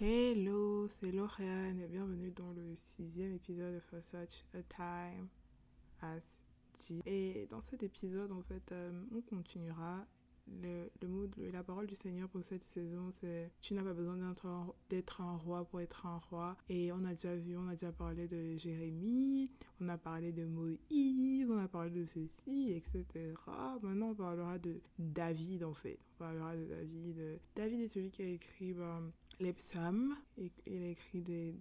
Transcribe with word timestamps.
Hello, 0.00 0.86
c'est 0.86 1.10
Lauriane 1.10 1.80
et 1.80 1.88
bienvenue 1.88 2.30
dans 2.30 2.52
le 2.52 2.76
sixième 2.76 3.34
épisode 3.34 3.74
de 3.74 3.80
For 3.80 4.00
Such 4.00 4.44
a 4.54 4.62
Time 4.62 5.26
as 6.00 6.40
Tea. 6.72 7.02
Et 7.04 7.48
dans 7.50 7.60
cet 7.60 7.82
épisode, 7.82 8.30
en 8.30 8.40
fait, 8.42 8.70
euh, 8.70 8.92
on 9.12 9.20
continuera. 9.22 10.06
Le, 10.62 10.88
le 11.02 11.08
mot, 11.08 11.28
la 11.52 11.64
parole 11.64 11.88
du 11.88 11.96
Seigneur 11.96 12.28
pour 12.28 12.44
cette 12.44 12.62
saison, 12.62 13.10
c'est 13.10 13.50
tu 13.60 13.74
n'as 13.74 13.82
pas 13.82 13.92
besoin 13.92 14.16
d'être 14.88 15.20
un, 15.20 15.24
un 15.24 15.36
roi 15.36 15.64
pour 15.64 15.80
être 15.80 16.06
un 16.06 16.18
roi. 16.30 16.56
Et 16.68 16.92
on 16.92 17.04
a 17.04 17.10
déjà 17.10 17.34
vu, 17.34 17.56
on 17.56 17.66
a 17.66 17.72
déjà 17.72 17.90
parlé 17.90 18.28
de 18.28 18.56
Jérémie, 18.56 19.50
on 19.80 19.88
a 19.88 19.98
parlé 19.98 20.30
de 20.30 20.46
Moïse, 20.46 21.50
on 21.50 21.58
a 21.58 21.66
parlé 21.66 21.90
de 21.90 22.04
ceci, 22.04 22.70
etc. 22.70 23.34
Maintenant, 23.82 24.10
on 24.10 24.14
parlera 24.14 24.58
de 24.60 24.80
David, 24.96 25.64
en 25.64 25.74
fait. 25.74 25.98
On 26.14 26.18
parlera 26.18 26.54
de 26.56 26.66
David. 26.66 27.40
David 27.56 27.80
est 27.80 27.88
celui 27.88 28.10
qui 28.10 28.22
a 28.22 28.28
écrit 28.28 28.72
ben, 28.72 29.10
les 29.40 29.52
psaumes. 29.52 30.14
Il 30.66 30.82
a 30.82 30.88
écrit 30.88 31.20
des. 31.20 31.54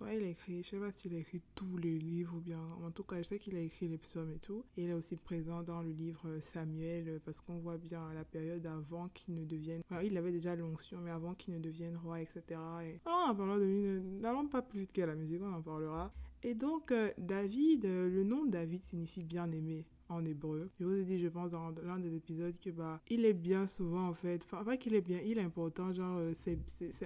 Ouais, 0.00 0.16
il 0.16 0.24
a 0.24 0.28
écrit... 0.28 0.62
Je 0.62 0.68
sais 0.68 0.78
pas 0.78 0.90
s'il 0.90 1.14
a 1.14 1.18
écrit 1.18 1.40
tous 1.54 1.76
les 1.76 1.98
livres 1.98 2.34
ou 2.36 2.40
bien... 2.40 2.60
En 2.84 2.90
tout 2.90 3.04
cas, 3.04 3.18
je 3.18 3.22
sais 3.22 3.38
qu'il 3.38 3.56
a 3.56 3.60
écrit 3.60 3.88
les 3.88 3.98
psaumes 3.98 4.32
et 4.32 4.38
tout. 4.38 4.64
Et 4.76 4.84
il 4.84 4.90
est 4.90 4.94
aussi 4.94 5.16
présent 5.16 5.62
dans 5.62 5.82
le 5.82 5.90
livre 5.90 6.38
Samuel 6.40 7.08
euh, 7.08 7.18
parce 7.24 7.40
qu'on 7.40 7.58
voit 7.58 7.78
bien 7.78 8.12
la 8.14 8.24
période 8.24 8.66
avant 8.66 9.08
qu'il 9.08 9.34
ne 9.34 9.44
devienne... 9.44 9.82
Il 10.02 10.16
avait 10.16 10.32
déjà 10.32 10.56
l'onction, 10.56 11.00
mais 11.00 11.10
avant 11.10 11.34
qu'il 11.34 11.54
ne 11.54 11.58
devienne 11.58 11.96
roi, 11.96 12.20
etc. 12.20 12.42
Et... 12.82 13.00
Alors, 13.04 13.26
on 13.26 13.30
en 13.30 13.34
parlera 13.34 13.58
de 13.58 13.64
lui. 13.64 14.00
N'allons 14.20 14.48
pas 14.48 14.62
plus 14.62 14.80
vite 14.80 14.92
qu'à 14.92 15.06
la 15.06 15.14
musique, 15.14 15.40
on 15.42 15.52
en 15.52 15.62
parlera. 15.62 16.12
Et 16.42 16.54
donc, 16.54 16.92
euh, 16.92 17.10
David, 17.18 17.84
euh, 17.84 18.08
le 18.08 18.22
nom 18.22 18.44
David 18.44 18.84
signifie 18.84 19.24
bien-aimé 19.24 19.86
en 20.08 20.24
hébreu. 20.24 20.70
Je 20.80 20.84
vous 20.84 20.94
ai 20.94 21.04
dit, 21.04 21.18
je 21.18 21.28
pense, 21.28 21.50
dans 21.50 21.70
l'un 21.84 21.98
des 21.98 22.14
épisodes 22.14 22.54
que 22.62 22.70
bah, 22.70 23.00
il 23.08 23.24
est 23.24 23.34
bien 23.34 23.66
souvent, 23.66 24.08
en 24.08 24.14
fait, 24.14 24.42
enfin, 24.44 24.64
pas 24.64 24.76
qu'il 24.76 24.94
est 24.94 25.00
bien, 25.00 25.20
il 25.24 25.38
est 25.38 25.42
important, 25.42 25.92
genre, 25.92 26.18
euh, 26.18 26.32
c'est- 26.34 26.58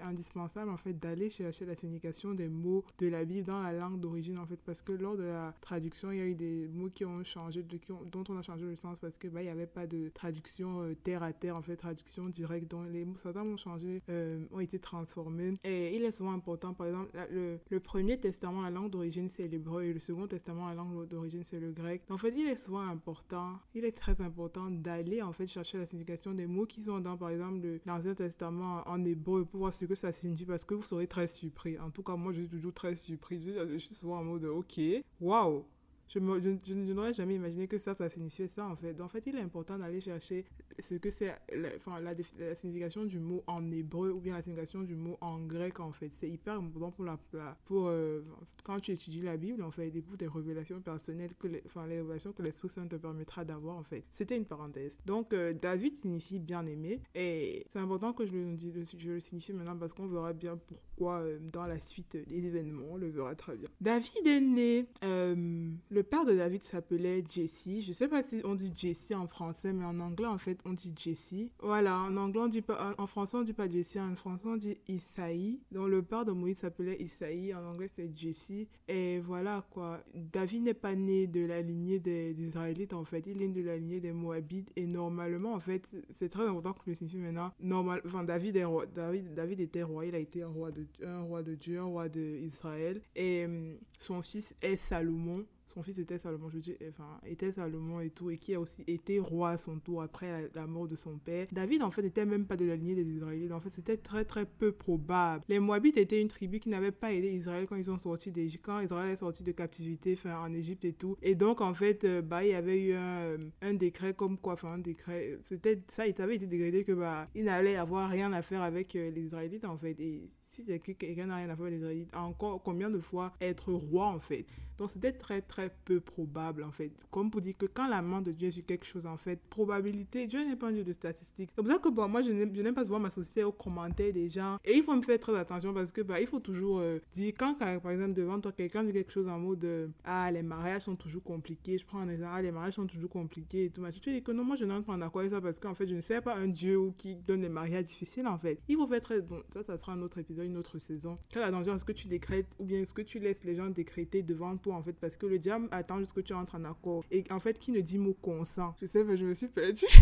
indispensable, 0.02 0.70
en 0.70 0.76
fait, 0.76 0.94
d'aller 0.98 1.30
chercher 1.30 1.64
la 1.64 1.74
signification 1.74 2.34
des 2.34 2.48
mots 2.48 2.84
de 2.98 3.08
la 3.08 3.24
Bible 3.24 3.46
dans 3.46 3.62
la 3.62 3.72
langue 3.72 4.00
d'origine, 4.00 4.38
en 4.38 4.46
fait, 4.46 4.60
parce 4.64 4.82
que 4.82 4.92
lors 4.92 5.16
de 5.16 5.22
la 5.24 5.54
traduction, 5.60 6.10
il 6.12 6.18
y 6.18 6.20
a 6.20 6.26
eu 6.26 6.34
des 6.34 6.68
mots 6.68 6.90
qui 6.90 7.04
ont 7.04 7.22
changé, 7.24 7.64
ont- 7.90 8.04
dont 8.10 8.24
on 8.28 8.36
a 8.36 8.42
changé 8.42 8.64
le 8.64 8.76
sens, 8.76 8.98
parce 9.00 9.16
que 9.16 9.28
bah, 9.28 9.42
il 9.42 9.44
n'y 9.46 9.50
avait 9.50 9.66
pas 9.66 9.86
de 9.86 10.08
traduction 10.08 10.82
euh, 10.82 10.94
terre 10.94 11.22
à 11.22 11.32
terre, 11.32 11.56
en 11.56 11.62
fait, 11.62 11.76
traduction 11.76 12.28
directe, 12.28 12.70
donc 12.70 12.86
les 12.90 13.04
mots, 13.04 13.16
certains 13.16 13.44
mots 13.44 13.56
changé, 13.56 14.02
euh, 14.08 14.44
ont 14.50 14.60
été 14.60 14.78
transformés. 14.78 15.54
Et 15.64 15.96
il 15.96 16.02
est 16.04 16.12
souvent 16.12 16.32
important, 16.32 16.74
par 16.74 16.86
exemple, 16.86 17.10
le, 17.30 17.80
premier 17.80 18.18
testament, 18.18 18.62
la 18.62 18.70
langue 18.70 18.90
d'origine, 18.90 19.28
c'est 19.28 19.48
l'hébreu, 19.48 19.84
et 19.84 19.92
le 19.92 20.00
second 20.00 20.26
testament, 20.26 20.68
la 20.68 20.74
langue 20.74 21.06
d'origine, 21.08 21.42
c'est 21.44 21.60
le 21.60 21.72
grec. 21.72 22.02
En 22.10 22.18
fait, 22.18 22.32
il 22.36 22.46
est 22.46 22.56
souvent 22.56 22.80
important, 22.92 23.58
il 23.74 23.84
est 23.84 23.92
très 23.92 24.20
important 24.20 24.70
d'aller, 24.70 25.20
en 25.22 25.32
fait, 25.32 25.46
chercher 25.46 25.78
la 25.78 25.86
signification 25.86 26.32
des 26.34 26.46
mots 26.46 26.66
qui 26.66 26.82
sont 26.82 27.00
dans, 27.00 27.16
par 27.16 27.30
exemple, 27.30 27.60
le- 27.60 27.80
l'Ancien 27.86 28.14
Testament 28.14 28.82
en 28.86 29.04
hébreu 29.04 29.44
pour 29.44 29.60
voir 29.60 29.74
ce 29.74 29.84
que 29.86 29.94
ça 29.94 30.12
signifie, 30.12 30.44
parce 30.46 30.64
que 30.64 30.74
vous 30.74 30.82
serez 30.82 31.06
très 31.06 31.26
surpris. 31.26 31.78
En 31.78 31.90
tout 31.90 32.02
cas, 32.02 32.16
moi, 32.16 32.32
je 32.32 32.40
suis 32.42 32.48
toujours 32.50 32.72
très 32.74 32.94
surpris. 32.96 33.40
Je, 33.42 33.68
je 33.72 33.76
suis 33.78 33.94
souvent 33.94 34.18
en 34.20 34.24
mode, 34.24 34.44
ok, 34.44 34.80
waouh! 35.20 35.64
Je, 36.12 36.18
me- 36.18 36.40
je, 36.42 36.74
n'aurais 36.74 37.14
jamais 37.14 37.36
imaginé 37.36 37.66
que 37.66 37.78
ça, 37.78 37.94
ça 37.94 38.08
signifiait 38.10 38.48
ça 38.48 38.66
en 38.66 38.76
fait. 38.76 38.92
Donc, 38.92 39.06
en 39.06 39.08
fait, 39.08 39.26
il 39.26 39.36
est 39.36 39.40
important 39.40 39.78
d'aller 39.78 40.00
chercher 40.00 40.44
ce 40.78 40.96
que 40.96 41.08
c'est, 41.10 41.34
enfin, 41.76 42.00
la, 42.00 42.14
signification 42.54 43.04
du 43.06 43.18
mot 43.18 43.42
en 43.46 43.70
hébreu 43.70 44.10
ou 44.10 44.20
bien 44.20 44.34
la 44.34 44.42
signification 44.42 44.82
du 44.82 44.94
mot 44.94 45.16
en 45.22 45.38
grec 45.40 45.80
en 45.80 45.90
fait. 45.92 46.10
C'est 46.12 46.28
hyper 46.28 46.54
important 46.58 46.90
pour, 46.90 47.04
la, 47.06 47.18
pour 47.64 47.86
euh, 47.88 48.20
quand 48.62 48.78
tu 48.80 48.92
étudies 48.92 49.22
la 49.22 49.36
Bible 49.38 49.62
en 49.62 49.70
fait 49.70 49.88
et 49.88 50.02
pour 50.02 50.16
tes 50.18 50.26
révélations 50.28 50.80
personnelles, 50.80 51.30
que 51.38 51.48
enfin, 51.66 51.86
les 51.86 51.96
révélations 51.98 52.32
que 52.32 52.42
l'Esprit 52.42 52.68
Saint 52.68 52.86
te 52.86 52.96
permettra 52.96 53.44
d'avoir 53.44 53.76
en 53.76 53.82
fait. 53.84 54.04
C'était 54.10 54.36
une 54.36 54.44
parenthèse. 54.44 54.98
Donc, 55.06 55.32
euh, 55.32 55.54
David 55.54 55.96
signifie 55.96 56.38
bien-aimé 56.38 57.00
et 57.14 57.64
c'est 57.70 57.78
important 57.78 58.12
que 58.12 58.26
je 58.26 58.32
le, 58.32 58.44
le- 58.52 59.12
le 59.14 59.20
signifie 59.20 59.52
maintenant 59.54 59.76
parce 59.78 59.92
qu'on 59.94 60.06
verra 60.08 60.32
bien 60.34 60.58
pourquoi 60.58 61.20
euh, 61.20 61.38
dans 61.52 61.66
la 61.66 61.80
suite 61.80 62.16
des 62.28 62.46
événements, 62.46 62.84
on 62.90 62.96
le 62.96 63.08
verra 63.08 63.34
très 63.34 63.56
bien. 63.56 63.68
David 63.80 64.26
est 64.26 64.40
né, 64.40 64.86
euh, 65.04 65.70
le 66.02 66.08
père 66.08 66.24
de 66.24 66.34
David 66.34 66.64
s'appelait 66.64 67.22
Jesse. 67.28 67.68
Je 67.80 67.92
sais 67.92 68.08
pas 68.08 68.24
si 68.24 68.40
on 68.42 68.56
dit 68.56 68.72
Jesse 68.74 69.12
en 69.14 69.28
français, 69.28 69.72
mais 69.72 69.84
en 69.84 70.00
anglais 70.00 70.26
en 70.26 70.36
fait 70.36 70.58
on 70.64 70.72
dit 70.72 70.92
Jesse. 70.96 71.52
Voilà, 71.60 71.96
en 71.96 72.16
anglais 72.16 72.40
on 72.40 72.48
dit 72.48 72.60
pas, 72.60 72.92
en 72.98 73.06
français 73.06 73.36
on 73.36 73.42
dit 73.42 73.52
pas 73.52 73.68
Jesse, 73.70 73.98
en 73.98 74.16
français 74.16 74.48
on 74.48 74.56
dit 74.56 74.76
Isaïe. 74.88 75.60
Donc 75.70 75.90
le 75.90 76.02
père 76.02 76.24
de 76.24 76.32
Moïse 76.32 76.58
s'appelait 76.58 77.00
Isaïe, 77.00 77.54
en 77.54 77.64
anglais 77.64 77.86
c'était 77.86 78.10
Jesse. 78.12 78.66
Et 78.88 79.20
voilà 79.20 79.64
quoi, 79.70 80.02
David 80.12 80.64
n'est 80.64 80.74
pas 80.74 80.96
né 80.96 81.28
de 81.28 81.46
la 81.46 81.62
lignée 81.62 82.00
des, 82.00 82.34
Israélites 82.36 82.94
en 82.94 83.04
fait, 83.04 83.22
il 83.28 83.40
est 83.40 83.46
né 83.46 83.62
de 83.62 83.68
la 83.68 83.76
lignée 83.76 84.00
des 84.00 84.12
Moabites. 84.12 84.72
Et 84.74 84.88
normalement 84.88 85.52
en 85.52 85.60
fait, 85.60 85.88
c'est 86.10 86.30
très 86.30 86.48
important 86.48 86.72
que 86.72 86.80
le 86.86 86.94
signifie 86.94 87.18
maintenant. 87.18 87.52
Normal, 87.60 88.02
enfin 88.04 88.24
David 88.24 88.56
est 88.56 88.64
roi, 88.64 88.86
David, 88.86 89.34
David 89.34 89.60
était 89.60 89.84
roi, 89.84 90.04
il 90.04 90.16
a 90.16 90.18
été 90.18 90.42
un 90.42 90.48
roi 90.48 90.72
de, 90.72 90.84
un 91.06 91.22
roi 91.22 91.44
de 91.44 91.54
Dieu, 91.54 91.78
un 91.78 91.84
roi 91.84 92.08
d'Israël. 92.08 93.00
Et 93.14 93.44
hum, 93.44 93.76
son 94.00 94.20
fils 94.20 94.56
est 94.62 94.76
Salomon. 94.76 95.46
Son 95.66 95.82
fils 95.82 95.98
était 95.98 96.18
Salomon, 96.18 96.50
je 96.50 96.58
dis, 96.58 96.76
enfin, 96.88 97.18
était 97.24 97.52
Salomon 97.52 98.00
et 98.00 98.10
tout, 98.10 98.30
et 98.30 98.38
qui 98.38 98.54
a 98.54 98.60
aussi 98.60 98.84
été 98.86 99.20
roi 99.20 99.50
à 99.50 99.58
son 99.58 99.78
tour 99.78 100.02
après 100.02 100.50
la, 100.54 100.66
mort 100.66 100.86
de 100.86 100.96
son 100.96 101.18
père. 101.18 101.46
David, 101.52 101.82
en 101.82 101.90
fait, 101.90 102.02
n'était 102.02 102.26
même 102.26 102.46
pas 102.46 102.56
de 102.56 102.64
la 102.64 102.76
lignée 102.76 102.94
des 102.94 103.08
Israélites. 103.08 103.52
En 103.52 103.60
fait, 103.60 103.70
c'était 103.70 103.96
très, 103.96 104.24
très 104.24 104.44
peu 104.44 104.72
probable. 104.72 105.44
Les 105.48 105.58
Moabites 105.58 105.96
étaient 105.96 106.20
une 106.20 106.28
tribu 106.28 106.60
qui 106.60 106.68
n'avait 106.68 106.92
pas 106.92 107.12
aidé 107.12 107.30
Israël 107.30 107.66
quand 107.68 107.76
ils 107.76 107.90
ont 107.90 107.98
sorti 107.98 108.30
d'Égypte, 108.30 108.64
quand 108.64 108.80
Israël 108.80 109.10
est 109.10 109.16
sorti 109.16 109.42
de 109.42 109.52
captivité, 109.52 110.14
enfin, 110.14 110.40
en 110.40 110.52
Égypte 110.52 110.84
et 110.84 110.92
tout. 110.92 111.16
Et 111.22 111.34
donc, 111.34 111.60
en 111.60 111.74
fait, 111.74 112.04
euh, 112.04 112.22
bah, 112.22 112.44
il 112.44 112.50
y 112.50 112.54
avait 112.54 112.80
eu 112.80 112.92
un, 112.94 113.20
euh, 113.20 113.38
un 113.62 113.74
décret 113.74 114.14
comme 114.14 114.38
quoi, 114.38 114.54
enfin, 114.54 114.72
un 114.72 114.78
décret, 114.78 115.38
c'était, 115.42 115.82
ça, 115.88 116.06
il 116.06 116.20
avait 116.20 116.36
été 116.36 116.46
dégradé 116.46 116.84
que, 116.84 116.92
bah, 116.92 117.28
il 117.34 117.44
n'allait 117.44 117.76
avoir 117.76 118.10
rien 118.10 118.32
à 118.32 118.42
faire 118.42 118.62
avec 118.62 118.94
euh, 118.96 119.10
les 119.10 119.24
Israélites, 119.24 119.64
en 119.64 119.78
fait. 119.78 119.98
Et 120.00 120.30
si 120.52 120.62
c'est 120.62 120.78
que 120.78 120.92
quelqu'un 120.92 121.26
n'a 121.26 121.36
rien 121.36 121.48
à 121.48 121.56
faire 121.56 121.66
avec 121.66 121.72
les 121.72 121.78
Israélites, 121.78 122.14
encore 122.14 122.62
combien 122.62 122.90
de 122.90 123.00
fois 123.00 123.32
être 123.40 123.72
roi, 123.72 124.06
en 124.06 124.20
fait. 124.20 124.46
Donc 124.78 124.90
c'était 124.90 125.12
très 125.12 125.40
très 125.42 125.72
peu 125.84 126.00
probable 126.00 126.64
en 126.64 126.70
fait. 126.70 126.90
Comme 127.10 127.30
pour 127.30 127.40
dire 127.40 127.56
que 127.56 127.66
quand 127.66 127.86
la 127.88 128.02
main 128.02 128.22
de 128.22 128.32
Dieu 128.32 128.48
est 128.48 128.52
sur 128.52 128.64
quelque 128.64 128.86
chose 128.86 129.06
en 129.06 129.16
fait, 129.16 129.40
probabilité, 129.48 130.26
Dieu 130.26 130.44
n'est 130.44 130.56
pas 130.56 130.68
un 130.68 130.72
Dieu 130.72 130.84
de 130.84 130.92
statistiques. 130.92 131.50
C'est 131.54 131.62
pour 131.62 131.70
ça 131.70 131.78
que 131.78 131.88
bon, 131.88 132.08
moi 132.08 132.22
je 132.22 132.30
n'aime 132.30 132.74
pas 132.74 132.84
souvent 132.84 132.98
m'associer 132.98 133.44
aux 133.44 133.52
commentaires 133.52 134.12
des 134.12 134.28
gens. 134.28 134.58
Et 134.64 134.76
il 134.76 134.82
faut 134.82 134.94
me 134.94 135.02
faire 135.02 135.20
très 135.20 135.36
attention 135.36 135.74
parce 135.74 135.92
que 135.92 136.00
bah, 136.00 136.20
il 136.20 136.26
faut 136.26 136.40
toujours 136.40 136.80
euh, 136.80 136.98
dire, 137.12 137.32
quand 137.38 137.54
par 137.54 137.90
exemple 137.90 138.14
devant 138.14 138.40
toi 138.40 138.52
quelqu'un 138.52 138.82
dit 138.82 138.92
quelque 138.92 139.12
chose 139.12 139.28
en 139.28 139.38
mode 139.38 139.64
euh, 139.64 139.88
Ah 140.04 140.30
les 140.32 140.42
mariages 140.42 140.82
sont 140.82 140.96
toujours 140.96 141.22
compliqués, 141.22 141.78
je 141.78 141.84
prends 141.84 142.00
un 142.00 142.08
exemple, 142.08 142.32
Ah 142.34 142.42
les 142.42 142.50
mariages 142.50 142.74
sont 142.74 142.86
toujours 142.86 143.10
compliqués 143.10 143.66
et 143.66 143.70
tout. 143.70 143.82
Tu 144.00 144.12
dis 144.12 144.22
que 144.22 144.32
non, 144.32 144.44
moi 144.44 144.56
je 144.56 144.64
n'entre 144.64 144.86
pas 144.86 144.94
en 144.94 145.02
accord 145.02 145.20
avec 145.20 145.32
ça 145.32 145.40
parce 145.40 145.58
qu'en 145.58 145.74
fait 145.74 145.86
je 145.86 145.94
ne 145.94 146.00
sais 146.00 146.20
pas 146.20 146.34
un 146.34 146.48
Dieu 146.48 146.92
qui 146.96 147.14
donne 147.14 147.42
les 147.42 147.48
mariages 147.48 147.84
difficiles 147.84 148.26
en 148.26 148.38
fait. 148.38 148.58
Il 148.68 148.76
faut 148.76 148.86
faire 148.86 149.00
très... 149.00 149.20
Bon, 149.20 149.42
ça 149.48 149.62
ça 149.62 149.76
sera 149.76 149.92
un 149.92 150.02
autre 150.02 150.18
épisode, 150.18 150.41
une 150.42 150.56
autre 150.56 150.78
saison. 150.78 151.18
Très 151.30 151.42
attention 151.42 151.72
à 151.72 151.78
ce 151.78 151.84
que 151.84 151.92
tu 151.92 152.08
décrètes 152.08 152.46
ou 152.58 152.64
bien 152.64 152.84
ce 152.84 152.92
que 152.94 153.02
tu 153.02 153.18
laisses 153.18 153.44
les 153.44 153.54
gens 153.54 153.68
décréter 153.70 154.22
devant 154.22 154.56
toi 154.56 154.74
en 154.76 154.82
fait 154.82 154.92
parce 154.94 155.16
que 155.16 155.26
le 155.26 155.38
diable 155.38 155.68
attend 155.70 155.98
jusqu'à 155.98 156.10
ce 156.10 156.14
que 156.14 156.20
tu 156.26 156.32
entres 156.34 156.54
en 156.56 156.64
accord. 156.64 157.04
Et 157.10 157.24
en 157.30 157.40
fait 157.40 157.58
qui 157.58 157.72
ne 157.72 157.80
dit 157.80 157.98
mot 157.98 158.14
consent? 158.14 158.74
Je 158.80 158.86
sais 158.86 159.04
mais 159.04 159.16
je 159.16 159.24
me 159.24 159.34
suis 159.34 159.48
perdue. 159.48 159.86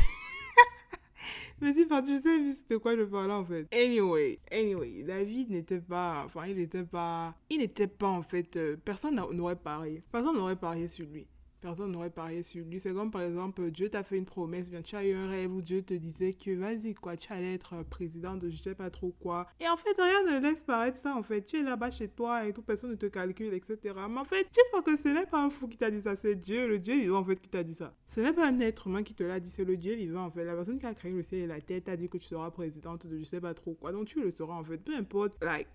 Je 1.61 1.67
me 1.67 1.73
suis 1.75 1.85
perdue. 1.85 2.15
Je 2.17 2.23
sais 2.23 2.53
c'était 2.53 2.79
quoi 2.81 2.97
je 2.97 3.03
parlais 3.03 3.33
en 3.35 3.45
fait. 3.45 3.67
Anyway 3.75 4.39
anyway 4.51 5.03
David 5.03 5.51
n'était 5.51 5.81
pas 5.81 6.23
enfin 6.25 6.47
il 6.47 6.57
n'était 6.57 6.85
pas 6.85 7.35
il 7.51 7.59
n'était 7.59 7.87
pas 7.87 8.09
en 8.09 8.23
fait 8.23 8.57
euh, 8.57 8.77
personne 8.83 9.15
n'a- 9.17 9.29
n'aurait 9.31 9.57
parié. 9.57 10.03
Personne 10.11 10.37
n'aurait 10.37 10.57
parié 10.57 10.89
sur 10.89 11.07
lui 11.07 11.27
Personne 11.61 11.93
n'aurait 11.93 12.11
parié 12.11 12.43
sur 12.43 12.65
lui. 12.65 12.81
C'est 12.81 12.93
comme 12.93 13.11
par 13.11 13.23
exemple, 13.23 13.71
Dieu 13.71 13.89
t'a 13.89 14.03
fait 14.03 14.17
une 14.17 14.25
promesse, 14.25 14.71
bien 14.71 14.83
tu 14.83 14.97
as 14.97 15.05
eu 15.05 15.13
un 15.13 15.29
rêve 15.29 15.53
où 15.53 15.61
Dieu 15.61 15.83
te 15.83 15.95
disait 15.95 16.33
que 16.33 16.51
vas-y 16.53 16.95
quoi, 16.95 17.17
tu 17.17 17.33
allais 17.33 17.55
être 17.55 17.75
euh, 17.75 17.83
président 17.85 18.37
de 18.37 18.49
je 18.49 18.63
sais 18.63 18.75
pas 18.75 18.91
trop 18.91 19.15
quoi. 19.21 19.47
Et 19.61 19.69
en 19.69 19.77
fait, 19.77 19.95
rien 19.99 20.35
ne 20.35 20.43
laisse 20.43 20.63
paraître 20.63 20.97
ça 20.97 21.15
en 21.15 21.23
fait. 21.23 21.43
Tu 21.43 21.59
es 21.59 21.63
là-bas 21.63 21.91
chez 21.91 22.09
toi 22.09 22.47
et 22.47 22.53
tout, 22.53 22.63
personne 22.63 22.91
ne 22.91 22.97
te 22.97 23.07
calcule, 23.07 23.53
etc. 23.55 23.77
Mais 24.09 24.19
en 24.19 24.25
fait, 24.25 24.47
dis-toi 24.51 24.83
que 24.83 24.97
ce 24.97 25.09
n'est 25.09 25.27
pas 25.27 25.43
un 25.43 25.51
fou 25.51 25.69
qui 25.69 25.77
t'a 25.77 25.91
dit 25.91 26.01
ça, 26.01 26.17
c'est 26.17 26.35
Dieu, 26.35 26.67
le 26.67 26.79
Dieu 26.79 26.95
vivant 26.99 27.19
en 27.19 27.25
fait 27.25 27.37
qui 27.37 27.49
t'a 27.49 27.63
dit 27.63 27.75
ça. 27.75 27.95
Ce 28.07 28.21
n'est 28.21 28.33
pas 28.33 28.49
un 28.49 28.61
être 28.61 28.87
humain 28.87 29.03
qui 29.03 29.15
te 29.15 29.23
l'a 29.23 29.41
dit, 29.41 29.51
c'est 29.51 29.65
le 29.65 29.77
Dieu 29.77 29.95
vivant 29.95 30.25
en 30.25 30.31
fait. 30.31 30.45
La 30.45 30.55
personne 30.55 30.79
qui 30.79 30.87
a 30.87 30.95
créé 30.95 31.13
le 31.13 31.23
ciel 31.23 31.41
et 31.41 31.47
la 31.47 31.61
terre 31.61 31.83
t'a 31.85 31.97
dit 31.97 32.09
que 32.09 32.19
tu 32.19 32.27
seras 32.27 32.51
présidente 32.51 33.07
de 33.07 33.19
je 33.19 33.25
sais 33.25 33.41
pas 33.41 33.55
trop 33.55 33.75
quoi. 33.75 33.93
Donc 33.93 34.07
tu 34.07 34.23
le 34.23 34.31
sauras 34.31 34.55
en 34.55 34.65
fait. 34.65 34.79
Peu 34.79 34.95
importe, 34.95 35.37
like, 35.43 35.69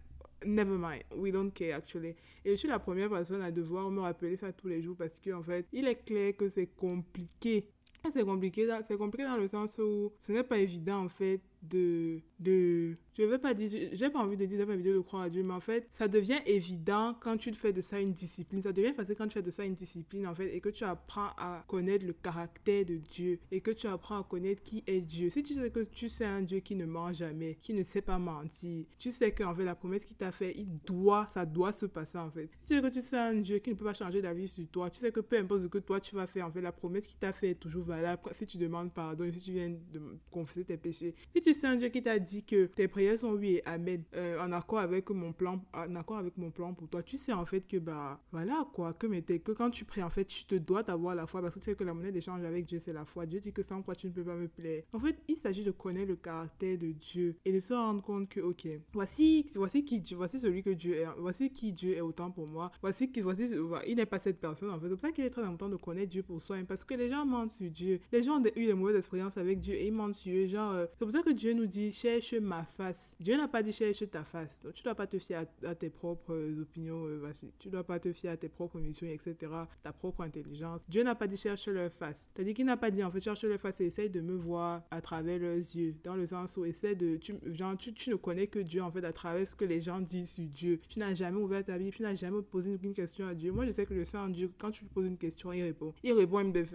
Never 0.45 0.77
mind, 0.77 1.03
we 1.15 1.31
don't 1.31 1.51
care 1.51 1.75
actually. 1.75 2.15
Et 2.43 2.51
je 2.51 2.55
suis 2.55 2.67
la 2.67 2.77
première 2.77 3.09
personne 3.09 3.41
à 3.41 3.51
devoir 3.51 3.89
me 3.89 4.01
rappeler 4.01 4.37
ça 4.37 4.53
tous 4.53 4.67
les 4.67 4.81
jours 4.81 4.95
parce 4.95 5.17
que 5.17 5.31
en 5.31 5.41
fait, 5.41 5.65
il 5.73 5.87
est 5.87 6.05
clair 6.05 6.35
que 6.37 6.47
c'est 6.47 6.67
compliqué. 6.67 7.67
C'est 8.11 8.23
compliqué, 8.23 8.69
c'est 8.83 8.97
compliqué 8.97 9.23
dans 9.23 9.37
le 9.37 9.47
sens 9.47 9.79
où 9.79 10.13
ce 10.19 10.31
n'est 10.31 10.43
pas 10.43 10.59
évident 10.59 11.05
en 11.05 11.09
fait 11.09 11.41
de, 11.69 12.19
de, 12.39 12.95
je 13.17 13.23
vais 13.23 13.37
pas 13.37 13.53
dire, 13.53 13.89
j'ai 13.93 14.09
pas 14.09 14.19
envie 14.19 14.37
de 14.37 14.45
dire, 14.45 14.57
j'ai 14.59 14.65
pas 14.65 14.73
envie 14.73 14.83
de 14.83 14.99
croire 14.99 15.23
à 15.23 15.29
Dieu, 15.29 15.43
mais 15.43 15.53
en 15.53 15.59
fait, 15.59 15.87
ça 15.91 16.07
devient 16.07 16.39
évident 16.45 17.15
quand 17.19 17.37
tu 17.37 17.53
fais 17.53 17.73
de 17.73 17.81
ça 17.81 17.99
une 17.99 18.11
discipline. 18.11 18.61
Ça 18.61 18.73
devient 18.73 18.93
facile 18.93 19.15
quand 19.15 19.27
tu 19.27 19.33
fais 19.33 19.41
de 19.41 19.51
ça 19.51 19.63
une 19.65 19.75
discipline, 19.75 20.27
en 20.27 20.35
fait, 20.35 20.55
et 20.55 20.59
que 20.59 20.69
tu 20.69 20.83
apprends 20.83 21.29
à 21.37 21.63
connaître 21.67 22.05
le 22.05 22.13
caractère 22.13 22.85
de 22.85 22.97
Dieu, 22.97 23.39
et 23.51 23.61
que 23.61 23.71
tu 23.71 23.87
apprends 23.87 24.19
à 24.19 24.23
connaître 24.23 24.63
qui 24.63 24.83
est 24.87 25.01
Dieu. 25.01 25.29
Si 25.29 25.43
tu 25.43 25.53
sais 25.53 25.69
que 25.69 25.81
tu 25.81 26.09
sais 26.09 26.25
un 26.25 26.41
Dieu 26.41 26.59
qui 26.59 26.75
ne 26.75 26.85
ment 26.85 27.13
jamais, 27.13 27.57
qui 27.61 27.73
ne 27.73 27.83
sait 27.83 28.01
pas 28.01 28.19
mentir, 28.19 28.85
tu 28.97 29.11
sais 29.11 29.31
que, 29.31 29.43
en 29.43 29.55
fait, 29.55 29.65
la 29.65 29.75
promesse 29.75 30.05
qu'il 30.05 30.17
t'a 30.17 30.31
fait, 30.31 30.53
il 30.57 30.67
doit, 30.85 31.27
ça 31.29 31.45
doit 31.45 31.71
se 31.71 31.85
passer, 31.85 32.17
en 32.17 32.31
fait. 32.31 32.49
Tu 32.65 32.75
sais 32.75 32.81
que 32.81 32.87
tu 32.87 33.01
sais 33.01 33.17
un 33.17 33.35
Dieu 33.35 33.59
qui 33.59 33.69
ne 33.69 33.75
peut 33.75 33.85
pas 33.85 33.93
changer 33.93 34.21
d'avis 34.21 34.47
sur 34.47 34.67
toi, 34.67 34.89
tu 34.89 34.99
sais 34.99 35.11
que 35.11 35.21
peu 35.21 35.37
importe 35.37 35.63
ce 35.63 35.67
que 35.67 35.77
toi 35.77 35.99
tu 35.99 36.15
vas 36.15 36.27
faire, 36.27 36.47
en 36.47 36.51
fait, 36.51 36.61
la 36.61 36.71
promesse 36.71 37.07
qu'il 37.07 37.17
t'a 37.17 37.33
fait 37.33 37.51
est 37.51 37.59
toujours 37.59 37.85
valable 37.85 38.21
si 38.33 38.45
tu 38.45 38.57
demandes 38.57 38.93
pardon, 38.93 39.29
si 39.31 39.41
tu 39.41 39.51
viens 39.51 39.69
de 39.69 40.01
confesser 40.31 40.65
tes 40.65 40.77
péchés. 40.77 41.15
Si 41.33 41.41
tu 41.41 41.53
c'est 41.55 41.67
un 41.67 41.75
Dieu 41.75 41.89
qui 41.89 42.01
t'a 42.01 42.19
dit 42.19 42.43
que 42.43 42.65
tes 42.65 42.87
prières 42.87 43.19
sont 43.19 43.31
oui 43.31 43.55
et 43.55 43.65
amen, 43.65 44.03
euh, 44.15 44.39
en 44.39 44.51
accord 44.51 44.79
avec 44.79 45.09
mon 45.09 45.33
plan, 45.33 45.61
en 45.73 45.95
accord 45.95 46.17
avec 46.17 46.37
mon 46.37 46.51
plan 46.51 46.73
pour 46.73 46.87
toi, 46.87 47.03
tu 47.03 47.17
sais 47.17 47.33
en 47.33 47.45
fait 47.45 47.61
que 47.61 47.77
bah 47.77 48.19
voilà 48.31 48.67
quoi, 48.73 48.93
que, 48.93 49.07
mais 49.07 49.21
que 49.21 49.51
quand 49.51 49.71
tu 49.71 49.85
pries 49.85 50.03
en 50.03 50.09
fait, 50.09 50.25
tu 50.25 50.45
te 50.45 50.55
dois 50.55 50.83
d'avoir 50.83 51.15
la 51.15 51.25
foi 51.25 51.41
parce 51.41 51.55
que 51.55 51.59
tu 51.59 51.65
sais 51.65 51.75
que 51.75 51.83
la 51.83 51.93
monnaie 51.93 52.11
d'échange 52.11 52.43
avec 52.43 52.65
Dieu 52.65 52.79
c'est 52.79 52.93
la 52.93 53.05
foi. 53.05 53.25
Dieu 53.25 53.39
dit 53.39 53.53
que 53.53 53.61
sans 53.61 53.81
quoi 53.81 53.95
tu 53.95 54.07
ne 54.07 54.11
peux 54.11 54.23
pas 54.23 54.35
me 54.35 54.47
plaire. 54.47 54.83
En 54.93 54.99
fait, 54.99 55.17
il 55.27 55.37
s'agit 55.37 55.63
de 55.63 55.71
connaître 55.71 56.09
le 56.09 56.15
caractère 56.15 56.77
de 56.77 56.91
Dieu 56.91 57.35
et 57.45 57.53
de 57.53 57.59
se 57.59 57.73
rendre 57.73 58.01
compte 58.01 58.29
que 58.29 58.41
ok, 58.41 58.67
voici 58.93 59.45
voici 59.55 59.83
qui 59.83 60.01
voici 60.13 60.39
celui 60.39 60.63
que 60.63 60.71
Dieu 60.71 60.95
est, 60.95 61.07
voici 61.17 61.51
qui 61.51 61.71
Dieu 61.71 61.95
est 61.95 62.01
autant 62.01 62.31
pour 62.31 62.47
moi, 62.47 62.71
voici 62.81 63.11
qui 63.11 63.21
voici 63.21 63.45
il 63.87 63.95
n'est 63.95 64.05
pas 64.05 64.19
cette 64.19 64.39
personne 64.39 64.69
en 64.69 64.79
fait. 64.79 64.85
C'est 64.85 64.91
pour 64.91 65.01
ça 65.01 65.11
qu'il 65.11 65.25
est 65.25 65.29
très 65.29 65.43
important 65.43 65.69
de 65.69 65.75
connaître 65.75 66.09
Dieu 66.09 66.23
pour 66.23 66.41
soi, 66.41 66.57
parce 66.67 66.83
que 66.83 66.93
les 66.93 67.09
gens 67.09 67.25
mentent 67.25 67.51
sur 67.51 67.69
Dieu. 67.69 67.99
Les 68.11 68.23
gens 68.23 68.39
ont 68.39 68.45
eu 68.55 68.65
des 68.65 68.73
mauvaises 68.73 68.97
expériences 68.97 69.37
avec 69.37 69.59
Dieu 69.59 69.75
et 69.75 69.87
ils 69.87 69.93
mentent 69.93 70.15
sur 70.15 70.33
eux. 70.35 70.47
Genre, 70.47 70.71
euh, 70.71 70.85
c'est 70.97 71.05
pour 71.05 71.11
ça 71.11 71.21
que 71.21 71.31
Dieu 71.35 71.53
nous 71.53 71.65
dit 71.65 71.91
cherche 71.91 72.33
ma 72.33 72.63
face. 72.63 73.15
Dieu 73.19 73.37
n'a 73.37 73.47
pas 73.47 73.61
dit 73.61 73.71
cherche 73.71 74.09
ta 74.09 74.23
face. 74.23 74.63
Donc, 74.63 74.73
tu 74.73 74.83
dois 74.83 74.95
pas 74.95 75.07
te 75.07 75.19
fier 75.19 75.45
à, 75.63 75.75
tes 75.75 75.89
propres 75.89 76.33
euh, 76.33 76.61
opinions, 76.61 77.05
euh, 77.05 77.31
tu 77.59 77.69
dois 77.69 77.83
pas 77.83 77.99
te 77.99 78.11
fier 78.11 78.31
à 78.31 78.37
tes 78.37 78.49
propres 78.49 78.79
missions, 78.79 79.07
etc. 79.07 79.35
Ta 79.83 79.91
propre 79.91 80.21
intelligence. 80.21 80.81
Dieu 80.87 81.03
n'a 81.03 81.15
pas 81.15 81.27
dit 81.27 81.37
cherche 81.37 81.67
leur 81.67 81.91
face. 81.91 82.27
C'est-à-dire 82.33 82.53
qu'il 82.53 82.65
n'a 82.65 82.77
pas 82.77 82.91
dit 82.91 83.03
en 83.03 83.11
fait 83.11 83.19
cherche 83.19 83.43
leur 83.43 83.59
face 83.59 83.81
et 83.81 83.85
essaye 83.85 84.09
de 84.09 84.21
me 84.21 84.35
voir 84.35 84.83
à 84.91 85.01
travers 85.01 85.39
leurs 85.39 85.55
yeux. 85.55 85.95
Dans 86.03 86.15
le 86.15 86.25
sens 86.25 86.57
où 86.57 86.65
essaie 86.65 86.95
de. 86.95 87.17
Tu, 87.17 87.35
genre, 87.53 87.77
tu, 87.77 87.93
tu 87.93 88.09
ne 88.09 88.15
connais 88.15 88.47
que 88.47 88.59
Dieu 88.59 88.81
en 88.81 88.91
fait 88.91 89.03
à 89.03 89.13
travers 89.13 89.45
ce 89.45 89.55
que 89.55 89.65
les 89.65 89.81
gens 89.81 89.99
disent 89.99 90.31
sur 90.31 90.45
Dieu. 90.45 90.79
Tu 90.87 90.99
n'as 90.99 91.13
jamais 91.13 91.39
ouvert 91.39 91.63
ta 91.63 91.77
Bible, 91.77 91.91
tu 91.91 92.03
n'as 92.03 92.15
jamais 92.15 92.41
posé 92.41 92.77
une 92.81 92.93
question 92.93 93.27
à 93.27 93.33
Dieu. 93.33 93.51
Moi, 93.51 93.65
je 93.65 93.71
sais 93.71 93.85
que 93.85 93.95
je 93.95 94.03
sais 94.03 94.17
en 94.17 94.29
Dieu. 94.29 94.51
Quand 94.57 94.71
tu 94.71 94.83
lui 94.83 94.89
poses 94.89 95.07
une 95.07 95.17
question, 95.17 95.51
il 95.51 95.63
répond. 95.63 95.93
Il 96.03 96.13
répond 96.13 96.37
même 96.37 96.51
de, 96.51 96.65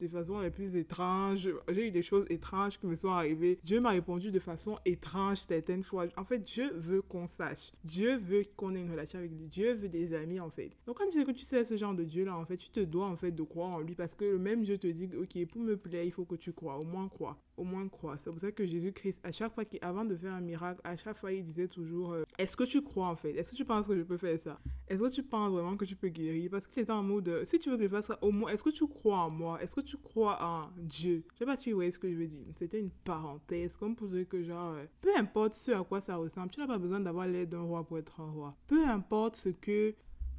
des 0.00 0.08
façons 0.08 0.40
les 0.40 0.50
plus 0.50 0.76
étranges. 0.76 1.48
J'ai 1.68 1.88
eu 1.88 1.90
des 1.90 2.02
choses 2.02 2.26
étranges 2.30 2.78
qui 2.78 2.86
me 2.86 2.96
sont 2.96 3.10
arrivées. 3.10 3.58
Dieu 3.64 3.80
m'a 3.80 3.95
répondu 3.96 4.30
de 4.30 4.38
façon 4.38 4.78
étrange 4.84 5.38
certaines 5.38 5.82
fois. 5.82 6.06
En 6.16 6.24
fait, 6.24 6.38
Dieu 6.38 6.72
veut 6.74 7.02
qu'on 7.02 7.26
sache. 7.26 7.72
Dieu 7.84 8.16
veut 8.16 8.44
qu'on 8.56 8.74
ait 8.74 8.80
une 8.80 8.90
relation 8.90 9.18
avec 9.18 9.32
lui. 9.32 9.46
Dieu 9.48 9.74
veut 9.74 9.88
des 9.88 10.14
amis, 10.14 10.40
en 10.40 10.50
fait. 10.50 10.70
Donc, 10.86 10.98
quand 10.98 11.06
tu 11.06 11.18
sais 11.18 11.24
que 11.24 11.30
tu 11.32 11.44
sais 11.44 11.64
ce 11.64 11.76
genre 11.76 11.94
de 11.94 12.04
Dieu-là, 12.04 12.36
en 12.36 12.44
fait, 12.44 12.56
tu 12.56 12.70
te 12.70 12.80
dois, 12.80 13.06
en 13.06 13.16
fait, 13.16 13.32
de 13.32 13.42
croire 13.42 13.70
en 13.70 13.80
lui 13.80 13.94
parce 13.94 14.14
que 14.14 14.24
le 14.24 14.38
même 14.38 14.62
Dieu 14.62 14.78
te 14.78 14.86
dit, 14.86 15.08
OK, 15.16 15.46
pour 15.46 15.60
me 15.60 15.76
plaire, 15.76 16.04
il 16.04 16.12
faut 16.12 16.24
que 16.24 16.36
tu 16.36 16.52
crois. 16.52 16.76
Au 16.78 16.84
moins, 16.84 17.08
crois. 17.08 17.38
Au 17.56 17.64
moins, 17.64 17.88
crois. 17.88 18.16
C'est 18.18 18.30
pour 18.30 18.40
ça 18.40 18.52
que 18.52 18.66
Jésus-Christ, 18.66 19.20
à 19.24 19.32
chaque 19.32 19.54
fois 19.54 19.64
qu'avant 19.64 20.04
de 20.04 20.16
faire 20.16 20.34
un 20.34 20.40
miracle, 20.40 20.80
à 20.84 20.96
chaque 20.96 21.16
fois, 21.16 21.32
il 21.32 21.44
disait 21.44 21.68
toujours, 21.68 22.12
euh, 22.12 22.24
est-ce 22.38 22.56
que 22.56 22.64
tu 22.64 22.82
crois, 22.82 23.08
en 23.08 23.16
fait? 23.16 23.30
Est-ce 23.30 23.52
que 23.52 23.56
tu 23.56 23.64
penses 23.64 23.88
que 23.88 23.96
je 23.96 24.02
peux 24.02 24.16
faire 24.18 24.38
ça? 24.38 24.58
Est-ce 24.88 25.00
que 25.00 25.10
tu 25.10 25.22
penses 25.22 25.52
vraiment 25.52 25.76
que 25.76 25.84
tu 25.84 25.96
peux 25.96 26.08
guérir? 26.08 26.50
Parce 26.50 26.66
qu'il 26.66 26.82
était 26.82 26.92
en 26.92 27.02
mode, 27.02 27.42
si 27.44 27.58
tu 27.58 27.70
veux 27.70 27.76
que 27.76 27.82
je 27.84 27.88
fasse 27.88 28.06
ça, 28.06 28.18
au 28.22 28.30
moins, 28.30 28.50
est-ce 28.50 28.62
que 28.62 28.70
tu 28.70 28.86
crois 28.86 29.18
en 29.18 29.30
moi? 29.30 29.60
Est-ce 29.62 29.74
que 29.74 29.80
tu 29.80 29.96
crois 29.96 30.38
en 30.42 30.70
Dieu? 30.76 31.24
Je 31.34 31.38
sais 31.38 31.44
pas 31.44 31.56
si 31.56 31.70
vous 31.70 31.76
voyez 31.76 31.90
ce 31.90 31.98
que 31.98 32.10
je 32.10 32.16
veux 32.16 32.26
dire. 32.26 32.46
C'était 32.54 32.78
une 32.78 32.90
parenthèse, 32.90 33.76
comme 33.76 33.96
pour 33.96 34.06
dire 34.08 34.28
que 34.28 34.42
genre, 34.42 34.74
euh, 34.74 34.86
peu 35.00 35.16
importe 35.16 35.54
ce 35.54 35.72
à 35.72 35.82
quoi 35.82 36.00
ça 36.00 36.16
ressemble, 36.16 36.50
tu 36.50 36.60
n'as 36.60 36.66
pas 36.66 36.78
besoin 36.78 37.00
d'avoir 37.00 37.26
l'aide 37.26 37.48
d'un 37.48 37.62
roi 37.62 37.84
pour 37.84 37.98
être 37.98 38.20
un 38.20 38.30
roi. 38.30 38.56
Peu 38.66 38.86
importe 38.86 39.36
ce 39.36 39.48
que 39.48 39.94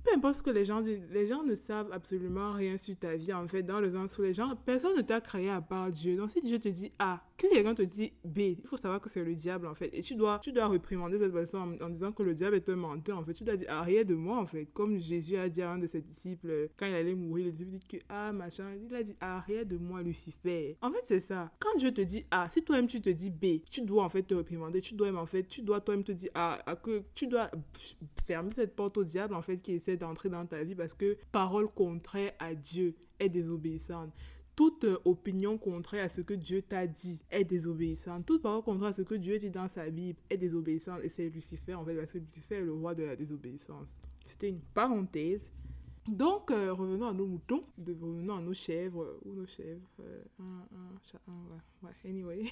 peu 0.07 0.15
importe 0.15 0.35
ce 0.35 0.43
que 0.43 0.49
les 0.49 0.65
gens 0.65 0.81
disent, 0.81 1.01
les 1.11 1.27
gens 1.27 1.43
ne 1.43 1.55
savent 1.55 1.91
absolument 1.91 2.53
rien 2.53 2.77
sur 2.77 2.95
ta 2.97 3.15
vie, 3.15 3.33
en 3.33 3.47
fait, 3.47 3.63
dans 3.63 3.79
le 3.79 3.91
sens 3.91 4.17
où 4.17 4.21
les 4.21 4.33
gens, 4.33 4.55
personne 4.65 4.95
ne 4.95 5.01
t'a 5.01 5.21
créé 5.21 5.49
à 5.49 5.61
part 5.61 5.91
Dieu. 5.91 6.15
Donc, 6.15 6.29
si 6.29 6.41
Dieu 6.41 6.59
te 6.59 6.69
dit 6.69 6.91
A, 6.99 7.21
que 7.37 7.47
quelqu'un 7.47 7.75
te 7.75 7.81
dit 7.81 8.13
B, 8.23 8.39
il 8.39 8.65
faut 8.65 8.77
savoir 8.77 9.01
que 9.01 9.09
c'est 9.09 9.23
le 9.23 9.35
diable, 9.35 9.67
en 9.67 9.73
fait. 9.73 9.89
Et 9.93 10.01
tu 10.01 10.15
dois, 10.15 10.39
tu 10.39 10.51
dois 10.51 10.67
réprimander 10.67 11.19
cette 11.19 11.33
personne 11.33 11.77
en, 11.81 11.89
disant 11.89 12.11
que 12.11 12.23
le 12.23 12.33
diable 12.33 12.55
est 12.55 12.69
un 12.69 12.75
menteur, 12.75 13.17
en 13.17 13.23
fait. 13.23 13.33
Tu 13.33 13.43
dois 13.43 13.57
dire 13.57 13.69
arrière 13.69 14.05
de 14.05 14.15
moi, 14.15 14.39
en 14.39 14.45
fait. 14.45 14.65
Comme 14.73 14.97
Jésus 14.97 15.37
a 15.37 15.49
dit 15.49 15.61
à 15.61 15.71
un 15.71 15.77
de 15.77 15.87
ses 15.87 16.01
disciples, 16.01 16.69
quand 16.77 16.85
il 16.85 16.95
allait 16.95 17.15
mourir, 17.15 17.45
le 17.45 17.51
disciple 17.51 17.71
dit 17.71 17.79
que 17.79 17.97
Ah, 18.09 18.31
machin, 18.31 18.75
il 18.81 18.95
a 18.95 19.03
dit 19.03 19.15
arrière 19.19 19.65
de 19.65 19.77
moi, 19.77 20.01
Lucifer. 20.01 20.77
En 20.81 20.91
fait, 20.91 21.01
c'est 21.03 21.19
ça. 21.19 21.51
Quand 21.59 21.77
Dieu 21.77 21.93
te 21.93 22.01
dit 22.01 22.25
A, 22.31 22.49
si 22.49 22.63
toi-même 22.63 22.87
tu 22.87 23.01
te 23.01 23.09
dis 23.09 23.29
B, 23.29 23.61
tu 23.69 23.81
dois, 23.81 24.03
en 24.03 24.09
fait, 24.09 24.23
te 24.23 24.33
réprimander. 24.33 24.81
Tu 24.81 24.95
dois, 24.95 25.11
en 25.13 25.25
fait, 25.25 25.43
tu 25.43 25.61
dois 25.61 25.81
toi-même 25.81 26.03
te 26.03 26.13
dire 26.13 26.31
A, 26.33 26.59
que 26.81 27.03
tu 27.13 27.27
dois 27.27 27.51
fermer 28.25 28.51
cette 28.53 28.75
porte 28.75 28.97
au 28.97 29.03
diable, 29.03 29.35
en 29.35 29.41
fait, 29.41 29.57
qui 29.57 29.73
essaie 29.73 29.96
d'entrer 29.97 30.29
dans 30.29 30.45
ta 30.45 30.63
vie 30.63 30.75
parce 30.75 30.93
que 30.93 31.17
parole 31.31 31.67
contraire 31.67 32.33
à 32.39 32.55
Dieu 32.55 32.95
est 33.19 33.29
désobéissante. 33.29 34.11
Toute 34.55 34.87
opinion 35.05 35.59
contraire 35.59 36.05
à 36.05 36.09
ce 36.09 36.21
que 36.21 36.33
Dieu 36.33 36.63
t'a 36.63 36.87
dit 36.87 37.21
est 37.29 37.43
désobéissante. 37.43 38.25
Toute 38.25 38.41
parole 38.41 38.63
contraire 38.63 38.89
à 38.89 38.93
ce 38.93 39.03
que 39.03 39.13
Dieu 39.13 39.37
dit 39.37 39.51
dans 39.51 39.67
sa 39.67 39.87
Bible 39.89 40.17
est 40.31 40.37
désobéissante. 40.37 41.01
Et 41.03 41.09
c'est 41.09 41.29
Lucifer, 41.29 41.75
en 41.75 41.85
fait, 41.85 41.95
parce 41.95 42.11
que 42.11 42.17
Lucifer 42.17 42.55
est 42.55 42.65
le 42.65 42.73
roi 42.73 42.95
de 42.95 43.03
la 43.03 43.15
désobéissance. 43.15 43.99
C'était 44.25 44.49
une 44.49 44.61
parenthèse. 44.73 45.51
Donc, 46.07 46.49
euh, 46.49 46.73
revenons 46.73 47.07
à 47.07 47.13
nos 47.13 47.27
moutons, 47.27 47.65
de, 47.77 47.93
revenons 47.93 48.37
à 48.37 48.41
nos 48.41 48.53
chèvres, 48.53 49.19
ou 49.25 49.33
nos 49.33 49.45
chèvres, 49.45 49.87
euh, 49.99 50.23
anyway. 52.05 52.51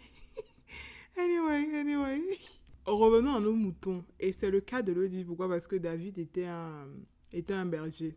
anyway, 1.17 1.75
anyway. 1.75 2.21
Revenons 2.85 3.35
à 3.35 3.39
nos 3.39 3.53
moutons. 3.53 4.05
Et 4.19 4.31
c'est 4.31 4.51
le 4.51 4.61
cas 4.61 4.83
de 4.83 4.91
le 4.91 5.09
dire. 5.09 5.25
Pourquoi? 5.25 5.49
Parce 5.49 5.65
que 5.65 5.77
David 5.77 6.19
était 6.19 6.45
un, 6.45 6.87
était 7.33 7.53
un 7.53 7.65
berger. 7.65 8.15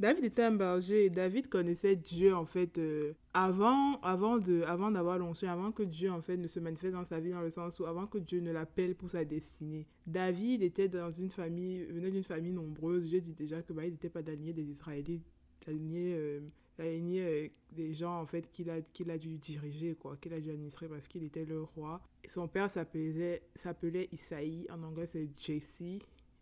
David 0.00 0.24
était 0.24 0.42
un 0.42 0.52
berger 0.52 1.04
et 1.04 1.10
David 1.10 1.48
connaissait 1.48 1.94
Dieu 1.94 2.34
en 2.34 2.44
fait 2.44 2.78
euh, 2.78 3.12
avant 3.34 4.00
avant 4.00 4.38
de 4.38 4.62
avant 4.62 4.90
d'avoir 4.90 5.18
l'onction, 5.18 5.48
avant 5.48 5.70
que 5.70 5.82
Dieu 5.82 6.10
en 6.10 6.20
fait 6.20 6.36
ne 6.36 6.48
se 6.48 6.58
manifeste 6.58 6.94
dans 6.94 7.04
sa 7.04 7.20
vie 7.20 7.30
dans 7.30 7.40
le 7.40 7.50
sens 7.50 7.78
où 7.78 7.86
avant 7.86 8.06
que 8.06 8.18
Dieu 8.18 8.40
ne 8.40 8.50
l'appelle 8.50 8.94
pour 8.96 9.10
sa 9.10 9.24
destinée. 9.24 9.86
David 10.06 10.62
était 10.62 10.88
dans 10.88 11.12
une 11.12 11.30
famille 11.30 11.84
venait 11.84 12.10
d'une 12.10 12.24
famille 12.24 12.52
nombreuse. 12.52 13.06
J'ai 13.08 13.20
dit 13.20 13.34
déjà 13.34 13.62
que 13.62 13.72
bah, 13.72 13.84
il 13.84 13.92
n'était 13.92 14.08
pas 14.08 14.22
d'allié 14.22 14.52
des 14.52 14.64
Israélites, 14.64 15.22
d'allié 15.66 16.14
euh, 16.16 16.40
euh, 16.80 17.48
des 17.70 17.92
gens 17.92 18.20
en 18.20 18.26
fait 18.26 18.50
qu'il 18.50 18.70
a 18.70 18.80
qu'il 18.80 19.10
a 19.10 19.18
dû 19.18 19.38
diriger 19.38 19.94
quoi, 19.94 20.16
qu'il 20.16 20.32
a 20.32 20.40
dû 20.40 20.50
administrer 20.50 20.88
parce 20.88 21.06
qu'il 21.06 21.22
était 21.22 21.44
le 21.44 21.62
roi. 21.62 22.00
son 22.26 22.48
père 22.48 22.70
s'appelait 22.70 23.42
s'appelait 23.54 24.08
Isaïe 24.10 24.66
en 24.70 24.82
anglais 24.82 25.06
c'est 25.06 25.28
Jesse 25.38 25.82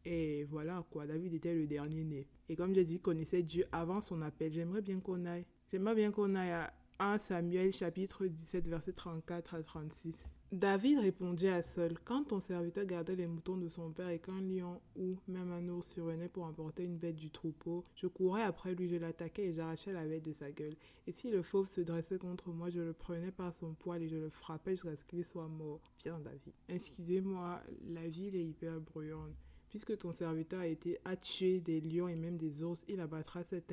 et 0.04 0.44
voilà 0.44 0.84
quoi, 0.90 1.06
David 1.06 1.34
était 1.34 1.54
le 1.54 1.66
dernier 1.66 2.04
né. 2.04 2.26
Et 2.48 2.56
comme 2.56 2.74
j'ai 2.74 2.84
dit, 2.84 2.94
il 2.94 3.00
connaissait 3.00 3.42
Dieu 3.42 3.66
avant 3.72 4.00
son 4.00 4.22
appel. 4.22 4.52
J'aimerais 4.52 4.82
bien 4.82 5.00
qu'on 5.00 5.26
aille. 5.26 5.44
J'aimerais 5.70 5.94
bien 5.94 6.10
qu'on 6.10 6.34
aille 6.34 6.50
à 6.50 6.72
1 6.98 7.18
Samuel 7.18 7.72
chapitre 7.72 8.26
17 8.26 8.68
verset 8.68 8.92
34 8.92 9.54
à 9.54 9.62
36. 9.62 10.34
David 10.52 10.98
répondit 10.98 11.46
à 11.46 11.62
Saul, 11.62 11.94
quand 12.04 12.24
ton 12.24 12.40
serviteur 12.40 12.84
gardait 12.84 13.14
les 13.14 13.28
moutons 13.28 13.56
de 13.56 13.68
son 13.68 13.92
père 13.92 14.08
et 14.08 14.18
qu'un 14.18 14.40
lion 14.40 14.80
ou 14.96 15.16
même 15.28 15.52
un 15.52 15.68
ours 15.68 15.86
survenait 15.86 16.28
pour 16.28 16.44
emporter 16.44 16.82
une 16.82 16.98
bête 16.98 17.14
du 17.14 17.30
troupeau, 17.30 17.84
je 17.94 18.08
courais 18.08 18.42
après 18.42 18.74
lui, 18.74 18.88
je 18.88 18.96
l'attaquais 18.96 19.46
et 19.46 19.52
j'arrachais 19.52 19.92
la 19.92 20.04
bête 20.04 20.24
de 20.24 20.32
sa 20.32 20.50
gueule. 20.50 20.74
Et 21.06 21.12
si 21.12 21.30
le 21.30 21.42
fauve 21.42 21.68
se 21.68 21.80
dressait 21.80 22.18
contre 22.18 22.50
moi, 22.50 22.68
je 22.68 22.80
le 22.80 22.92
prenais 22.92 23.30
par 23.30 23.54
son 23.54 23.74
poil 23.74 24.02
et 24.02 24.08
je 24.08 24.16
le 24.16 24.28
frappais 24.28 24.72
jusqu'à 24.72 24.96
ce 24.96 25.04
qu'il 25.04 25.24
soit 25.24 25.48
mort. 25.48 25.80
Bien 26.00 26.18
David. 26.18 26.52
Excusez-moi, 26.68 27.62
la 27.88 28.08
ville 28.08 28.34
est 28.34 28.44
hyper 28.44 28.80
bruyante. 28.80 29.36
Puisque 29.70 29.96
ton 29.96 30.10
serviteur 30.10 30.60
a 30.60 30.66
été 30.66 30.98
tuer 31.22 31.60
des 31.60 31.80
lions 31.80 32.08
et 32.08 32.16
même 32.16 32.36
des 32.36 32.62
ours, 32.62 32.84
il 32.88 33.00
abattra 33.00 33.42
cet, 33.44 33.72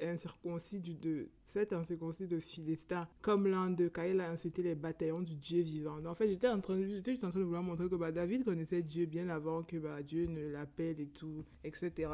incirconcis 0.00 0.80
de 0.80 1.28
cet 1.44 1.72
incirconcis 1.72 2.26
de 2.26 2.40
Philistin 2.40 3.06
comme 3.22 3.46
l'un 3.46 3.70
de 3.70 3.88
car 3.88 4.06
il 4.06 4.20
a 4.20 4.30
insulté 4.30 4.62
les 4.62 4.74
bataillons 4.74 5.20
du 5.20 5.36
Dieu 5.36 5.60
vivant. 5.60 6.04
en 6.04 6.14
fait, 6.14 6.28
j'étais 6.28 6.48
en 6.48 6.60
train 6.60 6.76
de, 6.76 6.84
juste 6.84 7.24
en 7.24 7.30
train 7.30 7.38
de 7.38 7.44
vouloir 7.44 7.62
montrer 7.62 7.88
que 7.88 7.94
bah, 7.94 8.10
David 8.10 8.44
connaissait 8.44 8.82
Dieu 8.82 9.06
bien 9.06 9.28
avant 9.28 9.62
que 9.62 9.76
bah, 9.76 10.02
Dieu 10.02 10.26
ne 10.26 10.48
l'appelle 10.48 10.98
et 10.98 11.08
tout, 11.08 11.44
etc. 11.62 12.10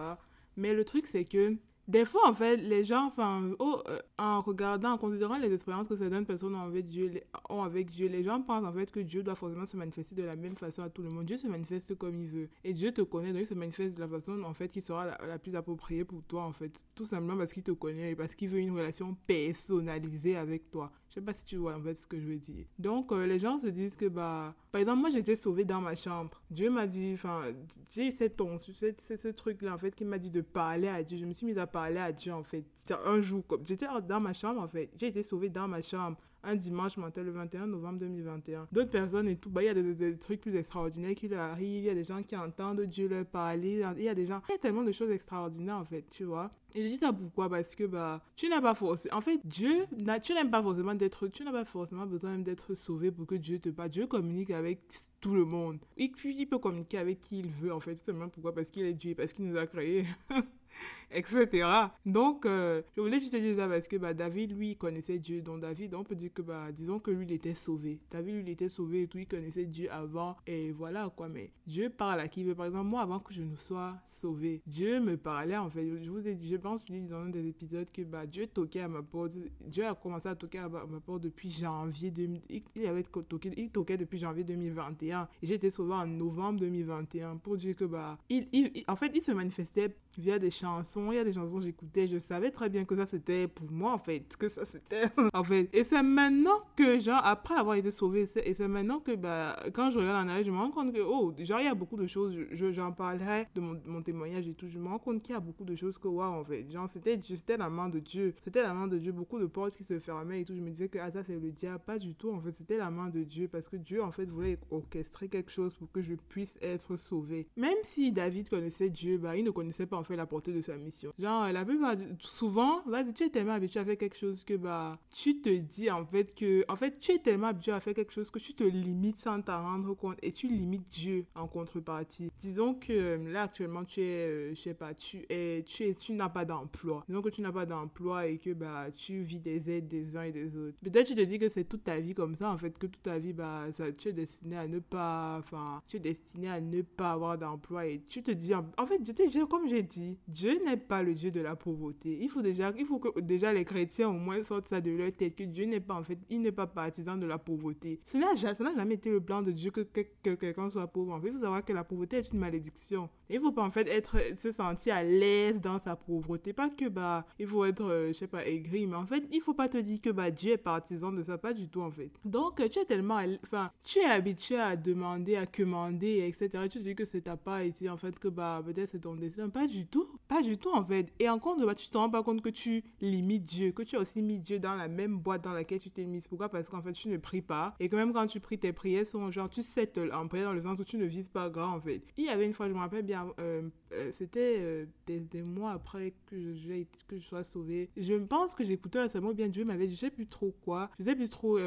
Mais 0.56 0.74
le 0.74 0.84
truc 0.84 1.06
c'est 1.06 1.24
que 1.24 1.56
des 1.90 2.04
fois, 2.04 2.28
en 2.28 2.32
fait, 2.32 2.56
les 2.56 2.84
gens, 2.84 3.10
oh, 3.58 3.82
euh, 3.88 3.98
en 4.16 4.40
regardant, 4.42 4.92
en 4.92 4.98
considérant 4.98 5.38
les 5.38 5.52
expériences 5.52 5.88
que 5.88 5.96
certaines 5.96 6.24
personnes 6.24 6.54
ont 6.54 6.62
avec, 6.62 6.84
Dieu, 6.84 7.10
ont 7.48 7.64
avec 7.64 7.90
Dieu, 7.90 8.06
les 8.06 8.22
gens 8.22 8.40
pensent 8.40 8.64
en 8.64 8.72
fait 8.72 8.92
que 8.92 9.00
Dieu 9.00 9.24
doit 9.24 9.34
forcément 9.34 9.66
se 9.66 9.76
manifester 9.76 10.14
de 10.14 10.22
la 10.22 10.36
même 10.36 10.54
façon 10.54 10.84
à 10.84 10.88
tout 10.88 11.02
le 11.02 11.10
monde. 11.10 11.24
Dieu 11.24 11.36
se 11.36 11.48
manifeste 11.48 11.96
comme 11.96 12.14
il 12.14 12.28
veut. 12.28 12.48
Et 12.62 12.72
Dieu 12.74 12.92
te 12.92 13.02
connaît, 13.02 13.32
donc 13.32 13.42
il 13.42 13.46
se 13.46 13.54
manifeste 13.54 13.94
de 13.94 14.00
la 14.00 14.06
façon, 14.06 14.40
en 14.44 14.54
fait, 14.54 14.68
qui 14.68 14.80
sera 14.80 15.04
la, 15.04 15.38
plus 15.40 15.56
appropriée 15.56 16.04
pour 16.04 16.22
toi, 16.22 16.44
en 16.44 16.52
fait. 16.52 16.80
Tout 16.94 17.06
simplement 17.06 17.36
parce 17.36 17.52
qu'il 17.52 17.64
te 17.64 17.72
connaît 17.72 18.12
et 18.12 18.14
parce 18.14 18.36
qu'il 18.36 18.50
veut 18.50 18.60
une 18.60 18.70
relation 18.70 19.16
personnalisée 19.26 20.36
avec 20.36 20.70
toi. 20.70 20.92
Je 21.08 21.14
sais 21.14 21.20
pas 21.20 21.32
si 21.32 21.44
tu 21.44 21.56
vois 21.56 21.74
en 21.74 21.82
fait 21.82 21.96
ce 21.96 22.06
que 22.06 22.20
je 22.20 22.26
veux 22.26 22.38
dire. 22.38 22.66
Donc, 22.78 23.10
euh, 23.10 23.26
les 23.26 23.40
gens 23.40 23.58
se 23.58 23.66
disent 23.66 23.96
que, 23.96 24.06
bah, 24.06 24.54
par 24.70 24.80
exemple, 24.80 25.00
moi 25.00 25.10
j'étais 25.10 25.34
sauvée 25.34 25.64
dans 25.64 25.80
ma 25.80 25.96
chambre. 25.96 26.40
Dieu 26.48 26.70
m'a 26.70 26.86
dit, 26.86 27.10
enfin, 27.14 27.42
j'ai 27.90 28.06
eu 28.06 28.10
cette 28.12 28.40
c'est 28.68 29.16
ce 29.16 29.28
truc-là 29.28 29.74
en 29.74 29.78
fait 29.78 29.92
qui 29.92 30.04
m'a 30.04 30.18
dit 30.18 30.30
de 30.30 30.40
parler 30.40 30.86
à 30.86 31.02
Dieu. 31.02 31.18
Je 31.18 31.24
me 31.24 31.32
suis 31.32 31.46
mise 31.46 31.58
à 31.58 31.66
parler 31.66 31.79
à 31.82 32.12
Dieu 32.12 32.32
en 32.32 32.42
fait. 32.42 32.64
Un 33.06 33.20
jour, 33.20 33.46
comme 33.46 33.66
j'étais 33.66 33.86
dans 34.08 34.20
ma 34.20 34.32
chambre 34.32 34.60
en 34.60 34.68
fait. 34.68 34.90
J'ai 34.98 35.08
été 35.08 35.22
sauvée 35.22 35.48
dans 35.48 35.68
ma 35.68 35.82
chambre 35.82 36.16
un 36.42 36.56
dimanche 36.56 36.96
matin, 36.96 37.22
le 37.22 37.32
21 37.32 37.66
novembre 37.66 37.98
2021. 37.98 38.68
D'autres 38.72 38.90
personnes 38.90 39.28
et 39.28 39.36
tout, 39.36 39.50
bah, 39.50 39.62
il 39.62 39.66
y 39.66 39.68
a 39.68 39.74
des, 39.74 40.16
trucs 40.16 40.40
plus 40.40 40.56
extraordinaires 40.56 41.14
qui 41.14 41.28
leur 41.28 41.40
arrivent, 41.40 41.84
il 41.84 41.86
y 41.86 41.90
a 41.90 41.94
des 41.94 42.04
gens 42.04 42.22
qui 42.22 42.36
entendent 42.36 42.82
Dieu 42.82 43.08
leur 43.08 43.26
parler, 43.26 43.84
il 43.96 44.02
y 44.02 44.08
a 44.08 44.14
des 44.14 44.26
gens, 44.26 44.40
il 44.48 44.52
y 44.52 44.54
a 44.54 44.58
tellement 44.58 44.82
de 44.82 44.92
choses 44.92 45.10
extraordinaires 45.10 45.76
en 45.76 45.84
fait, 45.84 46.04
tu 46.10 46.24
vois. 46.24 46.50
Et 46.74 46.84
je 46.84 46.88
dis 46.88 46.96
ça 46.96 47.12
pourquoi? 47.12 47.48
Parce 47.48 47.74
que 47.74 47.84
bah, 47.84 48.22
tu 48.36 48.48
n'as 48.48 48.60
pas 48.60 48.74
forcément. 48.74 49.16
En 49.16 49.20
fait, 49.20 49.40
Dieu, 49.44 49.86
tu 50.22 50.34
n'aimes 50.34 50.50
pas 50.50 50.62
forcément 50.62 50.94
d'être. 50.94 51.26
Tu 51.26 51.44
n'as 51.44 51.52
pas 51.52 51.64
forcément 51.64 52.06
besoin 52.06 52.38
d'être 52.38 52.74
sauvé 52.74 53.10
pour 53.10 53.26
que 53.26 53.34
Dieu 53.34 53.58
te 53.58 53.70
parle. 53.70 53.90
Dieu 53.90 54.06
communique 54.06 54.50
avec 54.50 54.80
tout 55.20 55.34
le 55.34 55.44
monde. 55.44 55.80
Et 55.96 56.08
puis, 56.08 56.36
il 56.38 56.46
peut 56.46 56.58
communiquer 56.58 56.98
avec 56.98 57.20
qui 57.20 57.40
il 57.40 57.50
veut, 57.50 57.72
en 57.72 57.80
fait. 57.80 57.96
Tout 57.96 58.04
simplement 58.04 58.28
pourquoi? 58.28 58.54
Parce 58.54 58.70
qu'il 58.70 58.84
est 58.84 58.94
Dieu, 58.94 59.16
parce 59.16 59.32
qu'il 59.32 59.46
nous 59.46 59.58
a 59.58 59.66
créés. 59.66 60.06
etc. 61.14 61.68
Donc, 62.06 62.46
euh, 62.46 62.82
je 62.96 63.00
voulais 63.00 63.20
juste 63.20 63.32
te 63.32 63.38
dire 63.38 63.56
ça 63.56 63.68
parce 63.68 63.88
que 63.88 63.96
bah, 63.96 64.14
David, 64.14 64.56
lui, 64.56 64.76
connaissait 64.76 65.18
Dieu. 65.18 65.42
Donc, 65.42 65.60
David, 65.60 65.94
on 65.94 66.04
peut 66.04 66.14
dire 66.14 66.32
que, 66.32 66.42
bah, 66.42 66.72
disons 66.72 66.98
que 66.98 67.10
lui, 67.10 67.26
il 67.26 67.32
était 67.32 67.54
sauvé. 67.54 68.00
David, 68.10 68.34
lui, 68.34 68.42
il 68.42 68.48
était 68.48 68.68
sauvé 68.68 69.02
et 69.02 69.06
tout, 69.06 69.18
il 69.18 69.26
connaissait 69.26 69.66
Dieu 69.66 69.90
avant. 69.92 70.36
Et 70.46 70.72
voilà, 70.72 71.10
quoi. 71.14 71.28
Mais 71.28 71.52
Dieu 71.66 71.90
parle 71.90 72.20
à 72.20 72.28
qui? 72.28 72.44
Par 72.54 72.66
exemple, 72.66 72.86
moi, 72.86 73.02
avant 73.02 73.20
que 73.20 73.32
je 73.32 73.42
ne 73.42 73.56
sois 73.56 73.96
sauvé, 74.06 74.62
Dieu 74.66 75.00
me 75.00 75.16
parlait, 75.16 75.56
en 75.56 75.70
fait. 75.70 75.86
Je 76.02 76.10
vous 76.10 76.26
ai 76.26 76.34
dit, 76.34 76.48
je 76.48 76.56
pense, 76.56 76.84
dans 76.84 77.16
un 77.16 77.28
des 77.28 77.46
épisodes 77.46 77.90
que, 77.90 78.02
bah, 78.02 78.26
Dieu 78.26 78.46
toquait 78.46 78.80
à 78.80 78.88
ma 78.88 79.02
porte. 79.02 79.32
Dieu 79.66 79.86
a 79.86 79.94
commencé 79.94 80.28
à 80.28 80.34
toquer 80.34 80.58
à 80.58 80.68
ma 80.68 81.00
porte 81.00 81.22
depuis 81.22 81.50
janvier 81.50 82.10
2000. 82.10 82.42
Il 82.76 82.86
avait 82.86 83.02
toqué, 83.02 83.52
il 83.56 83.70
toquait 83.70 83.96
depuis 83.96 84.18
janvier 84.18 84.44
2021. 84.44 85.28
Et 85.42 85.50
été 85.52 85.70
sauvé 85.70 85.94
en 85.94 86.06
novembre 86.06 86.60
2021 86.60 87.36
pour 87.36 87.56
dire 87.56 87.74
que, 87.74 87.84
bah, 87.84 88.18
il, 88.28 88.48
il, 88.52 88.84
en 88.88 88.96
fait, 88.96 89.10
il 89.14 89.22
se 89.22 89.32
manifestait 89.32 89.94
via 90.18 90.38
des 90.38 90.50
chansons. 90.50 90.99
Il 91.10 91.16
y 91.16 91.18
a 91.18 91.24
des 91.24 91.32
chansons 91.32 91.58
que 91.58 91.64
j'écoutais. 91.64 92.06
Je 92.06 92.18
savais 92.18 92.50
très 92.50 92.68
bien 92.68 92.84
que 92.84 92.96
ça, 92.96 93.06
c'était 93.06 93.48
pour 93.48 93.70
moi, 93.70 93.92
en 93.92 93.98
fait. 93.98 94.36
Que 94.36 94.48
ça, 94.48 94.64
c'était. 94.64 95.04
en 95.34 95.44
fait. 95.44 95.68
Et 95.72 95.84
c'est 95.84 96.02
maintenant 96.02 96.58
que, 96.76 97.00
genre, 97.00 97.20
après 97.24 97.54
avoir 97.54 97.76
été 97.76 97.90
sauvé, 97.90 98.26
et 98.44 98.54
c'est 98.54 98.68
maintenant 98.68 99.00
que, 99.00 99.14
bah, 99.16 99.56
quand 99.72 99.90
je 99.90 99.98
regarde 99.98 100.24
en 100.24 100.28
arrière, 100.28 100.44
je 100.44 100.50
me 100.50 100.58
rends 100.58 100.70
compte 100.70 100.92
que, 100.92 101.00
oh, 101.00 101.32
genre, 101.38 101.60
il 101.60 101.64
y 101.64 101.68
a 101.68 101.74
beaucoup 101.74 101.96
de 101.96 102.06
choses. 102.06 102.38
Je, 102.50 102.72
j'en 102.72 102.92
parlerai 102.92 103.46
de 103.54 103.60
mon, 103.60 104.02
témoignage 104.02 104.46
et 104.48 104.54
tout. 104.54 104.68
Je 104.68 104.78
me 104.78 104.88
rends 104.88 104.98
compte 104.98 105.22
qu'il 105.22 105.32
y 105.32 105.36
a 105.36 105.40
beaucoup 105.40 105.64
de 105.64 105.74
choses 105.74 105.98
que, 105.98 106.08
waouh, 106.08 106.40
en 106.40 106.44
fait. 106.44 106.70
Genre, 106.70 106.88
c'était, 106.88 107.18
c'était 107.22 107.56
la 107.56 107.70
main 107.70 107.88
de 107.88 107.98
Dieu. 107.98 108.34
C'était 108.42 108.62
la 108.62 108.74
main 108.74 108.86
de 108.86 108.98
Dieu. 108.98 109.12
Beaucoup 109.12 109.38
de 109.38 109.46
portes 109.46 109.76
qui 109.76 109.84
se 109.84 109.98
fermaient 109.98 110.42
et 110.42 110.44
tout. 110.44 110.54
Je 110.54 110.60
me 110.60 110.70
disais 110.70 110.88
que, 110.88 110.98
ah, 110.98 111.10
ça, 111.10 111.24
c'est 111.24 111.38
le 111.38 111.50
diable. 111.50 111.82
Pas 111.84 111.98
du 111.98 112.14
tout, 112.14 112.30
en 112.30 112.40
fait. 112.40 112.54
C'était 112.54 112.76
la 112.76 112.90
main 112.90 113.08
de 113.08 113.22
Dieu. 113.22 113.48
Parce 113.48 113.68
que 113.68 113.76
Dieu, 113.76 114.02
en 114.02 114.10
fait, 114.10 114.30
voulait 114.30 114.58
orchestrer 114.70 115.28
quelque 115.28 115.50
chose 115.50 115.74
pour 115.74 115.90
que 115.90 116.02
je 116.02 116.14
puisse 116.14 116.58
être 116.62 116.96
sauvé. 116.96 117.48
Même 117.56 117.78
si 117.82 118.12
David 118.12 118.48
connaissait 118.48 118.90
Dieu, 118.90 119.18
bah, 119.18 119.36
il 119.36 119.44
ne 119.44 119.50
connaissait 119.50 119.86
pas, 119.86 119.96
en 119.96 120.04
fait, 120.04 120.16
la 120.16 120.26
portée 120.26 120.52
de 120.52 120.60
sa 120.60 120.76
mission. 120.76 120.89
Genre, 121.18 121.52
la 121.52 121.64
plupart, 121.64 121.96
souvent, 122.20 122.82
vas-y, 122.86 123.12
tu 123.12 123.24
es 123.24 123.30
tellement 123.30 123.52
habitué 123.52 123.80
à 123.80 123.84
faire 123.84 123.96
quelque 123.96 124.16
chose 124.16 124.44
que, 124.44 124.54
bah, 124.54 124.98
tu 125.12 125.40
te 125.40 125.50
dis, 125.50 125.90
en 125.90 126.04
fait, 126.04 126.34
que, 126.34 126.64
en 126.68 126.76
fait, 126.76 126.98
tu 127.00 127.12
es 127.12 127.18
tellement 127.18 127.48
habitué 127.48 127.72
à 127.72 127.80
faire 127.80 127.94
quelque 127.94 128.12
chose 128.12 128.30
que 128.30 128.38
tu 128.38 128.54
te 128.54 128.64
limites 128.64 129.18
sans 129.18 129.40
t'en 129.42 129.62
rendre 129.62 129.94
compte 129.94 130.18
et 130.22 130.32
tu 130.32 130.48
limites 130.48 130.88
Dieu 130.88 131.26
en 131.34 131.46
contrepartie. 131.46 132.30
Disons 132.38 132.74
que 132.74 132.92
euh, 132.92 133.32
là, 133.32 133.42
actuellement, 133.42 133.84
tu 133.84 134.00
es, 134.00 134.28
euh, 134.28 134.50
je 134.54 134.60
sais 134.60 134.74
pas, 134.74 134.94
tu 134.94 135.24
es, 135.28 135.62
tu 135.66 135.92
tu 135.92 136.12
n'as 136.12 136.28
pas 136.28 136.44
d'emploi. 136.44 137.04
Disons 137.08 137.22
que 137.22 137.28
tu 137.28 137.42
n'as 137.42 137.52
pas 137.52 137.66
d'emploi 137.66 138.26
et 138.26 138.38
que, 138.38 138.52
bah, 138.52 138.86
tu 138.90 139.22
vis 139.22 139.40
des 139.40 139.70
aides 139.70 139.88
des 139.88 140.16
uns 140.16 140.22
et 140.22 140.32
des 140.32 140.56
autres. 140.56 140.76
Peut-être 140.82 141.06
tu 141.06 141.14
te 141.14 141.20
dis 141.20 141.38
que 141.38 141.48
c'est 141.48 141.64
toute 141.64 141.84
ta 141.84 141.98
vie 141.98 142.14
comme 142.14 142.34
ça, 142.34 142.50
en 142.50 142.58
fait, 142.58 142.78
que 142.78 142.86
toute 142.86 143.02
ta 143.02 143.18
vie, 143.18 143.32
bah, 143.32 143.66
ça, 143.72 143.92
tu 143.92 144.08
es 144.08 144.12
destiné 144.12 144.56
à 144.56 144.66
ne 144.66 144.78
pas, 144.78 145.36
enfin, 145.38 145.82
tu 145.88 145.96
es 145.96 146.00
destiné 146.00 146.48
à 146.48 146.60
ne 146.60 146.82
pas 146.82 147.12
avoir 147.12 147.38
d'emploi 147.38 147.86
et 147.86 148.02
tu 148.08 148.22
te 148.22 148.30
dis, 148.30 148.54
en, 148.54 148.86
fait, 148.86 149.00
je 149.04 149.44
comme 149.44 149.68
j'ai 149.68 149.82
dit, 149.82 150.18
Dieu 150.28 150.58
n'est 150.64 150.76
pas 150.80 151.02
le 151.02 151.14
Dieu 151.14 151.30
de 151.30 151.40
la 151.40 151.56
pauvreté. 151.56 152.18
Il 152.20 152.28
faut 152.28 152.42
déjà, 152.42 152.72
il 152.76 152.84
faut 152.84 152.98
que 152.98 153.20
déjà 153.20 153.52
les 153.52 153.64
chrétiens 153.64 154.08
au 154.08 154.18
moins 154.18 154.42
sortent 154.42 154.68
ça 154.68 154.80
de 154.80 154.90
leur 154.90 155.12
tête, 155.12 155.36
que 155.36 155.44
Dieu 155.44 155.66
n'est 155.66 155.80
pas 155.80 155.94
en 155.94 156.02
fait, 156.02 156.18
il 156.28 156.40
n'est 156.40 156.52
pas 156.52 156.66
partisan 156.66 157.16
de 157.16 157.26
la 157.26 157.38
pauvreté. 157.38 158.00
Cela 158.04 158.34
n'a 158.34 158.74
jamais 158.74 158.94
été 158.94 159.10
le 159.10 159.20
plan 159.20 159.42
de 159.42 159.52
Dieu 159.52 159.70
que, 159.70 159.80
quelqu'un 159.82 160.68
soit 160.68 160.86
pauvre. 160.86 161.12
En 161.12 161.20
fait, 161.20 161.28
il 161.28 161.34
faut 161.34 161.40
savoir 161.40 161.64
que 161.64 161.72
la 161.72 161.84
pauvreté 161.84 162.16
est 162.18 162.32
une 162.32 162.38
malédiction. 162.38 163.08
Il 163.28 163.40
faut 163.40 163.52
pas 163.52 163.62
en 163.62 163.70
fait 163.70 163.88
être, 163.88 164.16
se 164.38 164.50
sentir 164.50 164.96
à 164.96 165.04
l'aise 165.04 165.60
dans 165.60 165.78
sa 165.78 165.96
pauvreté. 165.96 166.52
Pas 166.52 166.68
que 166.68 166.88
bah, 166.88 167.26
il 167.38 167.46
faut 167.46 167.64
être, 167.64 167.84
euh, 167.84 168.08
je 168.08 168.12
sais 168.12 168.26
pas, 168.26 168.44
aigri, 168.46 168.86
mais 168.86 168.96
en 168.96 169.06
fait, 169.06 169.24
il 169.30 169.40
faut 169.40 169.54
pas 169.54 169.68
te 169.68 169.78
dire 169.78 170.00
que 170.00 170.10
bah, 170.10 170.30
Dieu 170.30 170.52
est 170.52 170.58
partisan 170.58 171.12
de 171.12 171.22
ça, 171.22 171.38
pas 171.38 171.52
du 171.52 171.68
tout 171.68 171.80
en 171.80 171.90
fait. 171.90 172.10
Donc, 172.24 172.56
tu 172.70 172.78
es 172.78 172.84
tellement, 172.84 173.20
enfin, 173.42 173.70
tu 173.84 174.00
es 174.00 174.04
habitué 174.04 174.56
à 174.56 174.76
demander, 174.76 175.36
à 175.36 175.46
commander, 175.46 176.26
etc. 176.26 176.64
Tu 176.70 176.78
te 176.78 176.84
dis 176.84 176.94
que 176.94 177.04
c'est 177.04 177.22
ta 177.22 177.36
part 177.36 177.62
ici, 177.62 177.88
en 177.88 177.96
fait, 177.96 178.18
que 178.18 178.28
bah, 178.28 178.62
peut-être 178.64 178.88
c'est 178.88 179.00
ton 179.00 179.14
destin. 179.14 179.48
Pas 179.48 179.66
du 179.66 179.86
tout. 179.86 180.06
Pas 180.28 180.42
du 180.42 180.58
tout 180.58 180.69
en 180.74 180.84
fait. 180.84 181.12
Et 181.18 181.28
en 181.28 181.38
compte, 181.38 181.64
bah, 181.64 181.74
tu 181.74 181.88
te 181.88 181.98
rends 181.98 182.10
pas 182.10 182.22
compte 182.22 182.42
que 182.42 182.48
tu 182.48 182.84
limites 183.00 183.44
Dieu, 183.44 183.72
que 183.72 183.82
tu 183.82 183.96
as 183.96 184.00
aussi 184.00 184.22
mis 184.22 184.38
Dieu 184.38 184.58
dans 184.58 184.74
la 184.74 184.88
même 184.88 185.18
boîte 185.18 185.44
dans 185.44 185.52
laquelle 185.52 185.78
tu 185.78 185.90
t'es 185.90 186.04
mise. 186.04 186.28
Pourquoi? 186.28 186.48
Parce 186.48 186.68
qu'en 186.68 186.82
fait, 186.82 186.92
tu 186.92 187.08
ne 187.08 187.16
pries 187.16 187.42
pas. 187.42 187.74
Et 187.80 187.88
que 187.88 187.96
même 187.96 188.12
quand 188.12 188.26
tu 188.26 188.40
pries, 188.40 188.58
tes 188.58 188.72
prières 188.72 189.06
sont 189.06 189.30
genre, 189.30 189.48
tu 189.48 189.62
sais 189.62 189.90
en 190.12 190.28
prière 190.28 190.46
dans 190.48 190.54
le 190.54 190.60
sens 190.60 190.78
où 190.78 190.84
tu 190.84 190.96
ne 190.96 191.04
vises 191.04 191.28
pas 191.28 191.48
grand 191.50 191.74
en 191.74 191.80
fait. 191.80 192.02
Il 192.16 192.24
y 192.24 192.28
avait 192.28 192.44
une 192.44 192.52
fois, 192.52 192.68
je 192.68 192.72
me 192.72 192.78
rappelle 192.78 193.04
bien, 193.04 193.28
euh, 193.38 193.68
euh, 193.92 194.10
c'était 194.10 194.56
euh, 194.58 194.86
des, 195.06 195.42
mois 195.42 195.72
après 195.72 196.14
que 196.26 196.54
je, 196.54 196.84
que 197.08 197.18
je 197.18 197.24
sois 197.24 197.44
sauvée. 197.44 197.90
Je 197.96 198.14
pense 198.14 198.54
que 198.54 198.64
j'écoutais 198.64 199.00
récemment 199.00 199.32
bien 199.32 199.48
Dieu 199.48 199.64
m'avait 199.64 199.86
dit, 199.86 199.94
je 199.94 200.00
sais 200.00 200.10
plus 200.10 200.26
trop 200.26 200.54
quoi, 200.64 200.90
je 200.98 201.04
sais 201.04 201.16
plus 201.16 201.28
trop 201.28 201.58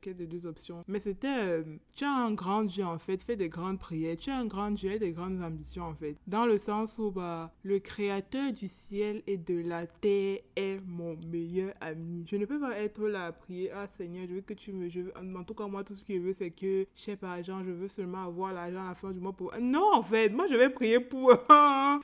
quelle 0.00 0.16
des 0.16 0.26
deux 0.26 0.46
options. 0.46 0.84
Mais 0.88 0.98
c'était, 0.98 1.64
tu 1.94 2.04
as 2.04 2.12
un 2.12 2.32
grand 2.32 2.64
Dieu 2.64 2.84
en 2.84 2.98
fait, 2.98 3.22
fais 3.22 3.36
des 3.36 3.48
grandes 3.48 3.78
prières. 3.78 4.16
Tu 4.16 4.30
as 4.30 4.38
un 4.38 4.46
grand 4.46 4.70
Dieu 4.70 4.92
et 4.92 4.98
des 4.98 5.12
grandes 5.12 5.42
ambitions 5.42 5.84
en 5.84 5.94
fait. 5.94 6.16
Dans 6.26 6.46
le 6.46 6.58
sens 6.58 6.98
où 6.98 7.10
bah, 7.10 7.52
le 7.62 7.78
créateur 7.78 8.39
du 8.48 8.68
ciel 8.68 9.22
et 9.26 9.36
de 9.36 9.60
la 9.60 9.86
terre 9.86 10.38
est 10.56 10.80
mon 10.86 11.16
meilleur 11.30 11.74
ami. 11.80 12.24
Je 12.26 12.36
ne 12.36 12.46
peux 12.46 12.58
pas 12.58 12.78
être 12.78 13.06
là 13.06 13.26
à 13.26 13.32
prier, 13.32 13.70
ah 13.72 13.86
Seigneur, 13.86 14.26
je 14.28 14.34
veux 14.34 14.40
que 14.40 14.54
tu 14.54 14.72
me... 14.72 14.88
Je 14.88 15.00
veux... 15.00 15.12
En 15.16 15.44
tout 15.44 15.54
cas, 15.54 15.66
moi, 15.66 15.84
tout 15.84 15.94
ce 15.94 16.02
que 16.02 16.14
je 16.14 16.18
veux, 16.18 16.32
c'est 16.32 16.50
que, 16.50 16.86
je 16.94 17.00
sais 17.00 17.16
pas, 17.16 17.40
genre, 17.42 17.62
je 17.64 17.70
veux 17.70 17.88
seulement 17.88 18.24
avoir 18.24 18.52
l'argent 18.52 18.84
à 18.84 18.88
la 18.88 18.94
fin 18.94 19.10
du 19.10 19.20
mois 19.20 19.32
pour... 19.32 19.52
Non, 19.60 19.92
en 19.94 20.02
fait, 20.02 20.30
moi, 20.30 20.46
je 20.46 20.56
vais 20.56 20.70
prier 20.70 21.00
pour... 21.00 21.30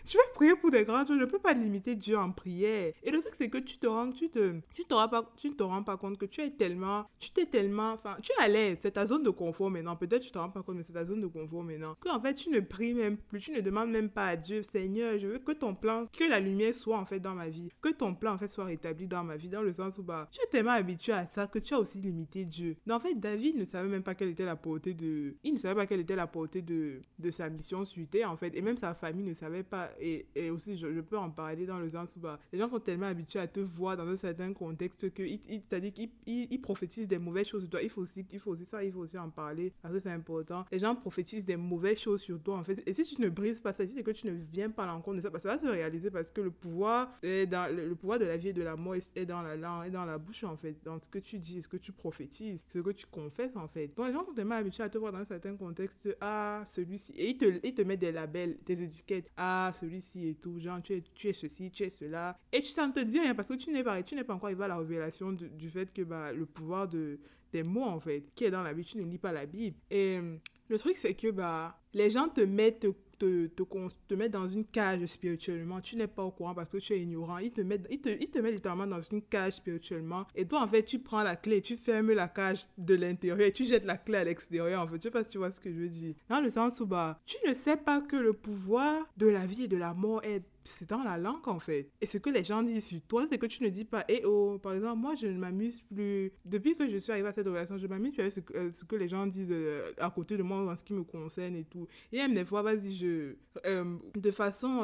je 0.05 0.16
vais 0.16 0.33
prier 0.35 0.55
pour 0.57 0.71
des 0.71 0.85
grands 0.85 1.05
choses. 1.05 1.16
Je 1.16 1.25
ne 1.25 1.25
peux 1.25 1.38
pas 1.38 1.55
limiter 1.55 1.95
Dieu 1.95 2.19
en 2.19 2.31
prière. 2.31 2.93
Et 3.02 3.11
le 3.11 3.21
truc, 3.21 3.35
c'est 3.37 3.49
que 3.49 3.59
tu 3.59 3.78
te 3.78 3.87
rends... 3.87 4.11
Tu 4.12 4.28
te... 4.28 4.61
Tu 4.75 4.85
pas... 4.85 5.33
Tu 5.37 5.50
ne 5.50 5.55
te 5.55 5.62
rends 5.62 5.83
pas 5.83 5.97
compte 5.97 6.19
que 6.19 6.26
tu 6.26 6.40
es 6.43 6.50
tellement... 6.50 7.07
Tu 7.19 7.31
t'es 7.31 7.47
tellement... 7.47 7.93
Enfin, 7.93 8.16
tu 8.23 8.33
es 8.33 8.45
à 8.45 8.49
l'aise. 8.49 8.78
C'est 8.81 8.93
ta 8.93 9.07
zone 9.07 9.23
de 9.23 9.31
confort 9.31 9.71
maintenant. 9.71 9.97
Peut-être 9.97 10.23
tu 10.23 10.31
te 10.31 10.38
rends 10.38 10.50
pas 10.50 10.62
compte, 10.62 10.76
mais 10.76 10.83
c'est 10.83 10.93
ta 10.93 11.05
zone 11.05 11.21
de 11.21 11.26
confort 11.26 11.62
maintenant. 11.62 11.97
Que, 12.00 12.09
en 12.09 12.21
fait, 12.21 12.35
tu 12.35 12.50
ne 12.50 12.61
pries 12.61 12.95
même 12.95 13.16
plus. 13.16 13.40
Tu 13.40 13.52
ne 13.52 13.61
demandes 13.61 13.90
même 13.90 14.11
pas 14.11 14.26
à 14.28 14.37
Dieu, 14.37 14.62
Seigneur, 14.62 15.19
je 15.19 15.26
veux 15.26 15.38
que 15.38 15.52
ton 15.52 15.75
plan... 15.75 16.07
Que 16.17 16.25
la 16.25 16.41
lumière 16.41 16.75
soit, 16.75 16.99
en 16.99 17.05
fait, 17.05 17.21
dans 17.21 17.35
ma 17.35 17.49
vie. 17.49 17.69
Que 17.81 17.91
ton 17.91 18.15
plan, 18.15 18.35
en 18.35 18.39
fait, 18.39 18.49
soit 18.49 18.65
rétabli 18.65 19.07
dans 19.07 19.23
ma 19.23 19.37
vie. 19.37 19.49
Dans 19.49 19.63
le 19.63 19.73
sens 19.73 19.99
où, 19.99 20.03
bah, 20.03 20.29
tu 20.31 20.41
es 20.43 20.47
tellement 20.47 20.73
habitué 20.73 21.13
à 21.13 21.27
ça 21.27 21.47
que 21.47 21.59
tu 21.59 21.75
as 21.75 21.79
aussi 21.79 21.99
limité 21.99 22.45
Dieu. 22.45 22.77
Mais 22.87 22.95
en 22.95 23.01
fait, 23.01 23.15
David 23.15 23.57
ne 23.57 23.65
savait 23.65 23.89
même 23.89 24.03
pas 24.03 24.15
quelle 24.15 24.31
était 24.31 24.45
la 24.45 24.57
portée 24.57 24.95
de... 24.95 25.35
Il 25.45 25.53
ne 25.53 25.59
savait 25.59 25.75
pas 25.75 25.87
quelle 25.87 26.01
était 26.01 26.17
la 26.17 26.27
portée 26.27 26.63
de, 26.63 27.03
de 27.19 27.31
sa 27.31 27.51
mission 27.51 27.85
suitée, 27.85 28.25
en 28.25 28.37
fait. 28.37 28.55
Et 28.57 28.63
même 28.63 28.77
sa 28.77 28.95
famille 28.95 29.25
ne 29.25 29.35
savait 29.35 29.63
pas. 29.63 29.91
Et, 30.01 30.27
et 30.35 30.51
aussi, 30.51 30.77
je, 30.77 31.01
peux 31.01 31.19
en 31.19 31.31
parler 31.31 31.67
dans 31.67 31.79
le 31.79 31.91
sens 31.91 32.17
où 32.17 32.21
bah, 32.21 32.39
les 32.53 32.59
gens 32.59 32.69
sont 32.69 32.81
tellement 32.81 33.07
habitués 33.07 33.39
à 33.39 33.47
te 33.47 33.61
voir 33.61 33.97
dans 33.97 34.09
un 34.09 34.17
certain 34.17 34.53
contexte 34.53 35.13
que, 35.13 35.27
c'est-à-dire 35.27 35.93
qu'ils 35.93 36.11
il, 36.27 36.61
prophétisent 36.61 37.09
des 37.09 37.19
mauvaises 37.19 37.49
choses 37.49 37.63
sur 37.63 37.71
toi. 37.71 37.83
Il 37.83 37.91
faut 37.91 38.03
aussi, 38.03 38.25
il 38.33 38.39
faut 38.39 38.51
aussi 38.51 38.65
ça, 38.65 38.83
il 38.83 38.93
faut 38.93 39.01
aussi 39.01 39.19
en 39.19 39.31
parler 39.31 39.73
parce 39.83 39.95
que 39.95 40.01
c'est 40.01 40.11
important. 40.11 40.65
Les 40.73 40.79
gens 40.79 40.95
prophétisent 40.95 41.45
des 41.45 41.57
mauvaises 41.57 41.99
choses 41.99 42.23
sur 42.23 42.41
toi, 42.43 42.59
en 42.59 42.65
fait. 42.65 42.83
Et 42.87 42.93
si 42.93 43.03
tu 43.03 43.21
ne 43.21 43.29
brises 43.29 43.61
pas 43.61 43.73
ça, 43.73 43.87
c'est 43.87 44.03
que 44.03 44.11
tu 44.11 44.27
ne 44.27 44.33
viens 44.33 44.71
pas 44.71 44.85
à 44.85 44.87
l'encontre 44.87 45.17
de 45.17 45.21
ça, 45.21 45.31
bah, 45.31 45.39
ça 45.39 45.49
va 45.49 45.59
se 45.59 45.67
réaliser 45.67 46.06
parce 46.11 46.31
que 46.31 46.41
le 46.41 46.51
pouvoir, 46.51 47.13
le, 47.23 47.95
pouvoir 47.95 48.19
de 48.19 48.25
la 48.25 48.37
vie 48.37 48.49
et 48.49 48.53
de 48.53 48.63
la 48.63 48.77
mort 48.77 48.95
est 48.95 49.27
dans 49.27 49.43
la 49.43 49.57
langue, 49.57 49.87
est 49.87 49.91
dans 49.91 50.05
la 50.05 50.19
bouche, 50.19 50.45
en 50.45 50.57
fait. 50.57 50.77
Dans 50.85 51.01
ce 51.01 51.09
que 51.09 51.19
tu 51.19 51.39
dis, 51.39 51.63
ce 51.63 51.69
que 51.69 51.77
tu 51.77 51.93
prophétises, 51.93 52.65
ce 52.73 52.79
que 52.79 52.91
tu 52.91 53.07
confesses, 53.07 53.57
en 53.57 53.69
fait. 53.69 53.89
Donc, 53.97 54.07
les 54.07 54.13
gens 54.13 54.25
sont 54.25 54.33
tellement 54.33 54.57
habitués 54.57 54.85
à 54.85 54.89
te 54.89 54.99
voir 54.99 55.13
dans 55.13 55.19
un 55.19 55.25
certain 55.25 55.57
contexte. 55.57 56.09
Ah, 56.21 56.63
celui-ci. 56.67 57.13
Et 57.17 57.31
ils 57.31 57.37
te, 57.37 57.61
ils 57.63 57.75
te 57.75 57.83
mettent 57.83 58.01
des 58.01 58.13
labels, 58.13 58.59
des 58.65 58.83
étiquettes. 58.83 59.31
Ah, 59.37 59.73
celui-ci 59.75 60.29
et 60.29 60.35
tout. 60.35 60.59
Genre, 60.59 60.81
tu 60.83 60.95
es, 60.95 61.03
tu 61.15 61.29
es 61.29 61.33
ceci, 61.33 61.71
tu 61.71 61.85
es 61.85 61.91
cela. 61.91 62.39
Et 62.53 62.61
tu, 62.61 62.81
ne 62.81 62.93
te 62.93 63.01
dit 63.01 63.21
rien 63.21 63.35
parce 63.35 63.49
que 63.49 63.55
tu 63.55 63.71
n'es 63.73 63.85
pas, 63.85 64.03
tu 64.03 64.15
n'es 64.15 64.25
pas 64.25 64.35
encore 64.35 64.47
arrivé 64.47 64.65
à 64.65 64.69
la 64.69 64.77
révélation 64.77 65.33
du 65.33 65.69
fait 65.69 65.93
que 65.93 66.03
bah, 66.03 66.33
le 66.33 66.47
pouvoir 66.47 66.89
de, 66.89 67.19
des 67.53 67.63
mots, 67.63 67.85
en 67.85 68.01
fait, 68.01 68.25
qui 68.35 68.45
est 68.45 68.51
dans 68.51 68.63
la 68.63 68.73
Bible, 68.73 68.87
tu 68.87 68.99
ne 68.99 69.05
lis 69.05 69.19
pas 69.19 69.33
la 69.33 69.47
Bible. 69.47 69.77
Et 69.91 70.21
le 70.69 70.79
truc, 70.79 70.97
c'est 70.97 71.15
que 71.15 71.31
bah, 71.31 71.79
les 71.93 72.11
gens 72.11 72.29
te 72.29 72.41
mettent 72.41 72.87
te, 73.19 73.47
te, 73.47 73.63
te 74.09 74.15
mettre 74.15 74.39
dans 74.39 74.47
une 74.47 74.65
cage 74.65 75.05
spirituellement. 75.07 75.81
Tu 75.81 75.97
n'es 75.97 76.07
pas 76.07 76.23
au 76.23 76.31
courant 76.31 76.55
parce 76.55 76.71
que 76.71 76.79
tu 76.79 76.93
es 76.93 77.01
ignorant. 77.01 77.39
Ils 77.39 77.53
te 77.53 77.61
mettent, 77.61 77.87
ils 77.91 78.01
te, 78.01 78.09
ils 78.09 78.31
te 78.31 78.39
mettent 78.39 78.55
littéralement 78.55 78.87
dans 78.87 79.01
une 79.01 79.23
cage 79.23 79.55
spirituellement. 79.55 80.27
Et 80.35 80.47
toi, 80.47 80.63
en 80.63 80.69
fait, 80.69 80.85
tu 80.85 80.99
prends 80.99 81.23
la 81.23 81.37
clé, 81.37 81.61
tu 81.61 81.77
fermes 81.77 82.13
la 82.13 82.29
cage 82.29 82.67
de 82.79 82.95
l'intérieur 82.95 83.41
et 83.41 83.53
tu 83.53 83.65
jettes 83.65 83.85
la 83.85 83.97
clé 83.97 84.19
à 84.19 84.25
l'extérieur. 84.25 84.83
En 84.83 84.87
fait, 84.87 84.97
je 84.97 85.03
sais 85.03 85.11
pas 85.11 85.23
si 85.23 85.31
tu 85.31 85.39
vois 85.39 85.51
ce 85.51 85.61
que 85.61 85.71
je 85.71 85.79
veux 85.79 85.89
dire. 85.89 86.15
Dans 86.29 86.41
le 86.41 86.51
sens 86.51 86.81
où, 86.81 86.87
bah, 86.87 87.21
tu 87.27 87.37
ne 87.47 87.55
sais 87.55 87.77
pas 87.77 88.01
que 88.01 88.17
le 88.17 88.33
pouvoir 88.33 89.07
de 89.17 89.27
la 89.27 89.47
vie 89.47 89.65
et 89.65 89.69
de 89.69 89.77
la 89.77 89.95
mort 89.95 90.23
est 90.25 90.43
c'est 90.67 90.89
dans 90.89 91.03
la 91.03 91.17
langue 91.17 91.47
en 91.47 91.59
fait. 91.59 91.91
Et 92.01 92.07
ce 92.07 92.19
que 92.19 92.31
les 92.31 92.45
gens 92.45 92.63
disent 92.63 92.87
sur 92.87 93.01
toi, 93.03 93.27
c'est 93.27 93.39
que 93.39 93.47
tu 93.47 93.63
ne 93.63 93.69
dis 93.69 93.85
pas, 93.85 94.05
eh 94.09 94.25
oh, 94.25 94.59
par 94.63 94.75
exemple, 94.75 94.99
moi 94.99 95.15
je 95.15 95.27
ne 95.27 95.39
m'amuse 95.39 95.83
plus. 95.83 96.33
Depuis 96.45 96.75
que 96.75 96.89
je 96.89 96.97
suis 96.97 97.13
arrivée 97.13 97.29
à 97.29 97.33
cette 97.33 97.47
relation, 97.47 97.79
je 97.79 97.87
m'amuse 97.87 98.13
plus 98.13 98.21
avec 98.21 98.33
ce 98.33 98.41
que, 98.41 98.55
euh, 98.57 98.99
les 98.99 99.09
gens 99.09 99.27
disent 99.27 99.53
euh, 99.53 99.93
à 99.99 100.11
côté 100.11 100.37
de 100.37 100.43
moi 100.43 100.59
en 100.59 100.77
ce 100.77 100.85
qui 100.85 100.93
me 100.93 101.05
concerne 101.05 101.57
et 101.57 101.65
tout. 101.65 101.87
Et 102.13 102.19
même 102.19 102.35
des 102.35 102.45
fois, 102.45 102.63
vas-y, 102.63 102.95
je. 102.95 103.35
Euh, 103.65 103.97
de 104.15 104.31
façon, 104.31 104.81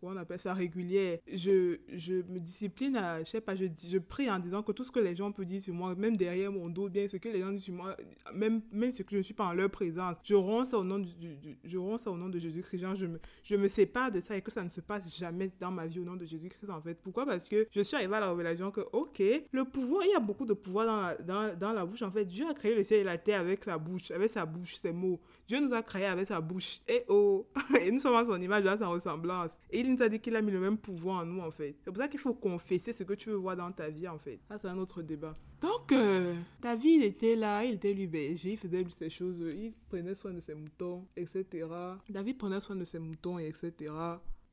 comment 0.00 0.14
on 0.14 0.16
appelle 0.16 0.40
ça, 0.40 0.54
régulière, 0.54 1.18
je, 1.32 1.78
je 1.92 2.14
me 2.14 2.38
discipline 2.38 2.96
à, 2.96 3.20
je 3.20 3.30
sais 3.30 3.40
pas, 3.40 3.54
je, 3.54 3.66
je 3.88 3.98
prie 3.98 4.30
en 4.30 4.38
disant 4.38 4.62
que 4.62 4.72
tout 4.72 4.84
ce 4.84 4.90
que 4.90 5.00
les 5.00 5.14
gens 5.14 5.30
peuvent 5.30 5.46
dire 5.46 5.62
sur 5.62 5.74
moi, 5.74 5.94
même 5.94 6.16
derrière 6.16 6.50
mon 6.50 6.68
dos, 6.68 6.88
bien 6.88 7.06
ce 7.06 7.16
que 7.16 7.28
les 7.28 7.40
gens 7.40 7.52
disent 7.52 7.64
sur 7.64 7.74
moi, 7.74 7.96
même, 8.34 8.62
même 8.72 8.90
ce 8.90 9.02
que 9.02 9.12
je 9.12 9.18
ne 9.18 9.22
suis 9.22 9.34
pas 9.34 9.46
en 9.46 9.54
leur 9.54 9.70
présence, 9.70 10.16
je 10.24 10.34
romps 10.34 10.64
ça 10.64 10.78
au 10.78 10.84
nom, 10.84 10.98
du, 10.98 11.06
je 11.64 11.78
au 11.78 12.16
nom 12.16 12.28
de 12.28 12.38
Jésus-Christ. 12.38 12.84
Je 12.94 13.06
me, 13.06 13.20
je 13.42 13.56
me 13.56 13.68
sépare 13.68 14.10
de 14.10 14.20
ça 14.20 14.36
et 14.36 14.42
que 14.42 14.50
ça 14.50 14.62
ne 14.62 14.68
se 14.68 14.80
passe 14.80 15.17
jamais 15.18 15.50
dans 15.58 15.70
ma 15.70 15.86
vie 15.86 16.00
au 16.00 16.04
nom 16.04 16.16
de 16.16 16.24
Jésus-Christ, 16.24 16.70
en 16.70 16.80
fait. 16.80 16.94
Pourquoi? 17.02 17.26
Parce 17.26 17.48
que 17.48 17.66
je 17.70 17.80
suis 17.80 17.96
arrivée 17.96 18.16
à 18.16 18.20
la 18.20 18.30
révélation 18.30 18.70
que, 18.70 18.80
ok, 18.92 19.22
le 19.50 19.64
pouvoir, 19.64 20.04
il 20.04 20.10
y 20.10 20.14
a 20.14 20.20
beaucoup 20.20 20.46
de 20.46 20.54
pouvoir 20.54 20.86
dans 20.86 21.36
la, 21.36 21.54
dans, 21.54 21.72
la 21.72 21.84
bouche. 21.84 22.02
En 22.02 22.10
fait, 22.10 22.24
Dieu 22.24 22.46
a 22.48 22.54
créé 22.54 22.74
le 22.74 22.84
ciel 22.84 23.00
et 23.00 23.04
la 23.04 23.18
terre 23.18 23.40
avec 23.40 23.66
la 23.66 23.78
bouche, 23.78 24.10
avec 24.10 24.30
sa 24.30 24.46
bouche, 24.46 24.76
ses 24.76 24.92
mots. 24.92 25.20
Dieu 25.46 25.60
nous 25.60 25.74
a 25.74 25.82
créés 25.82 26.06
avec 26.06 26.26
sa 26.26 26.40
bouche. 26.40 26.80
Et 26.88 27.04
oh 27.08 27.46
Et 27.80 27.90
nous 27.90 28.00
sommes 28.00 28.16
à 28.16 28.24
son 28.24 28.40
image, 28.40 28.66
à 28.66 28.76
sa 28.76 28.88
ressemblance. 28.88 29.58
Et 29.70 29.80
il 29.80 29.92
nous 29.92 30.02
a 30.02 30.08
dit 30.08 30.20
qu'il 30.20 30.34
a 30.36 30.42
mis 30.42 30.52
le 30.52 30.60
même 30.60 30.78
pouvoir 30.78 31.22
en 31.22 31.24
nous, 31.24 31.40
en 31.40 31.50
fait. 31.50 31.76
C'est 31.84 31.90
pour 31.90 31.98
ça 31.98 32.08
qu'il 32.08 32.20
faut 32.20 32.34
confesser 32.34 32.92
ce 32.92 33.04
que 33.04 33.14
tu 33.14 33.30
veux 33.30 33.36
voir 33.36 33.56
dans 33.56 33.72
ta 33.72 33.88
vie, 33.88 34.08
en 34.08 34.18
fait. 34.18 34.40
Ça, 34.48 34.58
c'est 34.58 34.68
un 34.68 34.78
autre 34.78 35.02
débat. 35.02 35.36
Donc, 35.60 35.90
euh, 35.90 36.36
David 36.60 37.02
était 37.02 37.34
là, 37.34 37.64
il 37.64 37.74
était 37.74 37.92
lui 37.92 38.06
berger, 38.06 38.52
il 38.52 38.56
faisait 38.58 38.84
ses 38.96 39.10
choses, 39.10 39.38
il 39.40 39.72
prenait 39.88 40.14
soin 40.14 40.32
de 40.32 40.38
ses 40.38 40.54
moutons, 40.54 41.04
etc. 41.16 41.66
David 42.08 42.38
prenait 42.38 42.60
soin 42.60 42.76
de 42.76 42.84
ses 42.84 43.00
moutons, 43.00 43.38
etc. 43.38 43.90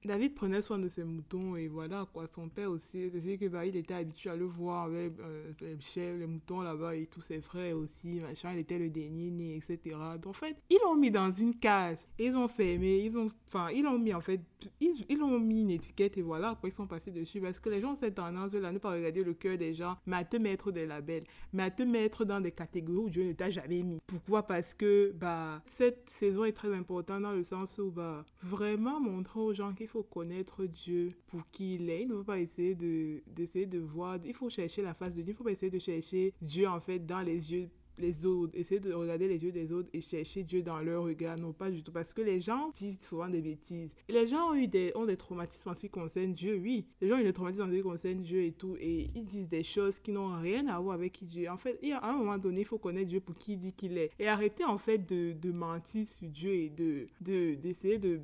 David 0.06 0.36
prenait 0.36 0.62
soin 0.62 0.78
de 0.78 0.88
ses 0.88 1.04
moutons 1.04 1.56
et 1.56 1.68
voilà 1.68 2.08
quoi. 2.14 2.28
Son 2.28 2.50
père 2.50 2.70
aussi, 2.70 3.10
c'est 3.10 3.22
sûr 3.22 3.38
que 3.40 3.48
bah, 3.48 3.66
il 3.66 3.76
était 3.76 3.94
habitué 3.94 4.30
à 4.30 4.36
le 4.36 4.46
voir 4.46 4.84
avec 4.84 5.20
euh, 5.20 5.52
les 5.62 5.80
chèvres, 5.80 6.20
les 6.20 6.28
moutons 6.28 6.62
là-bas 6.62 6.96
et 6.96 7.08
tous 7.08 7.22
ses 7.22 7.42
frères 7.42 7.78
aussi, 7.78 8.20
machin. 8.20 8.54
Il 8.54 8.60
était 8.60 8.78
le 8.78 8.90
dernier 8.90 9.32
né, 9.32 9.56
etc. 9.56 9.80
Donc 10.22 10.28
en 10.28 10.34
fait, 10.34 10.58
ils 10.70 10.80
l'ont 10.84 10.96
mis 10.96 11.12
dans 11.12 11.32
une 11.32 11.56
cage. 11.56 12.00
Ils 12.20 12.36
ont 12.36 12.48
fermé, 12.48 13.00
ils 13.00 13.18
ont, 13.18 13.32
enfin, 13.48 13.70
ils 13.72 13.84
l'ont 13.84 13.98
mis 13.98 14.14
en 14.14 14.22
fait, 14.22 14.42
ils, 14.80 15.06
ils 15.10 15.22
ont 15.22 15.40
mis 15.40 15.62
une 15.62 15.72
étiquette 15.72 16.18
et 16.18 16.22
voilà 16.22 16.50
après 16.50 16.70
ils 16.70 16.76
sont 16.76 16.88
passés 16.88 17.12
dessus 17.12 17.42
parce 17.42 17.60
que 17.60 17.70
les 17.70 17.82
gens 17.82 17.92
ont 17.92 17.96
cette 17.96 18.16
tendance 18.16 18.54
là, 18.54 18.72
ne 18.72 18.78
pas 18.78 18.92
regarder 18.92 19.24
le 19.24 19.34
cœur 19.34 19.58
des 19.58 19.74
gens, 19.74 19.98
mais 20.06 20.18
à 20.18 20.24
te 20.24 20.38
mettre 20.38 20.72
des 20.72 20.86
labels, 20.86 21.24
mais 21.54 21.64
à 21.64 21.72
te 21.72 21.84
mettre 21.84 22.26
dans 22.26 22.42
des 22.42 22.52
catégories 22.52 22.98
où 22.98 23.10
Dieu 23.10 23.24
ne 23.24 23.34
t'a 23.34 23.50
jamais 23.50 23.84
mis. 23.84 24.00
Pourquoi? 24.08 24.44
Parce 24.44 24.74
que 24.74 25.12
bah 25.16 25.62
cette 25.66 26.10
saison 26.10 26.46
est 26.46 26.54
très 26.54 26.74
importante 26.74 27.24
dans 27.24 27.34
le 27.34 27.44
sens 27.44 27.78
où 27.80 27.92
bah 27.92 28.26
vraiment 28.42 29.00
montrer 29.00 29.40
aux 29.40 29.54
gens 29.54 29.74
qu'il 29.74 29.88
faut 29.96 30.04
connaître 30.04 30.66
Dieu 30.66 31.14
pour 31.28 31.50
qui 31.52 31.76
il 31.76 31.90
est. 31.90 32.02
Il 32.02 32.10
ne 32.10 32.16
faut 32.16 32.24
pas 32.26 32.40
essayer 32.40 32.76
de, 32.76 33.22
d'essayer 33.28 33.66
de 33.66 33.80
voir. 33.80 34.20
Il 34.26 34.34
faut 34.34 34.50
chercher 34.50 34.82
la 34.82 34.94
face 34.94 35.16
de 35.16 35.22
Dieu. 35.22 35.32
Il 35.32 35.34
ne 35.34 35.38
faut 35.38 35.46
pas 35.46 35.54
essayer 35.54 35.72
de 35.72 35.80
chercher 35.80 36.34
Dieu, 36.42 36.68
en 36.68 36.82
fait, 36.82 37.00
dans 37.00 37.22
les 37.22 37.54
yeux 37.54 37.70
les 37.98 38.26
autres, 38.26 38.52
essayer 38.58 38.82
de 38.82 38.92
regarder 38.92 39.30
les 39.30 39.42
yeux 39.42 39.54
des 39.54 39.72
autres 39.72 39.90
et 39.94 40.02
chercher 40.02 40.44
Dieu 40.44 40.62
dans 40.62 40.80
leur 40.80 41.04
regard. 41.04 41.38
Non, 41.38 41.54
pas 41.54 41.72
du 41.72 41.82
tout. 41.82 41.94
Parce 41.94 42.14
que 42.14 42.22
les 42.22 42.42
gens 42.42 42.72
disent 42.76 43.00
souvent 43.02 43.30
des 43.30 43.42
bêtises. 43.42 43.96
Les 44.10 44.28
gens 44.28 44.52
ont 44.52 44.56
eu 44.56 44.68
des, 44.68 44.92
ont 44.96 45.06
des 45.06 45.16
traumatismes 45.16 45.70
en 45.70 45.74
ce 45.74 45.80
qui 45.82 45.90
concerne 45.90 46.34
Dieu, 46.34 46.60
oui. 46.62 46.86
Les 47.00 47.08
gens 47.08 47.16
ont 47.16 47.22
eu 47.22 47.24
des 47.24 47.34
traumatismes 47.34 47.64
en 47.64 47.70
ce 47.70 47.78
qui 47.78 47.84
concerne 47.84 48.22
Dieu 48.22 48.44
et 48.44 48.52
tout. 48.52 48.76
Et 48.82 49.10
ils 49.16 49.24
disent 49.24 49.48
des 49.48 49.64
choses 49.64 50.00
qui 50.00 50.12
n'ont 50.12 50.38
rien 50.42 50.68
à 50.68 50.78
voir 50.80 50.96
avec 50.96 51.14
qui 51.14 51.26
Dieu. 51.26 51.50
En 51.50 51.58
fait, 51.58 51.80
à 51.94 52.10
un 52.10 52.18
moment 52.18 52.38
donné, 52.38 52.62
il 52.62 52.66
faut 52.66 52.80
connaître 52.80 53.08
Dieu 53.08 53.22
pour 53.22 53.38
qui 53.38 53.54
il 53.54 53.60
dit 53.60 53.74
qu'il 53.74 53.98
est. 53.98 54.12
Et 54.20 54.28
arrêter, 54.28 54.66
en 54.66 54.78
fait, 54.78 54.98
de, 54.98 55.32
de 55.32 55.52
mentir 55.52 56.06
sur 56.06 56.28
Dieu 56.28 56.54
et 56.54 56.70
de, 56.70 57.08
de, 57.22 57.56
d'essayer 57.56 57.98
de 57.98 58.20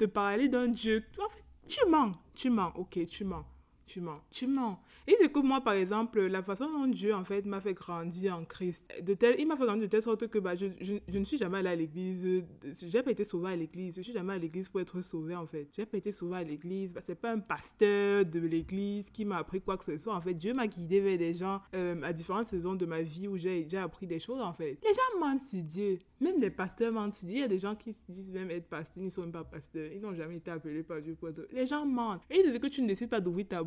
te 0.00 0.06
parler 0.06 0.48
d'un 0.48 0.68
Dieu. 0.68 1.04
En 1.22 1.28
fait, 1.28 1.44
tu 1.68 1.80
mens, 1.86 2.12
tu 2.34 2.48
mens, 2.48 2.72
ok, 2.74 3.06
tu 3.06 3.24
mens 3.24 3.44
tu 3.90 4.00
mens. 4.00 4.20
Tu 4.30 4.46
mens. 4.46 4.78
Et 5.08 5.16
c'est 5.18 5.32
que 5.32 5.40
moi, 5.40 5.60
par 5.62 5.74
exemple, 5.74 6.20
la 6.20 6.44
façon 6.44 6.70
dont 6.70 6.86
Dieu, 6.86 7.12
en 7.12 7.24
fait, 7.24 7.44
m'a 7.44 7.60
fait 7.60 7.74
grandir 7.74 8.36
en 8.36 8.44
Christ, 8.44 8.86
de 9.02 9.14
tel, 9.14 9.34
il 9.38 9.48
m'a 9.48 9.56
fait 9.56 9.64
grandir 9.64 9.82
de 9.82 9.90
telle 9.90 10.02
sorte 10.02 10.28
que 10.28 10.38
bah, 10.38 10.54
je, 10.54 10.66
je, 10.80 11.18
ne 11.18 11.24
suis 11.24 11.38
jamais 11.38 11.58
allée 11.58 11.70
à 11.70 11.76
l'église. 11.76 12.44
J'ai 12.86 13.02
pas 13.02 13.10
été 13.10 13.24
sauvée 13.24 13.52
à 13.52 13.56
l'église. 13.56 13.96
Je 13.96 14.02
suis 14.02 14.12
jamais 14.12 14.34
à 14.34 14.38
l'église 14.38 14.68
pour 14.68 14.80
être 14.80 15.00
sauvée, 15.00 15.34
en 15.34 15.46
fait. 15.46 15.68
J'ai 15.76 15.86
pas 15.86 15.98
été 15.98 16.12
sauvée 16.12 16.36
à 16.36 16.44
l'église. 16.44 16.92
Bah, 16.92 17.00
c'est 17.04 17.20
pas 17.20 17.32
un 17.32 17.40
pasteur 17.40 18.24
de 18.24 18.38
l'église 18.38 19.10
qui 19.10 19.24
m'a 19.24 19.38
appris 19.38 19.60
quoi 19.60 19.76
que 19.76 19.84
ce 19.84 19.98
soit. 19.98 20.14
En 20.14 20.20
fait, 20.20 20.34
Dieu 20.34 20.54
m'a 20.54 20.68
guidé 20.68 21.00
vers 21.00 21.18
des 21.18 21.34
gens 21.34 21.60
euh, 21.74 22.00
à 22.04 22.12
différentes 22.12 22.46
saisons 22.46 22.74
de 22.74 22.86
ma 22.86 23.02
vie 23.02 23.26
où 23.26 23.36
j'ai 23.36 23.64
déjà 23.64 23.82
appris 23.82 24.06
des 24.06 24.20
choses, 24.20 24.40
en 24.40 24.52
fait. 24.52 24.78
Les 24.84 24.94
gens 24.94 25.26
mentent 25.26 25.46
sur 25.46 25.62
Dieu. 25.64 25.98
Même 26.20 26.40
les 26.40 26.50
pasteurs 26.50 26.92
mentent 26.92 27.14
sur 27.14 27.26
Dieu. 27.26 27.38
Il 27.38 27.40
y 27.40 27.44
a 27.44 27.48
des 27.48 27.58
gens 27.58 27.74
qui 27.74 27.92
se 27.92 28.00
disent 28.08 28.32
même 28.32 28.52
être 28.52 28.68
pasteurs. 28.68 29.02
Ils 29.02 29.06
ne 29.06 29.10
sont 29.10 29.22
même 29.22 29.32
pas 29.32 29.42
pasteurs. 29.42 29.90
Ils 29.92 30.00
n'ont 30.00 30.14
jamais 30.14 30.36
été 30.36 30.52
appelés 30.52 30.84
par 30.84 31.02
Dieu 31.02 31.16
pour 31.16 31.30
être... 31.30 31.48
Les 31.50 31.66
gens 31.66 31.84
mentent. 31.84 32.22
Et 32.30 32.38
ils 32.38 32.48
disent 32.48 32.60
que 32.60 32.68
tu 32.68 32.82
ne 32.82 32.86
décides 32.86 33.10
pas 33.10 33.20
d'ouvrir 33.20 33.48
ta 33.48 33.60
ta, 33.60 33.64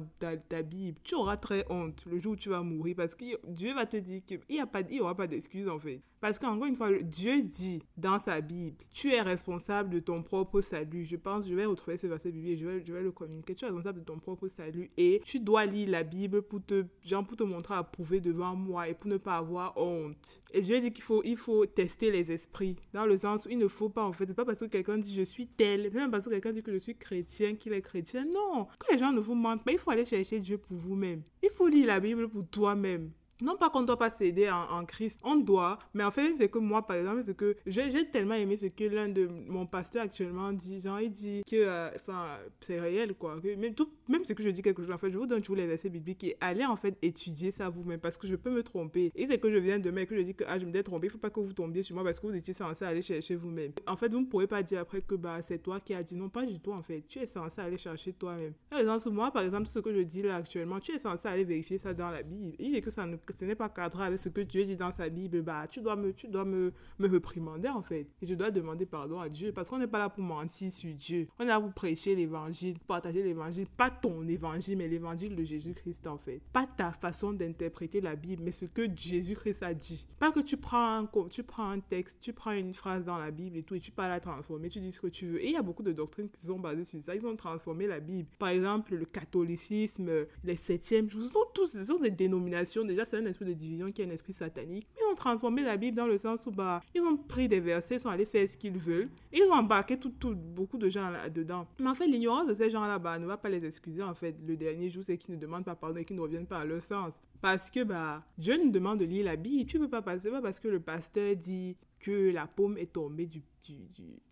Bible, 0.64 1.00
tu 1.04 1.16
auras 1.16 1.38
très 1.38 1.66
honte 1.70 2.06
le 2.06 2.18
jour 2.18 2.34
où 2.34 2.36
tu 2.36 2.50
vas 2.50 2.62
mourir 2.62 2.96
parce 2.96 3.16
que 3.16 3.26
Dieu 3.48 3.74
va 3.74 3.86
te 3.86 3.98
dire 3.98 4.22
qu'il 4.26 4.40
n'y 4.50 5.00
aura 5.00 5.16
pas 5.16 5.28
d'excuse 5.28 5.68
en 5.68 5.80
fait. 5.80 6.02
Parce 6.24 6.40
qu'encore 6.40 6.68
une 6.68 6.76
fois, 6.78 6.90
Dieu 7.02 7.44
dit 7.44 7.84
dans 7.98 8.18
sa 8.18 8.40
Bible, 8.40 8.78
tu 8.94 9.12
es 9.12 9.20
responsable 9.20 9.90
de 9.90 10.00
ton 10.00 10.24
propre 10.24 10.62
salut. 10.62 11.04
Je 11.04 11.18
pense, 11.18 11.46
je 11.46 11.54
vais 11.54 11.66
retrouver 11.66 11.98
ce 11.98 12.08
verset 12.08 12.32
biblique 12.32 12.62
je 12.62 12.66
vais, 12.66 12.82
je 12.82 12.94
vais 12.94 13.04
le 13.04 13.12
communiquer. 13.12 13.54
Tu 13.56 13.66
es 13.66 13.68
responsable 13.68 14.00
de 14.00 14.06
ton 14.06 14.20
propre 14.20 14.48
salut 14.48 14.90
et 14.96 15.22
tu 15.26 15.42
dois 15.42 15.66
lire 15.66 15.90
la 15.90 16.04
Bible 16.04 16.42
pour 16.42 16.66
te, 16.66 16.86
te 17.04 17.44
montrer 17.44 17.74
à 17.74 17.84
prouver 17.84 18.22
devant 18.22 18.56
moi 18.56 18.88
et 18.88 18.94
pour 18.94 19.10
ne 19.10 19.18
pas 19.18 19.36
avoir 19.36 19.76
honte. 19.76 20.42
Et 20.54 20.62
Dieu 20.62 20.80
dit 20.80 20.94
qu'il 20.94 21.04
faut, 21.04 21.22
il 21.26 21.36
faut 21.36 21.66
tester 21.66 22.10
les 22.10 22.32
esprits. 22.32 22.78
Dans 22.94 23.06
le 23.06 23.18
sens 23.18 23.46
où 23.46 23.50
il 23.50 23.58
ne 23.58 23.68
faut 23.68 23.90
pas, 23.90 24.06
en 24.06 24.14
fait, 24.14 24.26
c'est 24.26 24.34
pas 24.34 24.46
parce 24.46 24.60
que 24.60 24.66
quelqu'un 24.68 24.98
dit 24.98 25.14
je 25.14 25.24
suis 25.24 25.48
tel, 25.48 25.92
même 25.92 26.10
parce 26.10 26.24
que 26.24 26.30
quelqu'un 26.30 26.54
dit 26.54 26.64
que 26.64 26.72
je 26.72 26.78
suis 26.78 26.96
chrétien, 26.96 27.56
qu'il 27.56 27.74
est 27.74 27.82
chrétien. 27.82 28.24
Non, 28.24 28.68
que 28.80 28.94
les 28.94 28.98
gens 28.98 29.12
ne 29.12 29.20
vous 29.20 29.36
mentent 29.36 29.66
pas, 29.66 29.74
il 29.74 29.78
faut 29.78 29.92
aller 29.92 30.06
chercher 30.06 30.40
Dieu 30.40 30.58
pour 30.58 30.78
vous-même. 30.78 31.22
Il 31.44 31.50
faut 31.50 31.68
lire 31.68 31.88
la 31.88 32.00
Bible 32.00 32.30
pour 32.30 32.48
toi-même. 32.48 33.12
Non 33.42 33.58
pas 33.58 33.70
qu'on 33.70 33.82
ne 33.82 33.88
doit 33.88 33.98
pas 33.98 34.12
céder 34.12 34.50
en, 34.50 34.86
Christ, 34.86 35.20
on 35.24 35.36
doit, 35.36 35.80
mais 35.94 36.04
en 36.04 36.12
fait, 36.12 36.34
c'est 36.38 36.50
que 36.50 36.60
moi, 36.60 36.86
par 36.86 36.98
exemple, 36.98 37.24
c'est 37.24 37.36
que 37.36 37.58
j'ai 37.66 38.10
tellement 38.10 38.36
aimé 38.36 38.56
ce 38.56 38.68
que 38.68 38.84
l'un 38.86 39.10
de 39.10 39.28
mon 39.48 39.66
pasteur 39.66 40.04
actuellement 40.04 40.52
dit. 40.54 40.80
Genre, 40.82 41.00
il 41.02 41.12
dit 41.12 41.42
que, 41.50 41.56
euh, 41.56 41.90
enfin, 41.96 42.38
c'est 42.60 42.80
réel, 42.80 43.16
quoi. 43.16 43.40
Que 43.42 43.56
même, 43.56 43.74
tout, 43.74 43.90
même 44.08 44.24
ce 44.24 44.34
que 44.34 44.44
je 44.44 44.50
dis 44.50 44.62
quelque 44.62 44.82
chose, 44.84 44.92
en 44.92 44.98
fait, 44.98 45.12
je 45.12 45.18
vous 45.18 45.26
donne 45.26 45.42
toujours 45.42 45.56
les 45.56 45.68
versets 45.68 45.90
bibliques 45.90 46.24
et 46.24 46.38
allez, 46.42 46.66
en 46.66 46.76
fait, 46.76 46.98
étudier 47.02 47.52
ça 47.52 47.70
vous-même 47.70 48.00
parce 48.00 48.18
que 48.18 48.28
je 48.28 48.36
peux 48.36 48.52
me 48.52 48.64
tromper. 48.64 49.12
Et 49.16 49.26
c'est 49.28 49.40
que 49.40 49.52
je 49.52 49.58
viens 49.58 49.80
de 49.80 49.94
et 49.94 50.06
que 50.08 50.16
je 50.16 50.22
dis 50.22 50.36
que, 50.36 50.44
ah, 50.48 50.58
je 50.60 50.66
me 50.66 50.74
suis 50.74 50.84
trompé, 50.84 51.08
il 51.08 51.10
faut 51.10 51.18
pas 51.18 51.30
que 51.30 51.40
vous 51.40 51.54
tombiez 51.54 51.84
sur 51.84 51.96
moi 51.96 52.04
parce 52.04 52.20
que 52.20 52.28
vous 52.28 52.36
étiez 52.36 52.54
censé 52.54 52.86
aller 52.86 53.02
chercher 53.02 53.36
vous-même. 53.36 53.72
En 53.88 53.96
fait, 53.96 54.12
vous 54.12 54.22
ne 54.22 54.26
pourrez 54.26 54.48
pas 54.48 54.64
dire 54.64 54.80
après 54.80 55.02
que, 55.02 55.16
bah, 55.16 55.42
c'est 55.42 55.60
toi 55.60 55.80
qui 55.80 55.94
as 55.94 56.04
dit 56.04 56.16
non, 56.16 56.30
pas 56.30 56.46
du 56.46 56.60
tout, 56.60 56.72
en 56.72 56.82
fait. 56.82 57.04
Tu 57.08 57.20
es 57.20 57.26
censé 57.26 57.62
aller 57.62 57.78
chercher 57.78 58.14
toi-même. 58.14 58.54
Les 58.72 58.86
sens 58.86 59.06
moi, 59.08 59.32
par 59.32 59.44
exemple, 59.44 59.68
ce 59.68 59.80
que 59.80 59.94
je 59.94 60.02
dis 60.02 60.22
là 60.22 60.36
actuellement, 60.36 60.80
tu 60.80 60.94
es 60.94 61.00
censé 61.00 61.28
aller 61.28 61.44
vérifier 61.44 61.78
ça 61.78 61.94
dans 61.94 62.10
la 62.10 62.24
Bible. 62.24 62.56
Il 62.60 62.72
dit 62.72 62.82
que 62.82 62.90
ça 62.90 63.06
ne 63.06 63.16
ce 63.36 63.46
n'est 63.46 63.56
pas 63.56 63.70
cadré 63.70 64.06
avec 64.06 64.20
ce 64.20 64.30
que 64.30 64.42
Dieu 64.42 64.64
dit 64.64 64.76
dans 64.76 64.92
sa 64.92 65.10
Bible, 65.10 65.42
bah, 65.42 65.66
tu 65.70 65.82
dois 65.82 65.96
me, 65.96 66.14
tu 66.14 66.28
dois 66.28 66.46
me, 66.46 66.74
me 67.00 67.08
reprimander, 67.08 67.70
en 67.70 67.82
fait. 67.82 68.08
Et 68.22 68.28
je 68.28 68.36
dois 68.36 68.52
demander 68.52 68.86
pardon 68.86 69.20
à 69.20 69.30
Dieu 69.30 69.52
parce 69.52 69.70
qu'on 69.70 69.78
n'est 69.78 69.88
pas 69.88 70.00
là 70.00 70.10
pour 70.10 70.24
mentir 70.24 70.72
sur 70.72 70.94
Dieu. 70.94 71.28
On 71.40 71.44
est 71.44 71.48
là 71.48 71.60
pour 71.60 71.74
prêcher 71.74 72.16
l'évangile, 72.16 72.78
partager 72.80 73.24
l'évangile, 73.24 73.68
pas 73.78 73.90
ton 73.90 74.28
évangile, 74.28 74.78
mais 74.78 74.88
l'évangile 74.88 75.36
de 75.36 75.44
Jésus-Christ, 75.44 76.08
en 76.08 76.18
fait. 76.18 76.42
Pas 76.52 76.68
ta 76.68 76.92
façon 76.92 77.34
d'interpréter 77.34 78.02
la 78.02 78.16
Bible, 78.16 78.44
mais 78.44 78.52
ce 78.52 78.66
que 78.66 78.88
Jésus-Christ 78.96 79.64
a 79.64 79.74
dit. 79.74 80.06
Pas 80.20 80.32
que 80.32 80.40
tu 80.40 80.58
prends, 80.58 81.00
un, 81.00 81.10
tu 81.30 81.44
prends 81.44 81.70
un 81.70 81.80
texte, 81.80 82.20
tu 82.22 82.34
prends 82.34 82.52
une 82.52 82.74
phrase 82.74 83.06
dans 83.06 83.18
la 83.18 83.32
Bible 83.32 83.58
et 83.58 83.64
tout, 83.64 83.76
et 83.76 83.80
tu 83.80 83.92
pas 83.92 84.08
la 84.08 84.20
transformer, 84.20 84.70
tu 84.70 84.80
dis 84.80 84.92
ce 84.92 85.00
que 85.00 85.08
tu 85.08 85.28
veux. 85.28 85.44
Et 85.44 85.48
il 85.48 85.54
y 85.54 85.58
a 85.58 85.62
beaucoup 85.62 85.84
de 85.84 85.92
doctrines 85.92 86.30
qui 86.30 86.46
sont 86.46 86.60
basées 86.60 86.84
sur 86.84 87.02
ça. 87.02 87.16
Ils 87.16 87.26
ont 87.26 87.36
transformé 87.36 87.88
la 87.88 88.00
Bible. 88.00 88.30
Par 88.40 88.50
exemple, 88.50 88.96
le 88.96 89.06
catholicisme, 89.06 90.10
les 90.44 90.56
septièmes, 90.56 91.10
ce 91.10 91.20
sont 91.20 91.46
tous, 91.54 91.68
ce 91.68 91.84
sont 91.84 92.00
des 92.00 92.10
dénominations. 92.10 92.84
Déjà, 92.84 93.06
c'est 93.14 93.20
un 93.20 93.26
esprit 93.28 93.46
de 93.46 93.54
division 93.54 93.92
qui 93.92 94.02
est 94.02 94.06
un 94.06 94.10
esprit 94.10 94.34
satanique. 94.34 94.88
Ils 94.98 95.12
ont 95.12 95.16
transformé 95.16 95.62
la 95.62 95.78
Bible 95.78 95.96
dans 95.96 96.08
le 96.08 96.18
sens 96.18 96.48
où 96.48 96.52
bah, 96.52 96.82
ils 96.96 97.02
ont 97.02 97.16
pris 97.16 97.48
des 97.48 97.60
versets, 97.60 97.96
ils 97.96 98.00
sont 98.00 98.10
allés 98.10 98.26
faire 98.26 98.50
ce 98.50 98.58
qu'ils 98.58 98.78
veulent. 98.78 99.10
Et 99.32 99.38
ils 99.38 99.50
ont 99.52 99.54
embarqué 99.54 99.98
tout, 99.98 100.10
tout, 100.10 100.36
beaucoup 100.36 100.80
de 100.80 100.90
gens 100.90 101.10
là-dedans. 101.12 101.68
Mais 101.80 101.90
en 101.90 101.96
fait, 101.96 102.08
l'ignorance 102.08 102.48
de 102.48 102.56
ces 102.56 102.72
gens-là 102.72 102.98
bah, 102.98 103.20
ne 103.20 103.28
va 103.28 103.38
pas 103.38 103.50
les 103.50 103.64
excuser. 103.66 104.02
En 104.02 104.16
fait, 104.16 104.36
le 104.48 104.58
dernier 104.58 104.90
jour, 104.90 105.04
c'est 105.06 105.18
qu'ils 105.18 105.36
ne 105.36 105.40
demandent 105.40 105.66
pas 105.66 105.76
pardon 105.76 105.98
et 105.98 106.06
qu'ils 106.06 106.16
ne 106.16 106.22
reviennent 106.22 106.48
pas 106.48 106.60
à 106.60 106.66
leur 106.66 106.82
sens. 106.82 107.22
Parce 107.40 107.70
que 107.70 107.84
bah, 107.84 108.24
Dieu 108.38 108.58
nous 108.58 108.72
demande 108.72 109.00
de 109.00 109.06
lire 109.06 109.26
la 109.26 109.36
Bible. 109.36 109.70
Tu 109.70 109.78
ne 109.78 109.84
peux 109.84 109.92
pas 109.92 110.02
passer 110.02 110.32
pas 110.32 110.42
parce 110.42 110.60
que 110.60 110.68
le 110.68 110.80
pasteur 110.80 111.36
dit 111.36 111.78
que 112.00 112.32
la 112.32 112.48
paume 112.48 112.78
est 112.80 112.94
tombée 112.94 113.28
du, 113.28 113.44
du, 113.64 113.78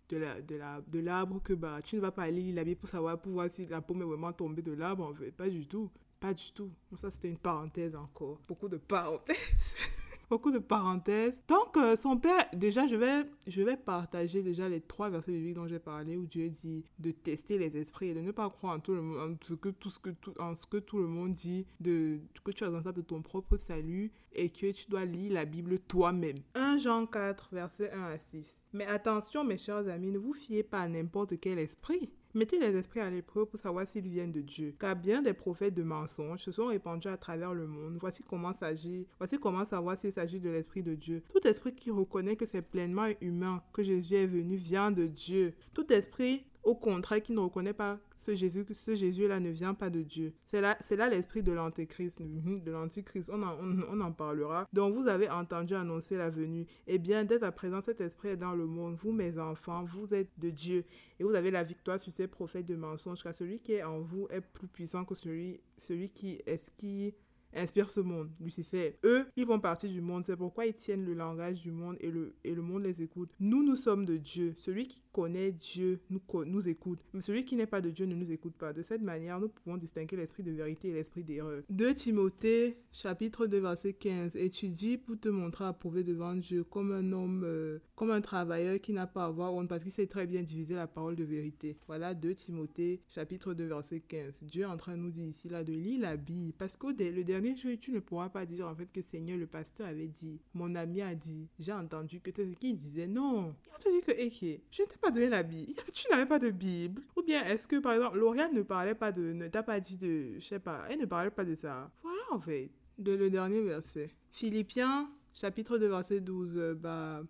de 0.08 0.16
l'arbre 0.16 0.42
de 0.90 0.98
la, 0.98 1.24
de 1.24 1.38
que 1.38 1.52
bah, 1.54 1.78
tu 1.84 1.96
ne 1.96 2.00
vas 2.00 2.10
pas 2.10 2.28
lire 2.30 2.54
la 2.56 2.64
Bible 2.64 2.80
pour 2.80 2.88
savoir 2.88 3.20
pour 3.20 3.32
voir 3.32 3.48
si 3.48 3.64
la 3.66 3.80
paume 3.80 4.02
est 4.02 4.06
vraiment 4.06 4.32
tombée 4.32 4.62
de 4.62 4.72
l'arbre. 4.72 5.04
En 5.04 5.14
fait, 5.14 5.30
pas 5.30 5.48
du 5.48 5.66
tout. 5.68 5.88
Pas 6.22 6.34
du 6.34 6.52
tout. 6.52 6.70
Ça, 6.94 7.10
c'était 7.10 7.26
une 7.26 7.36
parenthèse 7.36 7.96
encore. 7.96 8.38
Beaucoup 8.46 8.68
de 8.68 8.76
parenthèses. 8.76 9.74
Beaucoup 10.30 10.52
de 10.52 10.60
parenthèses. 10.60 11.42
Donc, 11.48 11.76
euh, 11.76 11.96
son 11.96 12.16
père, 12.16 12.46
déjà, 12.54 12.86
je 12.86 12.94
vais, 12.94 13.24
je 13.48 13.60
vais 13.60 13.76
partager 13.76 14.40
déjà 14.40 14.68
les 14.68 14.80
trois 14.80 15.10
versets 15.10 15.32
bibliques 15.32 15.56
dont 15.56 15.66
j'ai 15.66 15.80
parlé, 15.80 16.16
où 16.16 16.24
Dieu 16.24 16.48
dit 16.48 16.84
de 17.00 17.10
tester 17.10 17.58
les 17.58 17.76
esprits 17.76 18.10
et 18.10 18.14
de 18.14 18.20
ne 18.20 18.30
pas 18.30 18.48
croire 18.50 18.76
en 18.76 18.78
tout, 18.78 18.94
le, 18.94 19.00
en 19.00 19.34
que, 19.34 19.70
tout 19.70 19.90
ce, 19.90 19.98
que, 19.98 20.10
tout, 20.10 20.32
en 20.38 20.54
ce 20.54 20.64
que 20.64 20.76
tout 20.76 20.98
le 20.98 21.08
monde 21.08 21.34
dit, 21.34 21.66
de, 21.80 22.20
que 22.44 22.52
tu 22.52 22.62
es 22.62 22.68
responsable 22.68 22.98
de 22.98 23.02
ton 23.02 23.20
propre 23.20 23.56
salut 23.56 24.12
et 24.32 24.48
que 24.48 24.70
tu 24.70 24.88
dois 24.88 25.04
lire 25.04 25.32
la 25.32 25.44
Bible 25.44 25.80
toi-même. 25.80 26.38
1 26.54 26.78
Jean 26.78 27.04
4, 27.04 27.48
versets 27.50 27.90
1 27.90 28.00
à 28.00 28.18
6. 28.18 28.62
Mais 28.74 28.86
attention, 28.86 29.42
mes 29.42 29.58
chers 29.58 29.88
amis, 29.88 30.12
ne 30.12 30.18
vous 30.18 30.34
fiez 30.34 30.62
pas 30.62 30.82
à 30.82 30.88
n'importe 30.88 31.40
quel 31.40 31.58
esprit 31.58 32.12
Mettez 32.34 32.58
les 32.58 32.74
esprits 32.76 33.00
à 33.00 33.10
l'épreuve 33.10 33.46
pour 33.46 33.58
savoir 33.58 33.86
s'ils 33.86 34.08
viennent 34.08 34.32
de 34.32 34.40
Dieu. 34.40 34.74
Car 34.80 34.96
bien 34.96 35.20
des 35.20 35.34
prophètes 35.34 35.74
de 35.74 35.82
mensonges 35.82 36.40
se 36.40 36.50
sont 36.50 36.68
répandus 36.68 37.08
à 37.08 37.18
travers 37.18 37.52
le 37.52 37.66
monde. 37.66 37.98
Voici 38.00 38.22
comment 38.22 38.54
s'agit, 38.54 39.06
voici 39.18 39.38
comment 39.38 39.66
savoir 39.66 39.98
s'il 39.98 40.12
s'agit 40.12 40.40
de 40.40 40.48
l'esprit 40.48 40.82
de 40.82 40.94
Dieu. 40.94 41.22
Tout 41.28 41.46
esprit 41.46 41.74
qui 41.74 41.90
reconnaît 41.90 42.36
que 42.36 42.46
c'est 42.46 42.62
pleinement 42.62 43.08
humain 43.20 43.62
que 43.74 43.82
Jésus 43.82 44.14
est 44.14 44.26
venu 44.26 44.56
vient 44.56 44.90
de 44.90 45.06
Dieu. 45.06 45.52
Tout 45.74 45.92
esprit 45.92 46.46
au 46.62 46.74
contraire, 46.74 47.22
qui 47.22 47.32
ne 47.32 47.40
reconnaît 47.40 47.72
pas 47.72 47.98
ce 48.14 48.34
Jésus, 48.34 48.64
ce 48.72 48.94
Jésus-là 48.94 49.40
ne 49.40 49.50
vient 49.50 49.74
pas 49.74 49.90
de 49.90 50.02
Dieu. 50.02 50.32
C'est 50.44 50.60
là, 50.60 51.08
l'esprit 51.08 51.42
de 51.42 51.52
l'antéchrist, 51.52 52.20
de 52.22 52.70
l'antichrist. 52.70 53.30
On 53.32 53.42
en, 53.42 53.56
on, 53.90 54.00
en 54.00 54.12
parlera. 54.12 54.68
Donc, 54.72 54.94
vous 54.94 55.08
avez 55.08 55.28
entendu 55.28 55.74
annoncer 55.74 56.16
la 56.16 56.30
venue. 56.30 56.66
Eh 56.86 56.98
bien, 56.98 57.24
dès 57.24 57.42
à 57.42 57.50
présent, 57.50 57.80
cet 57.80 58.00
esprit 58.00 58.30
est 58.30 58.36
dans 58.36 58.54
le 58.54 58.66
monde. 58.66 58.94
Vous, 58.94 59.12
mes 59.12 59.38
enfants, 59.38 59.84
vous 59.84 60.14
êtes 60.14 60.30
de 60.38 60.50
Dieu. 60.50 60.84
Et 61.18 61.24
vous 61.24 61.34
avez 61.34 61.50
la 61.50 61.64
victoire 61.64 61.98
sur 61.98 62.12
ces 62.12 62.28
prophètes 62.28 62.66
de 62.66 62.76
mensonges, 62.76 63.22
car 63.22 63.34
celui 63.34 63.60
qui 63.60 63.74
est 63.74 63.82
en 63.82 64.00
vous 64.00 64.28
est 64.30 64.40
plus 64.40 64.68
puissant 64.68 65.04
que 65.04 65.14
celui, 65.14 65.60
celui 65.76 66.10
qui 66.10 66.40
est 66.46 66.72
qui 66.76 67.14
inspire 67.54 67.88
ce 67.88 68.00
monde, 68.00 68.30
Lucifer. 68.40 68.96
Eux, 69.04 69.26
ils 69.36 69.46
font 69.46 69.60
partie 69.60 69.88
du 69.88 70.00
monde. 70.00 70.24
C'est 70.26 70.36
pourquoi 70.36 70.66
ils 70.66 70.74
tiennent 70.74 71.04
le 71.04 71.14
langage 71.14 71.60
du 71.60 71.70
monde 71.70 71.96
et 72.00 72.10
le, 72.10 72.34
et 72.44 72.54
le 72.54 72.62
monde 72.62 72.82
les 72.82 73.02
écoute. 73.02 73.30
Nous, 73.40 73.62
nous 73.62 73.76
sommes 73.76 74.04
de 74.04 74.16
Dieu. 74.16 74.54
Celui 74.56 74.86
qui 74.86 75.02
connaît 75.12 75.52
Dieu 75.52 76.00
nous, 76.10 76.20
nous 76.44 76.68
écoute. 76.68 77.00
Mais 77.12 77.20
celui 77.20 77.44
qui 77.44 77.56
n'est 77.56 77.66
pas 77.66 77.80
de 77.80 77.90
Dieu 77.90 78.06
ne 78.06 78.14
nous 78.14 78.32
écoute 78.32 78.54
pas. 78.54 78.72
De 78.72 78.82
cette 78.82 79.02
manière, 79.02 79.40
nous 79.40 79.48
pouvons 79.48 79.76
distinguer 79.76 80.16
l'esprit 80.16 80.42
de 80.42 80.52
vérité 80.52 80.88
et 80.88 80.92
l'esprit 80.92 81.22
d'erreur. 81.22 81.62
2 81.70 81.94
Timothée, 81.94 82.78
chapitre 82.92 83.46
2, 83.46 83.58
verset 83.58 83.92
15. 83.92 84.36
Étudie 84.36 84.96
pour 84.96 85.18
te 85.18 85.28
montrer 85.28 85.64
approuvé 85.64 86.04
devant 86.04 86.34
Dieu 86.34 86.64
comme 86.64 86.92
un 86.92 87.12
homme, 87.12 87.42
euh, 87.44 87.78
comme 87.94 88.10
un 88.10 88.20
travailleur 88.20 88.80
qui 88.80 88.92
n'a 88.92 89.06
pas 89.06 89.24
à 89.24 89.26
avoir 89.26 89.52
honte 89.54 89.68
parce 89.68 89.82
qu'il 89.82 89.92
sait 89.92 90.06
très 90.06 90.26
bien 90.26 90.42
diviser 90.42 90.74
la 90.74 90.86
parole 90.86 91.16
de 91.16 91.24
vérité. 91.24 91.76
Voilà 91.86 92.14
2 92.14 92.34
Timothée, 92.34 93.02
chapitre 93.08 93.54
2, 93.54 93.66
verset 93.66 94.00
15. 94.00 94.42
Dieu 94.42 94.62
est 94.62 94.66
en 94.66 94.76
train 94.76 94.92
de 94.92 95.02
nous 95.02 95.10
dire 95.10 95.26
ici, 95.26 95.48
là, 95.48 95.62
de 95.64 95.72
lire 95.72 96.00
la 96.00 96.16
Bible. 96.16 96.52
Parce 96.58 96.76
que 96.76 96.86
le 96.86 97.24
dernier 97.24 97.41
tu 97.80 97.92
ne 97.92 98.00
pourras 98.00 98.28
pas 98.28 98.46
dire 98.46 98.66
en 98.68 98.74
fait 98.74 98.90
que 98.92 99.00
Seigneur, 99.00 99.38
le 99.38 99.46
pasteur 99.46 99.86
avait 99.86 100.08
dit, 100.08 100.40
mon 100.54 100.74
ami 100.74 101.02
a 101.02 101.14
dit, 101.14 101.48
j'ai 101.58 101.72
entendu 101.72 102.20
que 102.20 102.30
c'est 102.34 102.46
ce 102.46 102.56
qu'il 102.56 102.76
disait. 102.76 103.06
Non. 103.06 103.54
Il 103.66 103.88
a 103.88 103.90
dit 103.90 104.00
que, 104.00 104.12
ok, 104.12 104.60
je 104.70 104.82
ne 104.82 104.86
t'ai 104.86 104.96
pas 105.00 105.10
donné 105.10 105.28
la 105.28 105.42
Bible. 105.42 105.72
Tu 105.92 106.08
n'avais 106.10 106.26
pas 106.26 106.38
de 106.38 106.50
Bible. 106.50 107.02
Ou 107.16 107.22
bien 107.22 107.44
est-ce 107.44 107.68
que, 107.68 107.76
par 107.76 107.92
exemple, 107.92 108.18
Lauriane 108.18 108.54
ne 108.54 108.62
parlait 108.62 108.94
pas 108.94 109.12
de, 109.12 109.32
ne 109.32 109.48
t'a 109.48 109.62
pas 109.62 109.78
dit 109.78 109.96
de, 109.96 110.34
je 110.38 110.44
sais 110.44 110.58
pas, 110.58 110.84
elle 110.88 110.98
ne 110.98 111.06
parlait 111.06 111.30
pas 111.30 111.44
de 111.44 111.54
ça. 111.54 111.90
Voilà 112.02 112.22
en 112.32 112.40
fait. 112.40 112.70
De 112.98 113.12
le 113.12 113.30
dernier 113.30 113.62
verset. 113.62 114.10
Philippiens, 114.30 115.10
chapitre 115.34 115.78
2, 115.78 115.88
verset 115.88 116.20
12, 116.20 116.56
euh, 116.56 116.74
bah, 116.74 117.22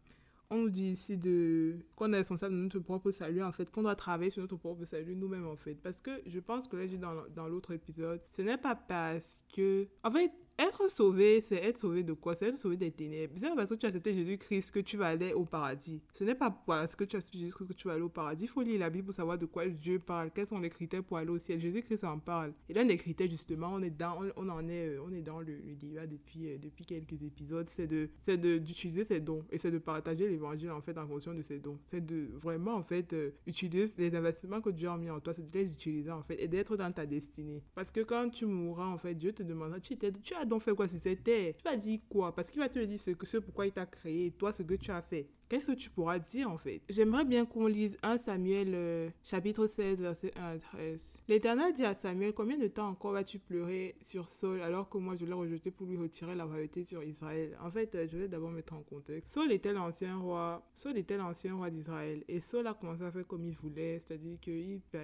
on 0.53 0.59
nous 0.59 0.71
dit 0.71 0.91
ici 0.91 1.17
de 1.17 1.79
qu'on 1.97 2.13
est 2.13 2.19
responsable 2.19 2.55
de 2.55 2.61
notre 2.61 2.79
propre 2.79 3.11
salut 3.11 3.43
en 3.43 3.53
fait 3.53 3.71
qu'on 3.71 3.83
doit 3.83 3.97
travailler 3.97 4.31
sur 4.31 4.43
notre 4.43 4.57
propre 4.57 4.85
salut 4.85 5.17
nous-mêmes 5.17 5.47
en 5.47 5.57
fait. 5.57 5.75
Parce 5.75 5.97
que 5.97 6.11
je 6.27 6.39
pense 6.39 6.69
que 6.69 6.77
là 6.77 6.87
j'ai 6.87 6.99
dans, 6.99 7.15
dans 7.35 7.49
l'autre 7.49 7.73
épisode 7.73 8.21
ce 8.31 8.43
n'est 8.43 8.59
pas 8.59 8.75
parce 8.75 9.41
que 9.55 9.89
en 10.05 10.11
fait 10.11 10.31
être 10.59 10.91
sauvé, 10.91 11.41
c'est 11.41 11.57
être 11.57 11.79
sauvé 11.79 12.03
de 12.03 12.13
quoi? 12.13 12.35
C'est 12.35 12.49
être 12.49 12.59
sauvé 12.59 12.77
des 12.77 12.91
ténèbres. 12.91 13.35
C'est 13.37 13.49
pas 13.49 13.57
parce 13.57 13.71
que 13.71 13.75
tu 13.75 13.87
as 13.87 13.89
accepté 13.89 14.15
Jésus-Christ 14.15 14.71
que 14.71 14.81
tu 14.81 14.97
vas 14.97 15.09
aller 15.09 15.33
au 15.33 15.45
paradis. 15.45 16.01
Ce 16.13 16.25
n'est 16.25 16.35
pas 16.35 16.51
parce 16.51 16.97
que 16.97 17.05
tu 17.05 17.17
as 17.17 17.19
accepté 17.19 17.39
Jésus-Christ 17.39 17.69
que 17.69 17.73
tu 17.73 17.89
vas 17.89 17.95
aller 17.95 18.03
au 18.03 18.09
paradis. 18.09 18.45
Il 18.45 18.49
faut 18.49 18.63
lire 18.63 18.81
la 18.81 18.91
Bible 18.91 19.07
pour 19.07 19.15
savoir 19.15 19.39
de 19.39 19.47
quoi 19.47 19.67
Dieu 19.69 19.99
parle, 19.99 20.31
quels 20.31 20.47
sont 20.47 20.59
les 20.59 20.71
critères 20.71 21.03
pour 21.03 21.17
aller 21.17 21.31
au 21.31 21.39
ciel. 21.39 21.61
Jésus-Christ 21.61 22.05
en 22.05 22.19
parle. 22.19 22.53
Et 22.69 22.75
l'un 22.75 22.85
des 22.85 22.97
critères, 22.97 23.29
justement, 23.29 23.73
on 23.75 23.83
est 23.83 23.91
dans, 23.91 24.21
on, 24.37 24.49
en 24.49 24.69
est, 24.69 24.89
euh, 24.89 25.03
on 25.07 25.13
est 25.13 25.23
dans 25.23 25.41
le, 25.41 25.57
le 25.57 25.75
débat 25.75 26.07
depuis, 26.07 26.49
euh, 26.49 26.59
depuis 26.59 26.85
quelques 26.85 27.23
épisodes, 27.23 27.69
c'est 27.69 27.93
c'est 28.21 28.39
d'utiliser 28.39 29.05
ses 29.05 29.21
dons 29.21 29.45
et 29.51 29.59
c'est 29.59 29.71
de 29.71 29.79
partager 29.79 30.29
l'évangile, 30.29 30.71
en 30.71 30.81
fait, 30.81 30.97
en 30.97 31.07
fonction 31.07 31.35
de 31.35 31.43
ses 31.43 31.59
dons. 31.59 31.79
C'est 31.83 32.05
de 32.05 32.29
vraiment, 32.35 32.75
en 32.75 32.83
fait, 32.83 33.13
euh, 33.13 33.31
utiliser 33.47 33.95
les 33.99 34.15
investissements 34.15 34.61
que 34.61 34.71
Dieu 34.71 34.89
a 34.89 34.97
mis 34.97 35.11
en 35.11 35.21
toi, 35.21 35.33
c'est 35.35 35.47
de 35.47 35.53
les 35.53 35.71
utiliser, 35.71 36.11
en 36.11 36.23
fait, 36.23 36.41
et 36.41 36.49
d'être 36.49 36.77
dans 36.77 36.93
ta 36.93 37.07
destinée. 37.07 37.63
Parce 37.75 37.91
que 37.91 38.01
quand 38.01 38.31
tu 38.31 38.47
mourras, 38.47 38.87
en 38.87 38.99
fait, 38.99 39.15
Dieu 39.15 39.33
te 39.33 39.43
demandera, 39.43 39.81
tu, 39.81 39.97
tu 39.97 40.35
as 40.35 40.42
donc 40.45 40.63
fait 40.63 40.75
quoi 40.75 40.89
si 40.89 40.99
c'était 40.99 41.55
Tu 41.59 41.65
vas 41.65 41.77
dire 41.77 42.01
quoi? 42.09 42.35
Parce 42.35 42.49
qu'il 42.49 42.61
va 42.61 42.69
te 42.69 42.79
dire 42.79 42.99
ce, 42.99 43.11
que, 43.13 43.27
ce 43.27 43.39
pourquoi 43.39 43.67
il 43.67 43.73
t'a 43.73 43.87
créé, 43.87 44.31
toi, 44.33 44.53
ce 44.53 44.63
que 44.63 44.75
tu 44.75 44.91
as 44.91 45.03
fait. 45.03 45.29
Qu'est-ce 45.53 45.73
que 45.73 45.77
tu 45.77 45.91
pourras 45.91 46.19
dire 46.19 46.51
en 46.51 46.57
fait? 46.57 46.81
J'aimerais 46.89 47.27
bien 47.27 47.45
qu'on 47.45 47.67
lise 47.67 47.99
1 48.03 48.17
Samuel 48.17 48.71
euh, 48.73 49.11
chapitre 49.23 49.67
16 49.67 50.01
verset 50.01 50.33
1 50.35 50.43
à 50.43 50.59
13. 50.59 51.23
L'Éternel 51.29 51.75
dit 51.75 51.85
à 51.85 51.95
Samuel, 51.95 52.33
combien 52.33 52.57
de 52.57 52.69
temps 52.69 52.89
encore 52.89 53.13
vas-tu 53.13 53.39
pleurer 53.39 53.95
sur 54.01 54.31
Saul 54.31 54.63
alors 54.63 54.89
que 54.89 54.97
moi 54.97 55.15
je 55.15 55.27
l'ai 55.27 55.35
rejeté 55.35 55.71
pour 55.71 55.87
lui 55.89 55.99
retirer 55.99 56.35
la 56.35 56.47
royauté 56.47 56.85
sur 56.85 57.05
Israël? 57.05 57.55
En 57.63 57.71
fait, 57.71 57.95
euh, 57.95 58.07
je 58.11 58.17
vais 58.17 58.29
d'abord 58.29 58.51
mettre 58.51 58.73
en 58.73 58.81
contexte. 58.81 59.29
Saul 59.35 59.53
était 59.53 59.75
l'ancien 59.75 60.17
roi, 60.17 60.67
Saul 60.75 60.97
était 60.97 61.19
l'ancien 61.19 61.55
roi 61.55 61.69
d'Israël 61.69 62.25
et 62.29 62.41
Saul 62.41 62.67
a 62.67 62.73
commencé 62.73 63.03
à 63.03 63.13
faire 63.13 63.27
comme 63.27 63.45
il 63.45 63.53
voulait, 63.53 63.99
c'est-à-dire 63.99 64.41
qu'il 64.41 64.81
bah, 64.91 65.01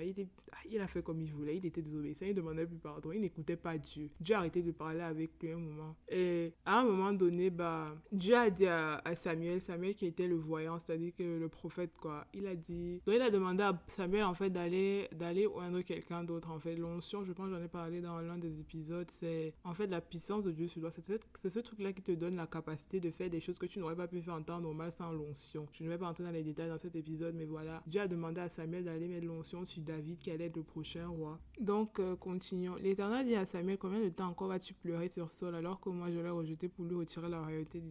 ah, 0.52 0.56
il, 0.70 0.80
a 0.80 0.88
fait 0.88 1.02
comme 1.02 1.20
il 1.20 1.30
voulait, 1.30 1.58
il 1.58 1.66
était 1.66 1.82
désobéissant, 1.82 2.24
il 2.24 2.34
demandait 2.34 2.64
plus 2.64 2.78
pardon, 2.78 3.12
il 3.12 3.20
n'écoutait 3.20 3.56
pas 3.56 3.76
Dieu. 3.76 4.08
Dieu 4.18 4.34
a 4.34 4.38
arrêté 4.38 4.62
de 4.62 4.72
parler 4.72 5.02
avec 5.02 5.32
lui 5.42 5.52
un 5.52 5.58
moment. 5.58 5.94
Et 6.08 6.54
à 6.64 6.80
un 6.80 6.84
moment 6.84 7.12
donné, 7.12 7.50
bah, 7.50 7.94
Dieu 8.11 8.34
a 8.34 8.48
dit 8.48 8.66
à, 8.66 9.02
à 9.04 9.14
Samuel, 9.14 9.61
Samuel 9.61 9.94
qui 9.94 10.06
était 10.06 10.26
le 10.26 10.38
voyant, 10.38 10.79
c'est-à-dire 10.79 11.12
que 11.16 11.38
le 11.38 11.48
prophète, 11.48 11.92
quoi, 12.01 12.27
il 12.35 12.46
a 12.46 12.55
dit. 12.55 13.01
Donc, 13.07 13.14
il 13.14 13.22
a 13.22 13.31
demandé 13.31 13.62
à 13.62 13.81
Samuel, 13.87 14.24
en 14.24 14.35
fait, 14.35 14.51
d'aller 14.51 15.09
d'aller 15.12 15.46
oindre 15.46 15.81
quelqu'un 15.83 16.24
d'autre, 16.24 16.51
en 16.51 16.59
fait. 16.59 16.77
L'onction, 16.77 17.24
je 17.24 17.33
pense, 17.33 17.51
j'en 17.51 17.62
ai 17.62 17.68
parlé 17.68 18.01
dans 18.01 18.20
l'un 18.20 18.38
des 18.38 18.61
épisodes, 18.61 19.11
c'est 19.11 19.55
en 19.64 19.74
fait 19.74 19.87
la 19.87 20.01
puissance 20.01 20.44
de 20.44 20.53
Dieu 20.53 20.68
sur 20.68 20.81
toi. 20.81 20.90
C'est 20.90 21.51
ce 21.51 21.61
truc-là 21.61 21.92
qui 21.92 22.03
te 22.03 22.12
donne 22.12 22.37
la 22.37 22.46
capacité 22.46 23.01
de 23.01 23.11
faire 23.11 23.31
des 23.31 23.40
choses 23.40 23.59
que 23.59 23.66
tu 23.66 23.79
n'aurais 23.79 23.96
pas 23.96 24.09
pu 24.09 24.20
faire 24.20 24.35
en 24.35 24.42
temps 24.42 24.61
normal 24.61 24.92
sans 24.92 25.12
l'onction. 25.12 25.66
Je 25.72 25.85
ne 25.85 25.88
vais 25.88 25.98
pas 25.98 26.09
entrer 26.09 26.24
dans 26.24 26.31
les 26.31 26.42
détails 26.42 26.68
dans 26.68 26.79
cet 26.79 26.96
épisode, 26.96 27.35
mais 27.35 27.46
voilà. 27.46 27.83
Dieu 27.87 28.01
a 28.01 28.09
demandé 28.09 28.40
à 28.40 28.48
Samuel 28.48 28.85
d'aller 28.85 29.09
mettre 29.09 29.27
l'onction 29.27 29.64
sur 29.64 29.83
David, 29.83 30.18
qui 30.18 30.31
allait 30.31 30.46
être 30.46 30.57
le 30.57 30.62
prochain 30.62 31.09
roi. 31.09 31.38
Donc, 31.61 31.98
euh, 31.98 32.16
continuons. 32.16 32.77
L'Éternel 32.77 33.27
dit 33.27 33.35
à 33.35 33.46
Samuel 33.46 33.79
Combien 33.79 34.01
de 34.01 34.09
temps 34.09 34.29
encore 34.29 34.48
vas-tu 34.48 34.74
pleurer 34.74 35.09
sur 35.09 35.33
Saul 35.33 35.55
alors 35.55 35.81
que 35.81 35.88
moi 35.88 36.11
je 36.11 36.18
l'ai 36.18 36.31
rejeté 36.31 36.68
pour 36.68 36.85
lui 36.85 36.96
retirer 36.96 37.29
la 37.29 37.40
royauté, 37.40 37.83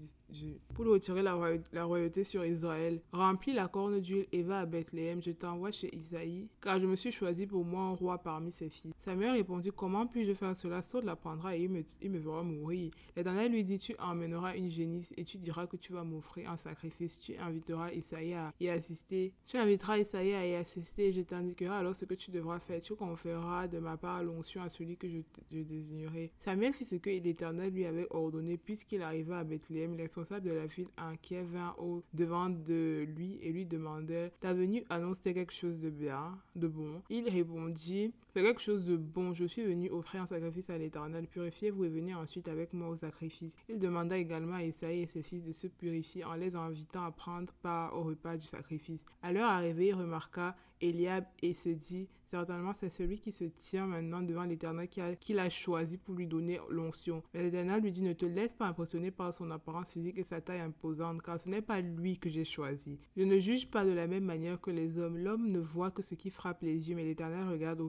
pour 0.73 0.83
lui 0.83 0.91
retirer 0.91 1.21
la, 1.21 1.37
la 1.73 1.83
royauté 1.83 2.23
sur 2.27 2.45
Israël 2.45 3.01
Remplis 3.11 3.53
la 3.53 3.67
corne 3.67 3.99
d'huile 3.99 4.27
et 4.31 4.43
va 4.43 4.59
à 4.59 4.65
Bethléem, 4.65 5.23
je 5.23 5.31
t'envoie 5.31 5.71
chez 5.71 5.93
Isaïe, 5.95 6.47
car 6.61 6.79
je 6.79 6.85
me 6.85 6.95
suis 6.95 7.11
choisi 7.11 7.47
pour 7.47 7.65
moi 7.65 7.83
un 7.83 7.95
roi 7.95 8.17
parmi 8.17 8.51
ses 8.51 8.69
fils. 8.69 8.93
Samuel 8.99 9.31
répondit, 9.31 9.71
comment 9.75 10.05
puis-je 10.05 10.33
faire 10.33 10.55
cela? 10.55 10.81
Saul 10.81 11.05
l'apprendra 11.05 11.55
et 11.55 11.63
il 11.63 11.69
me, 12.11 12.19
fera 12.19 12.43
mourir. 12.43 12.91
L'Éternel 13.15 13.51
lui 13.51 13.63
dit, 13.63 13.77
tu 13.77 13.95
emmèneras 13.99 14.55
une 14.55 14.69
génisse 14.69 15.13
et 15.17 15.23
tu 15.23 15.37
diras 15.37 15.67
que 15.67 15.77
tu 15.77 15.93
vas 15.93 16.03
m'offrir 16.03 16.51
un 16.51 16.57
sacrifice. 16.57 17.19
Tu 17.19 17.35
inviteras 17.37 17.91
Isaïe 17.91 18.33
à 18.33 18.53
y 18.59 18.69
assister. 18.69 19.33
Tu 19.45 19.57
inviteras 19.57 19.97
Isaïe 19.97 20.33
à 20.33 20.45
y 20.45 20.55
assister 20.55 21.07
et 21.07 21.11
je 21.11 21.21
t'indiquerai 21.21 21.75
alors 21.75 21.95
ce 21.95 22.05
que 22.05 22.13
tu 22.13 22.31
devras 22.31 22.59
faire. 22.59 22.81
Tu 22.81 22.95
conféreras 22.95 23.67
de 23.67 23.79
ma 23.79 23.97
part 23.97 24.23
l'onction 24.23 24.61
à 24.61 24.69
celui 24.69 24.97
que 24.97 25.07
je, 25.07 25.19
désignerai. 25.51 26.31
Samuel 26.37 26.73
fit 26.73 26.85
ce 26.85 26.95
que 26.97 27.09
l'Éternel 27.09 27.73
lui 27.73 27.85
avait 27.85 28.07
ordonné 28.09 28.57
puisqu'il 28.57 29.01
arriva 29.01 29.39
à 29.39 29.43
Bethléem. 29.43 29.95
Les 29.95 30.07
de 30.07 30.51
la 30.51 30.65
ville 30.65 30.87
inquiet 30.97 31.43
vint 31.43 31.75
au 31.77 32.03
devant 32.17 32.49
de 32.49 33.07
lui 33.15 33.37
et 33.41 33.51
lui 33.51 33.65
demandait 33.65 34.31
Ta 34.41 34.53
venue 34.53 34.83
annonce 34.89 35.19
quelque 35.19 35.53
chose 35.53 35.79
de 35.79 35.89
bien, 35.89 36.37
de 36.55 36.67
bon? 36.67 37.01
Il 37.09 37.29
répondit 37.29 38.11
C'est 38.37 38.43
quelque 38.43 38.61
chose 38.61 38.85
de 38.85 38.97
bon. 38.97 39.33
Je 39.33 39.45
suis 39.45 39.63
venu 39.63 39.89
offrir 39.89 40.21
un 40.21 40.27
sacrifice 40.27 40.69
à 40.69 40.77
l'Éternel. 40.77 41.25
Purifiez-vous 41.25 41.85
et 41.85 41.89
venez 41.89 42.13
ensuite 42.13 42.47
avec 42.49 42.71
moi 42.71 42.89
au 42.89 42.95
sacrifice. 42.95 43.55
Il 43.67 43.79
demanda 43.79 44.15
également 44.15 44.57
à 44.57 44.63
Esaïe 44.63 45.01
et 45.01 45.07
ses 45.07 45.23
fils 45.23 45.41
de 45.41 45.51
se 45.51 45.65
purifier 45.65 46.23
en 46.23 46.35
les 46.35 46.55
invitant 46.55 47.03
à 47.03 47.09
prendre 47.09 47.51
part 47.63 47.97
au 47.97 48.03
repas 48.03 48.37
du 48.37 48.45
sacrifice. 48.45 49.03
À 49.23 49.31
leur 49.31 49.49
arrivée, 49.49 49.87
il 49.87 49.95
remarqua 49.95 50.55
Eliab 50.81 51.25
et 51.41 51.55
se 51.55 51.69
dit 51.69 52.07
Certainement, 52.23 52.73
c'est 52.73 52.89
celui 52.89 53.19
qui 53.19 53.31
se 53.31 53.45
tient 53.45 53.87
maintenant 53.87 54.21
devant 54.21 54.43
l'Éternel 54.43 54.89
qui 54.89 55.33
l'a 55.33 55.49
choisi 55.49 55.97
pour 55.97 56.13
lui 56.13 56.27
donner 56.27 56.59
l'onction. 56.69 57.23
Mais 57.33 57.41
l'Éternel 57.41 57.81
lui 57.81 57.91
dit 57.91 58.01
Ne 58.01 58.11
te 58.11 58.25
laisse 58.25 58.53
pas 58.53 58.67
impressionner 58.67 59.11
par 59.11 59.33
son 59.33 59.49
apparence 59.49 59.93
physique 59.93 60.17
et 60.17 60.23
sa 60.23 60.41
taille 60.41 60.59
imposante, 60.59 61.21
car 61.21 61.39
ce 61.39 61.49
n'est 61.49 61.61
pas 61.61 61.79
lui 61.79 62.17
que 62.17 62.29
j'ai 62.29 62.43
choisi. 62.43 62.99
Je 63.15 63.23
ne 63.23 63.39
juge 63.39 63.71
pas 63.71 63.85
de 63.85 63.91
la 63.91 64.07
même 64.07 64.25
manière 64.25 64.59
que 64.59 64.71
les 64.71 64.99
hommes. 64.99 65.17
L'homme 65.17 65.47
ne 65.47 65.59
voit 65.59 65.89
que 65.89 66.01
ce 66.01 66.15
qui 66.15 66.29
frappe 66.29 66.63
les 66.63 66.89
yeux, 66.89 66.95
mais 66.95 67.05
l'Éternel 67.05 67.47
regarde 67.47 67.81